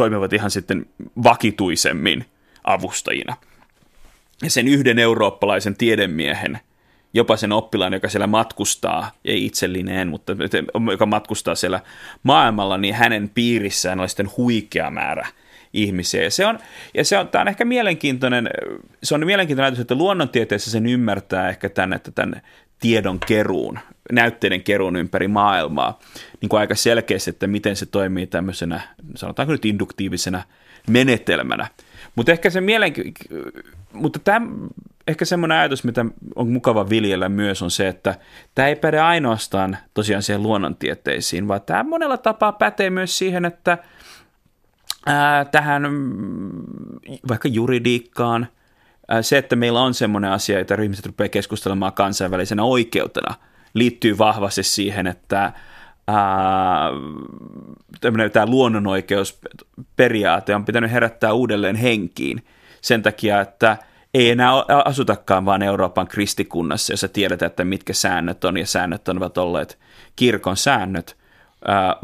toimivat 0.00 0.32
ihan 0.32 0.50
sitten 0.50 0.86
vakituisemmin 1.22 2.24
avustajina. 2.64 3.36
Ja 4.42 4.50
sen 4.50 4.68
yhden 4.68 4.98
eurooppalaisen 4.98 5.76
tiedemiehen, 5.76 6.58
jopa 7.14 7.36
sen 7.36 7.52
oppilaan, 7.52 7.92
joka 7.92 8.08
siellä 8.08 8.26
matkustaa, 8.26 9.10
ei 9.24 9.46
itsellineen, 9.46 10.08
mutta 10.08 10.36
joka 10.90 11.06
matkustaa 11.06 11.54
siellä 11.54 11.80
maailmalla, 12.22 12.78
niin 12.78 12.94
hänen 12.94 13.30
piirissään 13.34 14.00
on 14.00 14.08
sitten 14.08 14.30
huikea 14.36 14.90
määrä 14.90 15.26
ihmisiä. 15.72 16.22
Ja 16.22 16.30
se 16.30 16.46
on, 16.46 16.58
ja 16.94 17.04
se 17.04 17.18
on, 17.18 17.28
tämä 17.28 17.42
on 17.42 17.48
ehkä 17.48 17.64
mielenkiintoinen, 17.64 18.50
se 19.02 19.14
on 19.14 19.26
mielenkiintoinen 19.26 19.66
ajatus, 19.66 19.80
että 19.80 19.94
luonnontieteessä 19.94 20.70
sen 20.70 20.86
ymmärtää 20.86 21.48
ehkä 21.48 21.68
tämän, 21.68 21.92
että 21.92 22.10
tämän 22.10 22.42
tiedon 22.80 23.20
keruun, 23.26 23.78
näytteiden 24.12 24.62
keruun 24.62 24.96
ympäri 24.96 25.28
maailmaa 25.28 25.98
niin 26.40 26.48
kuin 26.48 26.60
aika 26.60 26.74
selkeästi, 26.74 27.30
että 27.30 27.46
miten 27.46 27.76
se 27.76 27.86
toimii 27.86 28.26
tämmöisenä, 28.26 28.80
sanotaanko 29.14 29.52
nyt 29.52 29.64
induktiivisena 29.64 30.42
menetelmänä. 30.88 31.68
Mutta 32.14 32.32
ehkä 32.32 32.50
se 32.50 32.60
mielenki- 32.60 33.14
mutta 33.92 34.18
tämä, 34.18 34.46
ehkä 35.08 35.24
semmoinen 35.24 35.58
ajatus, 35.58 35.84
mitä 35.84 36.06
on 36.34 36.48
mukava 36.48 36.88
viljellä 36.88 37.28
myös, 37.28 37.62
on 37.62 37.70
se, 37.70 37.88
että 37.88 38.14
tämä 38.54 38.68
ei 38.68 38.76
päde 38.76 39.00
ainoastaan 39.00 39.76
tosiaan 39.94 40.22
siihen 40.22 40.42
luonnontieteisiin, 40.42 41.48
vaan 41.48 41.62
tämä 41.62 41.82
monella 41.82 42.16
tapaa 42.16 42.52
pätee 42.52 42.90
myös 42.90 43.18
siihen, 43.18 43.44
että 43.44 43.78
ää, 45.06 45.44
tähän 45.44 45.82
vaikka 47.28 47.48
juridiikkaan, 47.48 48.46
se, 49.20 49.38
että 49.38 49.56
meillä 49.56 49.80
on 49.80 49.94
semmoinen 49.94 50.30
asia, 50.30 50.60
että 50.60 50.82
ihmiset 50.82 51.06
rupeaa 51.06 51.28
keskustelemaan 51.28 51.92
kansainvälisenä 51.92 52.62
oikeutena, 52.62 53.34
liittyy 53.74 54.18
vahvasti 54.18 54.62
siihen, 54.62 55.06
että 55.06 55.52
tämä 58.32 58.46
luonnonoikeusperiaate 58.46 60.54
on 60.54 60.64
pitänyt 60.64 60.90
herättää 60.90 61.32
uudelleen 61.32 61.76
henkiin 61.76 62.44
sen 62.80 63.02
takia, 63.02 63.40
että 63.40 63.76
ei 64.14 64.30
enää 64.30 64.50
asutakaan 64.84 65.44
vaan 65.44 65.62
Euroopan 65.62 66.08
kristikunnassa, 66.08 66.92
jossa 66.92 67.08
tiedetään, 67.08 67.50
että 67.50 67.64
mitkä 67.64 67.92
säännöt 67.92 68.44
on, 68.44 68.56
ja 68.56 68.66
säännöt 68.66 69.08
ovat 69.08 69.38
olleet 69.38 69.78
kirkon 70.16 70.56
säännöt, 70.56 71.16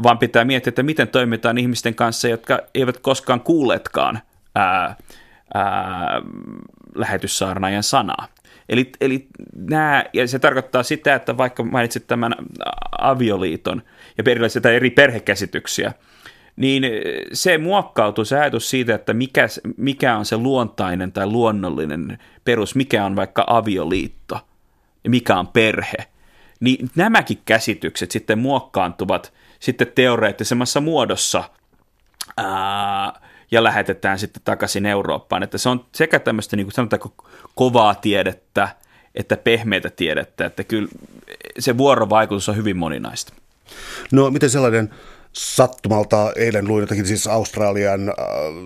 vaan 0.03 0.17
pitää 0.17 0.45
miettiä, 0.45 0.69
että 0.69 0.83
miten 0.83 1.07
toimitaan 1.07 1.57
ihmisten 1.57 1.95
kanssa, 1.95 2.27
jotka 2.27 2.59
eivät 2.75 2.97
koskaan 2.97 3.41
kuulleetkaan 3.41 4.19
ää, 4.55 4.95
ää, 5.53 6.21
lähetyssaarnaajan 6.97 7.83
sanaa. 7.83 8.27
Eli, 8.69 8.91
eli 9.01 9.27
nämä, 9.53 10.05
ja 10.13 10.27
se 10.27 10.39
tarkoittaa 10.39 10.83
sitä, 10.83 11.15
että 11.15 11.37
vaikka 11.37 11.63
mainitsit 11.63 12.07
tämän 12.07 12.35
avioliiton 12.97 13.81
ja 14.17 14.23
erilaisia 14.27 14.71
eri 14.75 14.89
perhekäsityksiä, 14.89 15.93
niin 16.55 16.83
se 17.33 17.57
muokkautuu 17.57 18.25
se 18.25 18.39
ajatus 18.39 18.69
siitä, 18.69 18.95
että 18.95 19.13
mikä, 19.13 19.47
mikä 19.77 20.17
on 20.17 20.25
se 20.25 20.37
luontainen 20.37 21.11
tai 21.11 21.25
luonnollinen 21.25 22.17
perus, 22.43 22.75
mikä 22.75 23.05
on 23.05 23.15
vaikka 23.15 23.43
avioliitto 23.47 24.47
ja 25.03 25.09
mikä 25.09 25.39
on 25.39 25.47
perhe. 25.47 25.97
Niin 26.59 26.89
nämäkin 26.95 27.41
käsitykset 27.45 28.11
sitten 28.11 28.39
muokkaantuvat 28.39 29.33
sitten 29.59 29.91
teoreettisemmassa 29.95 30.81
muodossa 30.81 31.43
ää, 32.37 33.21
ja 33.51 33.63
lähetetään 33.63 34.19
sitten 34.19 34.41
takaisin 34.45 34.85
Eurooppaan. 34.85 35.43
Että 35.43 35.57
se 35.57 35.69
on 35.69 35.85
sekä 35.91 36.19
tämmöistä, 36.19 36.55
niin 36.55 36.65
kuin 36.65 36.73
sanotaanko, 36.73 37.13
kovaa 37.55 37.95
tiedettä, 37.95 38.69
että 39.15 39.37
pehmeitä 39.37 39.89
tiedettä, 39.89 40.45
että 40.45 40.63
kyllä 40.63 40.87
se 41.59 41.77
vuorovaikutus 41.77 42.49
on 42.49 42.55
hyvin 42.55 42.77
moninaista. 42.77 43.33
No 44.11 44.31
miten 44.31 44.49
sellainen 44.49 44.89
sattumalta 45.37 46.31
eilen 46.35 46.67
luin 46.67 46.81
jotakin 46.81 47.05
siis 47.05 47.27
Australian, 47.27 48.09
äh, 48.09 48.15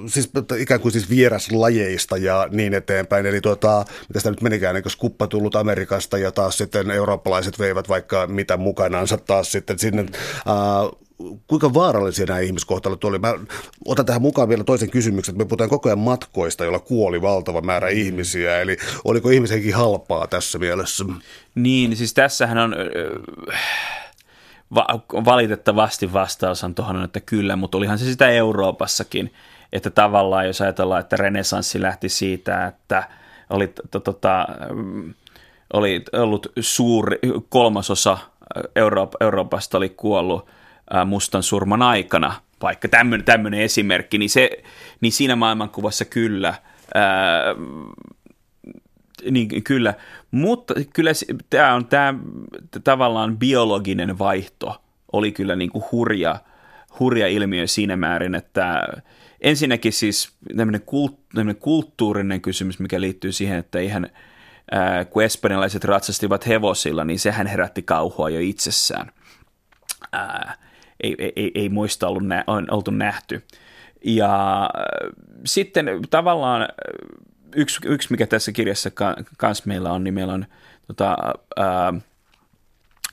siis 0.07 0.31
ikään 0.57 0.79
kuin 0.81 0.91
siis 0.91 1.09
vieraslajeista 1.09 2.17
ja 2.17 2.47
niin 2.51 2.73
eteenpäin. 2.73 3.25
Eli 3.25 3.41
tuota, 3.41 3.85
mitä 4.09 4.19
sitä 4.19 4.29
nyt 4.29 4.41
menikään, 4.41 4.75
eikö 4.75 4.89
kuppa 4.97 5.27
tullut 5.27 5.55
Amerikasta 5.55 6.17
ja 6.17 6.31
taas 6.31 6.57
sitten 6.57 6.91
eurooppalaiset 6.91 7.59
veivät 7.59 7.89
vaikka 7.89 8.27
mitä 8.27 8.57
mukanaansa 8.57 9.17
taas 9.17 9.51
sitten 9.51 9.79
sinne 9.79 10.01
äh, 10.01 11.01
kuinka 11.47 11.73
vaarallisia 11.73 12.25
nämä 12.25 12.39
ihmiskohtalot 12.39 13.03
oli. 13.03 13.19
Mä 13.19 13.33
otan 13.85 14.05
tähän 14.05 14.21
mukaan 14.21 14.49
vielä 14.49 14.63
toisen 14.63 14.89
kysymyksen, 14.89 15.33
että 15.33 15.43
me 15.43 15.47
puhutaan 15.47 15.69
koko 15.69 15.89
ajan 15.89 15.99
matkoista, 15.99 16.63
joilla 16.63 16.79
kuoli 16.79 17.21
valtava 17.21 17.61
määrä 17.61 17.89
ihmisiä, 17.89 18.61
eli 18.61 18.77
oliko 19.05 19.29
ihmisenkin 19.29 19.75
halpaa 19.75 20.27
tässä 20.27 20.59
mielessä? 20.59 21.05
Niin, 21.55 21.95
siis 21.97 22.13
tässähän 22.13 22.57
on... 22.57 22.75
Va- 24.75 25.25
valitettavasti 25.25 26.13
vastaus 26.13 26.63
on 26.63 26.75
tuohon, 26.75 27.03
että 27.03 27.19
kyllä, 27.19 27.55
mutta 27.55 27.77
olihan 27.77 27.99
se 27.99 28.05
sitä 28.05 28.29
Euroopassakin, 28.29 29.33
että 29.73 29.89
tavallaan 29.89 30.47
jos 30.47 30.61
ajatellaan, 30.61 30.99
että 30.99 31.17
renesanssi 31.17 31.81
lähti 31.81 32.09
siitä, 32.09 32.65
että 32.65 33.03
oli, 33.49 33.73
tota, 34.03 34.47
oli 35.73 36.03
ollut 36.13 36.51
suuri 36.59 37.19
kolmasosa 37.49 38.17
Euroopasta 39.21 39.77
oli 39.77 39.89
kuollut 39.89 40.49
mustan 41.05 41.43
surman 41.43 41.81
aikana, 41.81 42.33
vaikka 42.61 42.87
tämmöinen, 42.87 43.25
tämmöinen 43.25 43.61
esimerkki, 43.61 44.17
niin, 44.17 44.29
se, 44.29 44.49
niin 45.01 45.11
siinä 45.11 45.35
maailmankuvassa 45.35 46.05
kyllä, 46.05 46.53
ää, 46.93 47.43
niin 49.31 49.63
kyllä, 49.63 49.93
mutta 50.31 50.73
kyllä 50.93 51.11
tämä 51.49 51.73
on 51.73 51.85
tämä 51.85 52.13
tavallaan 52.83 53.37
biologinen 53.37 54.19
vaihto 54.19 54.81
oli 55.11 55.31
kyllä 55.31 55.55
niin 55.55 55.71
kuin 55.71 55.83
hurja, 55.91 56.39
hurja 56.99 57.27
ilmiö 57.27 57.67
siinä 57.67 57.95
määrin, 57.95 58.35
että 58.35 58.87
ensinnäkin 59.41 59.93
siis 59.93 60.33
tämmöinen, 60.57 60.81
kult, 60.81 61.19
tämmöinen 61.29 61.61
kulttuurinen 61.61 62.41
kysymys, 62.41 62.79
mikä 62.79 63.01
liittyy 63.01 63.31
siihen, 63.31 63.57
että 63.57 63.79
ää, 64.71 65.05
kun 65.05 65.23
espanjalaiset 65.23 65.83
ratsastivat 65.83 66.47
hevosilla, 66.47 67.03
niin 67.03 67.19
sehän 67.19 67.47
herätti 67.47 67.81
kauhua 67.81 68.29
jo 68.29 68.39
itsessään. 68.39 69.11
Ää, 70.13 70.53
ei, 71.03 71.15
ei, 71.35 71.51
ei 71.55 71.69
muista 71.69 72.07
ollut 72.07 72.25
nä, 72.25 72.43
on 72.47 72.67
oltu 72.71 72.91
nähty. 72.91 73.43
Ja 74.05 74.61
äh, 74.63 75.09
sitten 75.45 75.85
tavallaan 76.09 76.67
yksi, 77.55 77.79
yksi 77.85 78.07
mikä 78.11 78.27
tässä 78.27 78.51
kirjassa 78.51 78.89
kanssa 79.37 79.63
meillä 79.67 79.91
on, 79.91 80.03
niin 80.03 80.13
meillä 80.13 80.33
on 80.33 80.45
tota, 80.87 81.17
ää, 81.57 81.93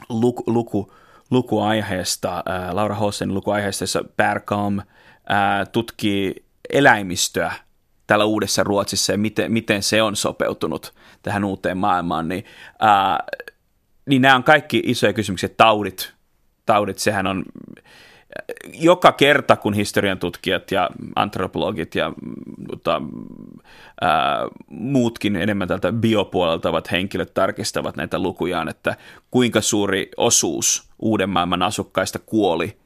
luku, 0.08 0.42
luku, 0.46 0.92
lukuaiheesta, 1.30 2.42
ää, 2.46 2.76
Laura 2.76 2.94
Hossen 2.94 3.34
lukuaiheesta, 3.34 3.82
jossa 3.82 4.04
Bergam 4.16 4.80
tutkii 5.72 6.44
eläimistöä 6.72 7.52
täällä 8.06 8.24
uudessa 8.24 8.64
Ruotsissa 8.64 9.12
ja 9.12 9.18
miten, 9.18 9.52
miten 9.52 9.82
se 9.82 10.02
on 10.02 10.16
sopeutunut 10.16 10.94
tähän 11.22 11.44
uuteen 11.44 11.78
maailmaan, 11.78 12.28
niin, 12.28 12.44
ää, 12.78 13.24
niin 14.06 14.22
nämä 14.22 14.36
on 14.36 14.44
kaikki 14.44 14.82
isoja 14.84 15.12
kysymyksiä. 15.12 15.48
Taudit, 15.56 16.12
taudit, 16.66 16.98
sehän 16.98 17.26
on 17.26 17.44
joka 18.74 19.12
kerta, 19.12 19.56
kun 19.56 19.74
historian 19.74 20.18
tutkijat 20.18 20.70
ja 20.70 20.90
antropologit 21.16 21.94
ja 21.94 22.12
mutta, 22.70 23.02
ää, 24.00 24.48
muutkin 24.68 25.36
enemmän 25.36 25.68
tältä 25.68 25.92
biopuolelta 25.92 26.70
ovat 26.70 26.90
henkilöt 26.90 27.34
tarkistavat 27.34 27.96
näitä 27.96 28.18
lukujaan, 28.18 28.68
että 28.68 28.96
kuinka 29.30 29.60
suuri 29.60 30.10
osuus 30.16 30.88
uuden 30.98 31.30
maailman 31.30 31.62
asukkaista 31.62 32.18
kuoli 32.18 32.76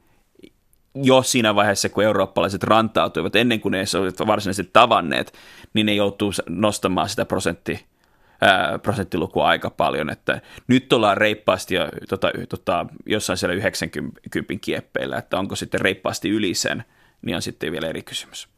jo 0.95 1.23
siinä 1.23 1.55
vaiheessa, 1.55 1.89
kun 1.89 2.03
eurooppalaiset 2.03 2.63
rantautuivat, 2.63 3.35
ennen 3.35 3.59
kuin 3.59 3.71
ne 3.71 3.83
olivat 3.99 4.27
varsinaisesti 4.27 4.69
tavanneet, 4.73 5.33
niin 5.73 5.85
ne 5.85 5.93
joutuu 5.93 6.31
nostamaan 6.49 7.09
sitä 7.09 7.25
prosentti, 7.25 7.85
prosenttilukua 8.81 9.47
aika 9.47 9.69
paljon. 9.69 10.09
Että 10.09 10.41
nyt 10.67 10.93
ollaan 10.93 11.17
reippaasti 11.17 11.75
jo, 11.75 11.89
tota, 12.09 12.31
tota, 12.49 12.85
jossain 13.05 13.37
siellä 13.37 13.55
90 13.55 14.19
kieppeillä, 14.61 15.17
että 15.17 15.39
onko 15.39 15.55
sitten 15.55 15.81
reippaasti 15.81 16.29
yli 16.29 16.53
sen, 16.53 16.83
niin 17.21 17.35
on 17.35 17.41
sitten 17.41 17.71
vielä 17.71 17.87
eri 17.87 18.01
kysymys. 18.01 18.53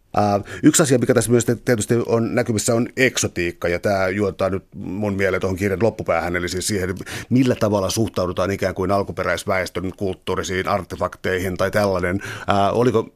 Yksi 0.63 0.83
asia, 0.83 0.97
mikä 0.97 1.13
tässä 1.13 1.31
myös 1.31 1.45
tietysti 1.65 1.93
on 2.05 2.35
näkyvissä, 2.35 2.75
on 2.75 2.87
eksotiikka, 2.97 3.67
ja 3.67 3.79
tämä 3.79 4.07
juontaa 4.07 4.49
nyt 4.49 4.63
mun 4.75 5.13
mieleen 5.13 5.41
tuohon 5.41 5.57
kirjan 5.57 5.83
loppupäähän, 5.83 6.35
eli 6.35 6.49
siis 6.49 6.67
siihen, 6.67 6.95
millä 7.29 7.55
tavalla 7.55 7.89
suhtaudutaan 7.89 8.51
ikään 8.51 8.75
kuin 8.75 8.91
alkuperäisväestön 8.91 9.91
kulttuurisiin 9.97 10.67
artefakteihin 10.67 11.57
tai 11.57 11.71
tällainen. 11.71 12.19
Ää, 12.47 12.71
oliko 12.71 13.09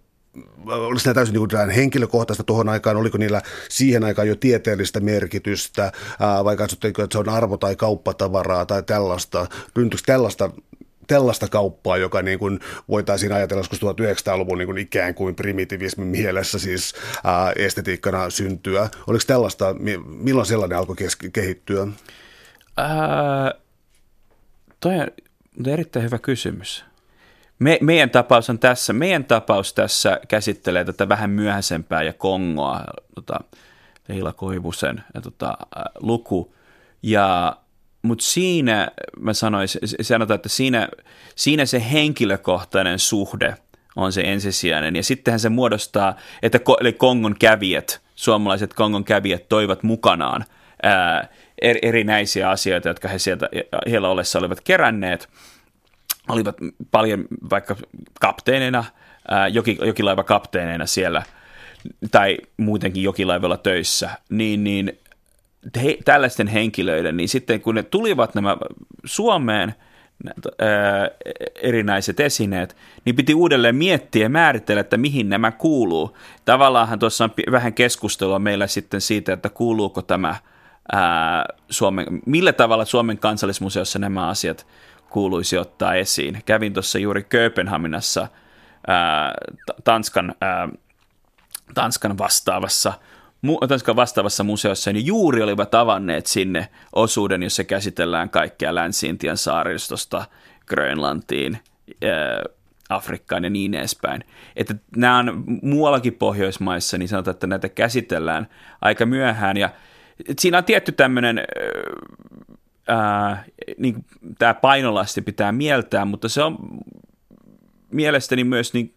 oliko 0.66 1.02
ne 1.06 1.14
täysin 1.14 1.34
niin 1.34 1.70
henkilökohtaista 1.70 2.44
tuohon 2.44 2.70
aikaan, 2.70 2.98
oliko 2.98 3.18
niillä 3.18 3.42
siihen 3.70 4.04
aikaan 4.04 4.28
jo 4.28 4.36
tieteellistä 4.36 5.00
merkitystä, 5.00 5.92
vai 6.44 6.58
katsottiinko, 6.58 7.04
että 7.04 7.14
se 7.14 7.20
on 7.20 7.30
arvo- 7.30 7.58
tai 7.58 7.76
kauppatavaraa 7.76 8.66
tai 8.66 8.84
tällaista, 8.84 9.48
syntyykö 9.74 10.04
tällaista 10.06 10.50
tällaista 11.08 11.48
kauppaa, 11.48 11.98
joka 11.98 12.22
niin 12.22 12.40
kuin 12.40 12.60
voitaisiin 12.90 13.32
ajatella 13.32 13.60
joskus 13.60 13.80
1900-luvun 13.82 14.58
niin 14.58 14.66
kuin 14.66 14.78
ikään 14.78 15.16
kuin 15.16 15.36
primitivismin 15.36 16.08
mielessä 16.08 16.60
siis 16.60 16.94
estetiikkana 17.56 18.30
syntyä. 18.30 18.90
Oliko 19.08 19.24
tällaista, 19.28 19.76
milloin 20.06 20.46
sellainen 20.46 20.78
alkoi 20.78 20.96
kehittyä? 21.34 21.88
Ää, 22.78 23.54
toi 24.80 24.94
on 25.00 25.08
erittäin 25.68 26.06
hyvä 26.06 26.20
kysymys. 26.20 26.86
Me, 27.60 27.78
meidän 27.82 28.10
tapaus 28.10 28.50
on 28.50 28.60
tässä, 28.60 28.94
meidän 28.94 29.26
tapaus 29.26 29.74
tässä 29.74 30.20
käsittelee 30.28 30.86
tätä 30.86 31.10
vähän 31.10 31.30
myöhäisempää 31.30 32.04
ja 32.04 32.14
Kongoa, 32.14 32.84
tota, 33.16 33.40
Leila 34.08 34.34
Koivusen 34.34 35.04
ja 35.14 35.22
tota, 35.22 35.58
luku. 36.00 36.56
Ja 37.04 37.58
mutta 38.02 38.26
siinä 38.26 38.92
mä 39.20 39.34
sanoisin, 39.34 39.82
sanotaan, 40.02 40.36
että 40.36 40.50
siinä, 40.50 40.90
siinä 41.36 41.66
se 41.66 41.84
henkilökohtainen 41.92 43.00
suhde 43.00 43.56
on 43.96 44.12
se 44.12 44.22
ensisijainen. 44.22 44.96
Ja 44.96 45.04
sittenhän 45.04 45.40
se 45.40 45.50
muodostaa, 45.50 46.16
että 46.42 46.60
eli 46.82 46.94
Kongon 46.94 47.36
kävijät, 47.40 48.02
suomalaiset 48.16 48.74
Kongon 48.74 49.04
kävijät 49.04 49.50
toivat 49.50 49.84
mukanaan 49.84 50.46
ää, 50.84 51.28
erinäisiä 51.62 52.50
asioita, 52.50 52.88
jotka 52.88 53.08
he 53.08 53.20
sieltä 53.20 53.50
heillä 53.92 54.10
ollessa 54.10 54.40
olivat 54.40 54.62
keränneet. 54.62 55.30
Olivat 56.30 56.56
paljon 56.92 57.26
vaikka 57.50 57.76
kapteenina, 58.20 58.84
joki, 59.52 59.78
jokilaiva 59.86 60.24
kapteenina 60.24 60.86
siellä 60.86 61.24
tai 62.12 62.38
muutenkin 62.58 63.04
jokilaivalla 63.04 63.58
töissä, 63.58 64.10
niin, 64.30 64.64
niin 64.64 65.00
he, 65.84 65.98
tällaisten 66.06 66.48
henkilöiden, 66.48 67.18
niin 67.18 67.30
sitten 67.30 67.62
kun 67.62 67.76
ne 67.76 67.84
tulivat 67.84 68.36
nämä 68.36 68.58
Suomeen, 69.06 69.76
ää, 70.60 71.10
erinäiset 71.62 72.20
esineet, 72.20 72.78
niin 73.06 73.16
piti 73.16 73.34
uudelleen 73.34 73.76
miettiä 73.76 74.24
ja 74.24 74.30
määritellä, 74.30 74.82
että 74.82 74.98
mihin 74.98 75.30
nämä 75.30 75.52
kuuluu. 75.52 76.18
Tavallaanhan 76.46 77.00
tuossa 77.00 77.24
on 77.24 77.32
vähän 77.52 77.74
keskustelua 77.74 78.40
meillä 78.40 78.68
sitten 78.68 79.02
siitä, 79.02 79.34
että 79.34 79.50
kuuluuko 79.50 80.02
tämä 80.02 80.36
ää, 80.92 81.46
Suomen, 81.70 82.06
millä 82.26 82.54
tavalla 82.54 82.86
Suomen 82.86 83.18
kansallismuseossa 83.18 84.00
nämä 84.00 84.28
asiat 84.28 84.68
kuuluisi 85.10 85.58
ottaa 85.58 85.96
esiin. 85.96 86.42
Kävin 86.46 86.74
tuossa 86.74 87.00
juuri 87.00 87.24
Kööpenhaminassa 87.24 88.28
ää, 88.88 89.34
Tanskan, 89.84 90.36
ää, 90.42 90.70
Tanskan 91.74 92.18
vastaavassa– 92.18 92.94
Tanskan 93.68 93.96
vastaavassa 93.96 94.44
museossa, 94.44 94.94
niin 94.94 95.06
juuri 95.06 95.42
olivat 95.42 95.76
avanneet 95.76 96.26
sinne 96.26 96.68
osuuden, 96.96 97.44
jossa 97.44 97.64
käsitellään 97.64 98.30
kaikkea 98.30 98.76
Länsi-Intian 98.76 99.38
saaristosta 99.38 100.26
Grönlantiin, 100.68 101.60
Afrikkaan 102.90 103.44
ja 103.44 103.50
niin 103.50 103.74
edespäin. 103.74 104.24
Että 104.56 104.76
nämä 104.96 105.18
on 105.18 105.44
muuallakin 105.62 106.14
Pohjoismaissa, 106.14 106.98
niin 106.98 107.10
sanotaan, 107.10 107.34
että 107.34 107.48
näitä 107.48 107.70
käsitellään 107.70 108.48
aika 108.82 109.06
myöhään. 109.06 109.58
Ja 109.58 109.70
siinä 110.40 110.58
on 110.58 110.64
tietty 110.64 110.92
tämmöinen, 110.92 111.42
niin 113.78 114.06
tämä 114.40 114.54
painolasti 114.54 115.22
pitää 115.22 115.52
mieltää, 115.52 116.06
mutta 116.06 116.30
se 116.30 116.44
on 116.44 116.58
mielestäni 117.92 118.44
myös 118.44 118.74
niin 118.74 118.96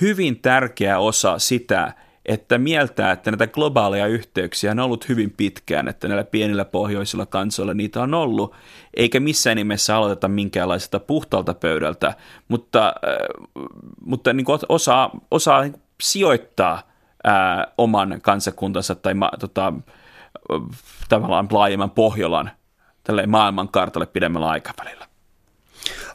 hyvin 0.00 0.40
tärkeä 0.40 0.98
osa 0.98 1.38
sitä, 1.38 1.92
että 2.26 2.58
mieltää, 2.58 3.12
että 3.12 3.30
näitä 3.30 3.46
globaaleja 3.46 4.06
yhteyksiä 4.06 4.70
on 4.70 4.78
ollut 4.78 5.08
hyvin 5.08 5.30
pitkään, 5.30 5.88
että 5.88 6.08
näillä 6.08 6.24
pienillä 6.24 6.64
pohjoisilla 6.64 7.26
kansoilla 7.26 7.74
niitä 7.74 8.02
on 8.02 8.14
ollut, 8.14 8.54
eikä 8.94 9.20
missään 9.20 9.56
nimessä 9.56 9.96
aloiteta 9.96 10.28
minkäänlaisesta 10.28 11.00
puhtaalta 11.00 11.54
pöydältä, 11.54 12.14
mutta, 12.48 12.94
mutta 14.00 14.32
niin 14.32 14.44
kuin 14.44 14.58
osaa, 14.68 15.10
osaa 15.30 15.62
niin 15.62 15.74
sijoittaa 16.02 16.82
ää, 17.24 17.72
oman 17.78 18.18
kansakuntansa 18.22 18.94
tai 18.94 19.14
ma, 19.14 19.30
tota, 19.40 19.72
tavallaan 21.08 21.48
laajemman 21.50 21.90
Pohjolan 21.90 22.50
tälle 23.06 23.26
maailmankartalle 23.26 24.06
pidemmällä 24.06 24.48
aikavälillä. 24.48 25.06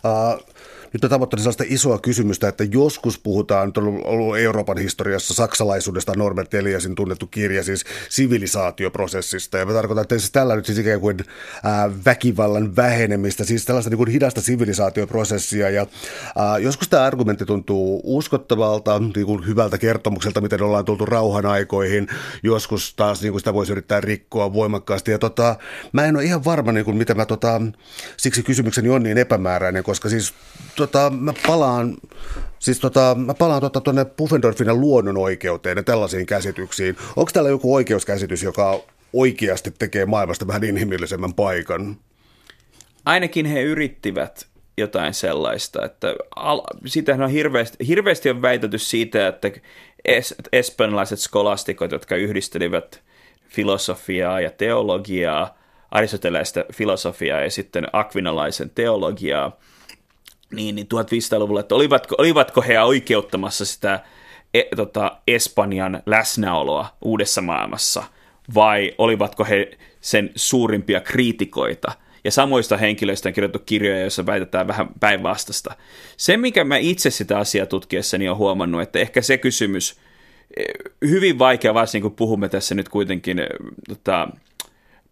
Uh, 0.05 0.50
nyt 0.93 1.03
on 1.03 1.09
tavoittanut 1.09 1.43
sellaista 1.43 1.63
isoa 1.67 1.99
kysymystä, 1.99 2.47
että 2.47 2.63
joskus 2.63 3.19
puhutaan, 3.19 3.67
nyt 3.67 3.77
on 3.77 4.01
ollut 4.05 4.37
Euroopan 4.37 4.77
historiassa 4.77 5.33
saksalaisuudesta 5.33 6.13
Norbert 6.15 6.53
Eliasin 6.53 6.95
tunnettu 6.95 7.27
kirja, 7.27 7.63
siis 7.63 7.83
sivilisaatioprosessista. 8.09 9.57
Ja 9.57 9.65
mä 9.65 9.73
tarkoitan, 9.73 10.01
että 10.01 10.17
siis 10.17 10.31
tällä 10.31 10.55
nyt 10.55 10.65
siis 10.65 10.77
ikään 10.77 10.99
kuin 10.99 11.17
ää, 11.63 11.89
väkivallan 12.05 12.75
vähenemistä, 12.75 13.43
siis 13.43 13.65
tällaista 13.65 13.89
niin 13.89 13.97
kuin 13.97 14.09
hidasta 14.09 14.41
sivilisaatioprosessia. 14.41 15.69
Ja 15.69 15.87
ää, 16.37 16.57
joskus 16.57 16.89
tämä 16.89 17.03
argumentti 17.03 17.45
tuntuu 17.45 18.01
uskottavalta, 18.03 18.99
niin 18.99 19.25
kuin 19.25 19.47
hyvältä 19.47 19.77
kertomukselta, 19.77 20.41
miten 20.41 20.63
ollaan 20.63 20.85
tultu 20.85 21.05
rauhan 21.05 21.45
aikoihin. 21.45 22.07
Joskus 22.43 22.93
taas 22.93 23.21
niin 23.21 23.31
kuin 23.31 23.41
sitä 23.41 23.53
voisi 23.53 23.71
yrittää 23.71 24.01
rikkoa 24.01 24.53
voimakkaasti. 24.53 25.11
Ja 25.11 25.19
tota, 25.19 25.55
mä 25.91 26.05
en 26.05 26.15
ole 26.15 26.23
ihan 26.23 26.45
varma, 26.45 26.71
niin 26.71 26.85
kuin, 26.85 26.97
mitä 26.97 27.13
mä, 27.13 27.25
tota, 27.25 27.61
siksi 28.17 28.43
kysymykseni 28.43 28.89
on 28.89 29.03
niin 29.03 29.17
epämääräinen, 29.17 29.83
koska 29.83 30.09
siis 30.09 30.33
tota, 30.81 31.09
mä 31.09 31.33
palaan, 31.47 31.97
siis 32.59 32.79
tota, 32.79 33.15
mä 33.25 33.33
palaan 33.33 33.61
tuota, 33.61 33.81
tuonne 33.81 34.05
Puffendorfin 34.05 34.67
ja 34.67 34.75
luonnon 34.75 35.17
oikeuteen 35.17 35.77
ja 35.77 35.83
tällaisiin 35.83 36.25
käsityksiin. 36.25 36.97
Onko 37.15 37.31
täällä 37.33 37.49
joku 37.49 37.75
oikeuskäsitys, 37.75 38.43
joka 38.43 38.79
oikeasti 39.13 39.71
tekee 39.79 40.05
maailmasta 40.05 40.47
vähän 40.47 40.63
inhimillisemmän 40.63 41.33
paikan? 41.33 41.97
Ainakin 43.05 43.45
he 43.45 43.61
yrittivät 43.61 44.47
jotain 44.77 45.13
sellaista, 45.13 45.85
että 45.85 46.15
al- 46.35 46.61
siitähän 46.85 47.23
on 47.23 47.29
hirveästi, 47.29 47.87
hirveästi 47.87 48.29
on 48.29 48.41
väitetty 48.41 48.77
siitä, 48.77 49.27
että 49.27 49.51
es, 50.05 50.35
espanjalaiset 50.53 51.19
skolastikot, 51.19 51.91
jotka 51.91 52.15
yhdistelivät 52.15 53.01
filosofiaa 53.49 54.41
ja 54.41 54.51
teologiaa, 54.51 55.57
aristotelaista 55.91 56.65
filosofiaa 56.73 57.41
ja 57.41 57.51
sitten 57.51 57.87
akvinalaisen 57.93 58.69
teologiaa, 58.69 59.57
niin, 60.55 60.75
niin 60.75 60.87
1500-luvulla, 60.93 61.59
että 61.59 61.75
olivatko, 61.75 62.15
olivatko 62.17 62.61
he 62.61 62.81
oikeuttamassa 62.81 63.65
sitä 63.65 63.99
e, 64.53 64.63
tota, 64.75 65.17
Espanjan 65.27 66.03
läsnäoloa 66.05 66.97
uudessa 67.01 67.41
maailmassa, 67.41 68.03
vai 68.55 68.93
olivatko 68.97 69.45
he 69.45 69.77
sen 70.01 70.29
suurimpia 70.35 71.01
kriitikoita. 71.01 71.91
Ja 72.23 72.31
samoista 72.31 72.77
henkilöistä 72.77 73.29
on 73.29 73.33
kirjoitettu 73.33 73.65
kirjoja, 73.65 74.01
joissa 74.01 74.25
väitetään 74.25 74.67
vähän 74.67 74.87
päinvastasta. 74.99 75.75
Se, 76.17 76.37
mikä 76.37 76.63
mä 76.63 76.77
itse 76.77 77.09
sitä 77.09 77.37
asiaa 77.37 77.65
tutkiessani 77.65 78.29
on 78.29 78.37
huomannut, 78.37 78.81
että 78.81 78.99
ehkä 78.99 79.21
se 79.21 79.37
kysymys, 79.37 79.95
e, 80.57 80.63
hyvin 81.07 81.39
vaikea, 81.39 81.73
varsinkin 81.73 82.09
kun 82.09 82.15
puhumme 82.15 82.49
tässä 82.49 82.75
nyt 82.75 82.89
kuitenkin 82.89 83.39
e, 83.39 83.47
tota, 83.87 84.27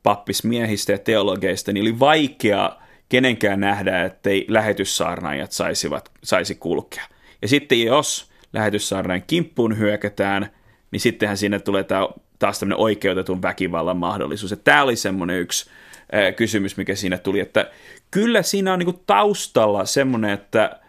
pappismiehistä 0.04 0.92
ja 0.92 0.98
teologeista, 0.98 1.72
niin 1.72 1.82
oli 1.82 2.00
vaikea 2.00 2.72
kenenkään 3.10 3.60
nähdä, 3.60 4.04
ettei 4.06 4.46
lähetyssaarnaajat 4.48 5.52
saisivat, 5.52 6.12
saisi 6.24 6.56
kulkea. 6.56 7.04
Ja 7.42 7.48
sitten 7.48 7.84
jos 7.84 8.30
lähetyssaarnaajan 8.54 9.24
kimppuun 9.28 9.78
hyökätään, 9.78 10.50
niin 10.92 11.00
sittenhän 11.00 11.38
sinne 11.38 11.60
tulee 11.60 11.84
tämä, 11.84 12.08
taas 12.40 12.60
tämmöinen 12.60 12.84
oikeutetun 12.84 13.42
väkivallan 13.42 13.98
mahdollisuus. 13.98 14.56
Tämä 14.64 14.84
oli 14.84 14.96
semmoinen 14.96 15.40
yksi 15.40 15.70
ää, 16.12 16.32
kysymys, 16.32 16.78
mikä 16.78 16.96
siinä 16.96 17.18
tuli, 17.18 17.40
että 17.40 17.72
kyllä 18.12 18.42
siinä 18.42 18.74
on 18.74 18.80
niinku 18.80 19.04
taustalla 19.06 19.86
semmoinen, 19.86 20.32
että 20.32 20.80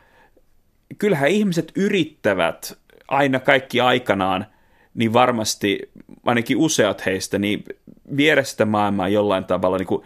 kyllähän 0.99 1.31
ihmiset 1.31 1.73
yrittävät 1.75 2.79
aina 3.09 3.41
kaikki 3.41 3.81
aikanaan, 3.81 4.47
niin 4.95 5.13
varmasti 5.13 5.91
ainakin 6.27 6.57
useat 6.57 7.07
heistä, 7.07 7.39
niin 7.39 7.65
viedä 8.17 8.43
sitä 8.43 8.65
maailmaa 8.65 9.09
jollain 9.09 9.45
tavalla 9.45 9.79
niin 9.79 9.87
kuin 9.87 10.03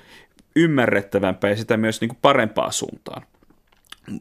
ymmärrettävämpää 0.57 1.51
ja 1.51 1.57
sitä 1.57 1.77
myös 1.77 2.01
niin 2.01 2.09
kuin 2.09 2.19
parempaa 2.23 2.71
suuntaan. 2.71 3.23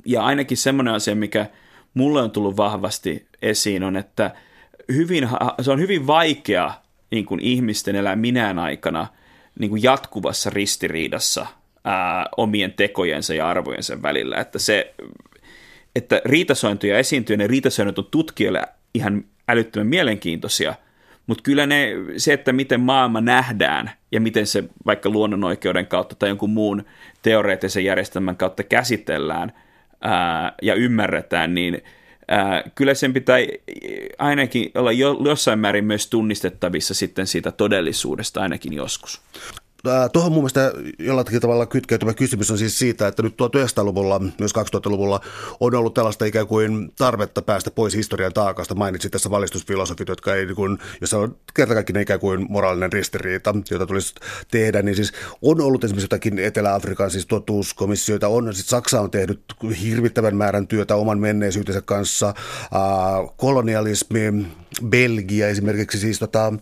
Ja 0.05 0.23
ainakin 0.23 0.57
semmoinen 0.57 0.93
asia, 0.93 1.15
mikä 1.15 1.45
mulle 1.93 2.21
on 2.21 2.31
tullut 2.31 2.57
vahvasti 2.57 3.27
esiin, 3.41 3.83
on, 3.83 3.97
että 3.97 4.35
hyvin, 4.91 5.29
se 5.61 5.71
on 5.71 5.79
hyvin 5.79 6.07
vaikea 6.07 6.71
niin 7.11 7.25
kuin 7.25 7.39
ihmisten 7.39 7.95
elää 7.95 8.15
minään 8.15 8.59
aikana 8.59 9.07
niin 9.59 9.69
kuin 9.69 9.83
jatkuvassa 9.83 10.49
ristiriidassa 10.49 11.45
ää, 11.83 12.25
omien 12.37 12.73
tekojensa 12.73 13.33
ja 13.33 13.49
arvojensa 13.49 14.01
välillä. 14.01 14.37
Että 14.37 14.59
se, 14.59 14.93
että 15.95 16.21
riitasointuja 16.25 16.97
esiintyy, 16.97 17.37
ne 17.37 17.47
riitasoinnut 17.47 17.99
on 17.99 18.07
tutkijoille 18.11 18.61
ihan 18.93 19.25
älyttömän 19.47 19.87
mielenkiintoisia, 19.87 20.75
mutta 21.27 21.41
kyllä 21.43 21.65
ne, 21.65 21.93
se, 22.17 22.33
että 22.33 22.53
miten 22.53 22.81
maailma 22.81 23.21
nähdään 23.21 23.91
ja 24.11 24.21
miten 24.21 24.47
se 24.47 24.63
vaikka 24.85 25.09
luonnonoikeuden 25.09 25.87
kautta 25.87 26.15
tai 26.15 26.29
jonkun 26.29 26.49
muun 26.49 26.85
teoreettisen 27.21 27.85
järjestelmän 27.85 28.37
kautta 28.37 28.63
käsitellään 28.63 29.53
ää, 30.01 30.53
ja 30.61 30.75
ymmärretään, 30.75 31.55
niin 31.55 31.81
ää, 32.27 32.63
kyllä 32.75 32.93
sen 32.93 33.13
pitää 33.13 33.37
ainakin 34.17 34.71
olla 34.75 34.91
jo, 34.91 35.17
jossain 35.25 35.59
määrin 35.59 35.85
myös 35.85 36.07
tunnistettavissa 36.07 36.93
sitten 36.93 37.27
siitä 37.27 37.51
todellisuudesta 37.51 38.41
ainakin 38.41 38.73
joskus. 38.73 39.21
Tuohon 40.13 40.31
mun 40.31 40.41
mielestä 40.41 40.73
jollakin 40.99 41.41
tavalla 41.41 41.65
kytkeytyvä 41.65 42.13
kysymys 42.13 42.51
on 42.51 42.57
siis 42.57 42.79
siitä, 42.79 43.07
että 43.07 43.23
nyt 43.23 43.33
1900-luvulla, 43.33 44.21
myös 44.39 44.51
2000-luvulla 44.55 45.19
on 45.59 45.75
ollut 45.75 45.93
tällaista 45.93 46.25
ikään 46.25 46.47
kuin 46.47 46.91
tarvetta 46.97 47.41
päästä 47.41 47.71
pois 47.71 47.95
historian 47.95 48.33
taakasta. 48.33 48.75
Mainitsit 48.75 49.11
tässä 49.11 49.29
valistusfilosofit, 49.29 50.07
jotka 50.07 50.35
ei, 50.35 50.45
niin 50.45 50.55
kuin, 50.55 50.77
jossa 51.01 51.17
on 51.17 51.35
kertakaikkinen 51.53 52.01
ikään 52.01 52.19
kuin 52.19 52.45
moraalinen 52.49 52.93
ristiriita, 52.93 53.55
jota 53.71 53.85
tulisi 53.85 54.15
tehdä, 54.51 54.81
niin 54.81 54.95
siis 54.95 55.13
on 55.41 55.61
ollut 55.61 55.83
esimerkiksi 55.83 56.05
jotakin 56.05 56.39
Etelä-Afrikan 56.39 57.11
siis 57.11 57.25
totuuskomissioita, 57.25 58.27
on, 58.27 58.53
sitten 58.53 58.69
Saksa 58.69 59.01
on 59.01 59.11
tehnyt 59.11 59.41
hirvittävän 59.83 60.35
määrän 60.35 60.67
työtä 60.67 60.95
oman 60.95 61.19
menneisyytensä 61.19 61.81
kanssa, 61.81 62.27
äh, 62.27 62.33
kolonialismi, 63.37 64.47
Belgia 64.89 65.47
esimerkiksi 65.47 65.97
siis 65.99 66.19
tota, 66.19 66.53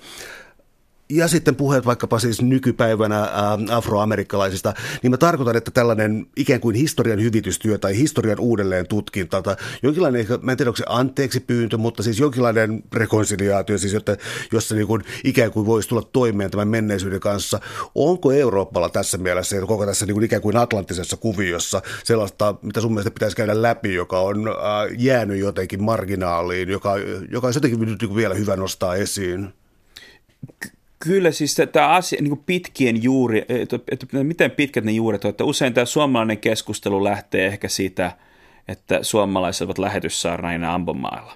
ja 1.12 1.28
sitten 1.28 1.56
puheet 1.56 1.86
vaikkapa 1.86 2.20
siis 2.20 2.42
nykypäivänä 2.42 3.20
ää, 3.20 3.58
afroamerikkalaisista, 3.72 4.74
niin 5.04 5.12
mä 5.12 5.18
tarkoitan, 5.18 5.58
että 5.58 5.72
tällainen 5.72 6.26
ikään 6.38 6.60
kuin 6.60 6.76
historian 6.76 7.22
hyvitystyö 7.22 7.78
tai 7.78 7.98
historian 7.98 8.40
uudelleen 8.40 8.88
tutkinta 8.88 9.42
tai 9.42 9.56
jonkinlainen, 9.84 10.26
mä 10.42 10.52
en 10.52 10.58
tiedä 10.58 10.70
onko 10.70 10.78
se 10.78 10.84
anteeksi 10.88 11.40
pyyntö, 11.40 11.78
mutta 11.78 12.04
siis 12.04 12.20
jonkinlainen 12.20 12.84
rekonsiliaatio, 12.94 13.78
siis 13.78 13.94
jotta, 13.94 14.16
jossa 14.52 14.76
niin 14.76 14.88
kuin 14.88 15.02
ikään 15.24 15.52
kuin 15.52 15.66
voisi 15.66 15.90
tulla 15.90 16.10
toimeen 16.14 16.52
tämän 16.52 16.68
menneisyyden 16.68 17.20
kanssa. 17.20 17.60
Onko 17.96 18.32
Euroopalla 18.32 18.90
tässä 18.90 19.18
mielessä 19.18 19.62
koko 19.62 19.86
tässä 19.86 20.06
niin 20.06 20.16
kuin 20.16 20.24
ikään 20.24 20.42
kuin 20.42 20.58
atlanttisessa 20.58 21.18
kuviossa 21.18 21.82
sellaista, 22.04 22.56
mitä 22.62 22.82
sun 22.82 22.92
mielestä 22.92 23.12
pitäisi 23.12 23.36
käydä 23.36 23.62
läpi, 23.62 23.94
joka 23.94 24.20
on 24.20 24.48
ää, 24.48 24.88
jäänyt 24.98 25.40
jotenkin 25.40 25.84
marginaaliin, 25.84 26.70
joka, 26.70 26.94
joka 27.30 27.48
olisi 27.48 27.58
jotenkin 27.58 27.98
niin 28.02 28.16
vielä 28.16 28.36
hyvä 28.36 28.56
nostaa 28.56 28.96
esiin? 28.96 29.54
Kyllä 31.04 31.32
siis 31.32 31.58
tämä 31.72 31.88
asia, 31.88 32.22
niin 32.22 32.30
kuin 32.30 32.44
pitkien 32.46 33.04
juuri, 33.04 33.46
että, 33.50 33.80
että 33.92 34.24
miten 34.24 34.52
pitkät 34.52 34.84
ne 34.84 34.92
juuret 34.92 35.26
on, 35.26 35.30
että 35.30 35.44
usein 35.44 35.74
tämä 35.74 35.86
suomalainen 35.86 36.38
keskustelu 36.38 37.04
lähtee 37.04 37.48
ehkä 37.48 37.68
siitä, 37.68 38.12
että 38.68 39.00
suomalaiset 39.02 39.66
ovat 39.66 39.78
lähetyssaarnaina 39.78 40.74
ambomailla. 40.74 41.34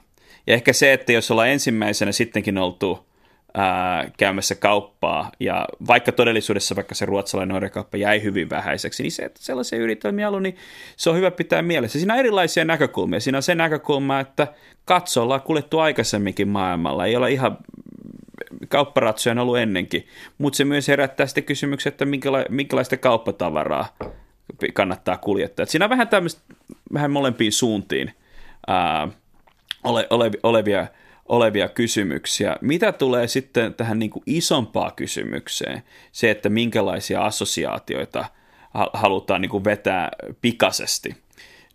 Ja 0.47 0.53
ehkä 0.53 0.73
se, 0.73 0.93
että 0.93 1.11
jos 1.11 1.31
ollaan 1.31 1.49
ensimmäisenä 1.49 2.11
sittenkin 2.11 2.57
oltu 2.57 3.05
ää, 3.53 4.11
käymässä 4.17 4.55
kauppaa, 4.55 5.31
ja 5.39 5.67
vaikka 5.87 6.11
todellisuudessa 6.11 6.75
vaikka 6.75 6.95
se 6.95 7.05
ruotsalainen 7.05 7.55
orjakauppa 7.55 7.97
jäi 7.97 8.23
hyvin 8.23 8.49
vähäiseksi, 8.49 9.03
niin 9.03 9.11
se, 9.11 9.23
että 9.23 9.39
sellaisia 9.43 9.79
yritelmiä 9.79 10.27
ollut, 10.27 10.43
niin 10.43 10.55
se 10.97 11.09
on 11.09 11.15
hyvä 11.15 11.31
pitää 11.31 11.61
mielessä. 11.61 11.99
Siinä 11.99 12.13
on 12.13 12.19
erilaisia 12.19 12.65
näkökulmia. 12.65 13.19
Siinä 13.19 13.37
on 13.37 13.43
se 13.43 13.55
näkökulma, 13.55 14.19
että 14.19 14.47
katso, 14.85 15.23
ollaan 15.23 15.41
kuljettu 15.41 15.79
aikaisemminkin 15.79 16.47
maailmalla, 16.47 17.05
ei 17.05 17.15
ole 17.15 17.31
ihan 17.31 17.57
kaupparatsuja 18.67 19.31
on 19.31 19.39
ollut 19.39 19.57
ennenkin, 19.57 20.07
mutta 20.37 20.57
se 20.57 20.65
myös 20.65 20.87
herättää 20.87 21.25
sitten 21.25 21.43
kysymyksen, 21.43 21.91
että 21.91 22.05
minkäla- 22.05 22.45
minkälaista 22.49 22.97
kauppatavaraa 22.97 23.97
kannattaa 24.73 25.17
kuljettaa. 25.17 25.63
Et 25.63 25.69
siinä 25.69 25.85
on 25.85 25.89
vähän 25.89 26.07
tämmöistä, 26.07 26.41
vähän 26.93 27.11
molempiin 27.11 27.51
suuntiin 27.51 28.13
ää, 28.67 29.07
ole, 29.83 30.07
ole, 30.09 30.31
olevia, 30.43 30.87
olevia 31.25 31.67
kysymyksiä. 31.67 32.55
Mitä 32.61 32.91
tulee 32.91 33.27
sitten 33.27 33.73
tähän 33.73 33.99
niin 33.99 34.09
kuin 34.09 34.23
isompaan 34.25 34.91
kysymykseen, 34.95 35.83
se, 36.11 36.31
että 36.31 36.49
minkälaisia 36.49 37.21
assosiaatioita 37.21 38.25
halutaan 38.93 39.41
niin 39.41 39.49
kuin 39.49 39.63
vetää 39.63 40.09
pikaisesti– 40.41 41.15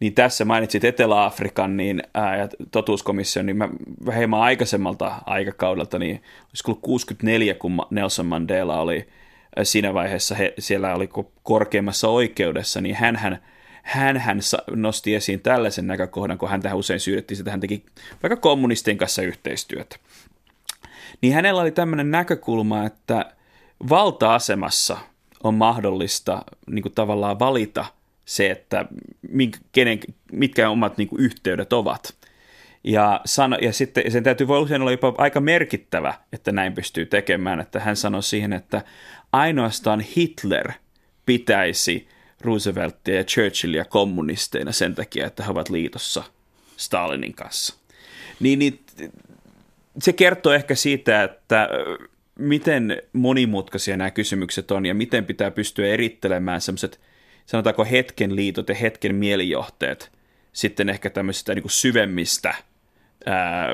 niin 0.01 0.15
tässä 0.15 0.45
mainitsit 0.45 0.85
Etelä-Afrikan 0.85 1.77
niin, 1.77 2.03
ää, 2.15 2.37
ja 2.37 2.49
totuuskomission, 2.71 3.47
niin 3.47 3.57
mä 3.57 3.69
hieman 4.17 4.41
aikaisemmalta 4.41 5.15
aikakaudelta, 5.27 5.99
niin 5.99 6.23
olisiko 6.49 6.71
ollut 6.71 6.83
64, 6.83 7.55
kun 7.55 7.87
Nelson 7.91 8.27
Mandela 8.27 8.81
oli 8.81 9.09
siinä 9.63 9.95
vaiheessa, 9.95 10.35
he, 10.35 10.55
siellä 10.59 10.95
oli 10.95 11.09
korkeimmassa 11.43 12.09
oikeudessa, 12.09 12.81
niin 12.81 12.95
hän 12.95 13.41
hän, 13.83 14.17
hän 14.17 14.41
nosti 14.71 15.15
esiin 15.15 15.41
tällaisen 15.41 15.87
näkökohdan, 15.87 16.39
kun 16.39 16.49
hän 16.49 16.63
tähän 16.63 16.79
usein 16.79 17.01
syydettiin, 17.01 17.39
että 17.39 17.51
hän 17.51 17.61
teki 17.61 17.85
vaikka 18.23 18.37
kommunistien 18.37 18.99
kanssa 18.99 19.23
yhteistyötä. 19.23 19.97
Niin 21.21 21.35
hänellä 21.35 21.63
oli 21.63 21.71
tämmöinen 21.71 22.11
näkökulma, 22.11 22.87
että 22.87 23.33
valta-asemassa 23.89 24.97
on 25.43 25.55
mahdollista 25.55 26.43
niin 26.71 26.83
kuin 26.83 26.95
tavallaan 26.95 27.39
valita– 27.39 27.85
se, 28.31 28.51
että 28.51 28.85
mink, 29.29 29.57
kenen, 29.73 30.01
mitkä 30.33 30.71
omat 30.71 30.99
niin 30.99 31.09
kuin, 31.09 31.23
yhteydet 31.23 31.73
ovat. 31.73 32.15
Ja, 32.85 33.21
sano, 33.25 33.57
ja 33.63 33.73
sitten 33.73 34.13
sen 34.13 34.23
täytyy 34.23 34.49
voi 34.49 34.61
usein 34.61 34.81
olla 34.81 34.91
jopa 34.91 35.15
aika 35.19 35.41
merkittävä, 35.41 36.15
että 36.33 36.53
näin 36.53 36.73
pystyy 36.73 37.07
tekemään, 37.07 37.61
että 37.61 37.81
hän 37.81 37.97
sanoi 37.97 38.23
siihen, 38.23 38.53
että 38.53 38.83
ainoastaan 39.33 40.01
Hitler 40.01 40.73
pitäisi 41.27 42.09
Rooseveltia 42.41 43.15
ja 43.15 43.25
Churchillia 43.25 43.85
kommunisteina 43.85 44.73
sen 44.73 44.95
takia, 44.95 45.27
että 45.27 45.45
he 45.45 45.51
ovat 45.51 45.69
liitossa 45.69 46.25
Stalinin 46.77 47.35
kanssa. 47.35 47.75
Niin, 48.41 48.59
niin 48.59 48.81
se 49.99 50.13
kertoo 50.13 50.53
ehkä 50.53 50.75
siitä, 50.75 51.23
että 51.23 51.69
miten 52.39 53.03
monimutkaisia 53.13 53.97
nämä 53.97 54.11
kysymykset 54.11 54.71
on 54.71 54.87
ja 54.87 54.95
miten 54.95 55.25
pitää 55.25 55.51
pystyä 55.51 55.87
erittelemään 55.87 56.61
sellaiset 56.61 57.01
sanotaanko 57.51 57.85
hetken 57.85 58.37
liitot 58.37 58.69
ja 58.69 58.75
hetken 58.75 59.15
mielijohteet 59.15 60.13
sitten 60.53 60.89
ehkä 60.89 61.11
tämmöisistä 61.11 61.55
niin 61.55 61.71
syvemmistä 61.71 62.55
ää, 63.27 63.69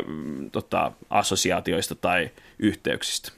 tota, 0.52 0.92
assosiaatioista 1.10 1.94
tai 1.94 2.30
yhteyksistä. 2.58 3.32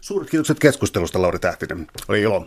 Suuret 0.00 0.30
kiitokset 0.30 0.58
keskustelusta, 0.58 1.22
Lauri 1.22 1.38
Tähtinen. 1.38 1.86
Oli 2.08 2.22
ilo. 2.22 2.46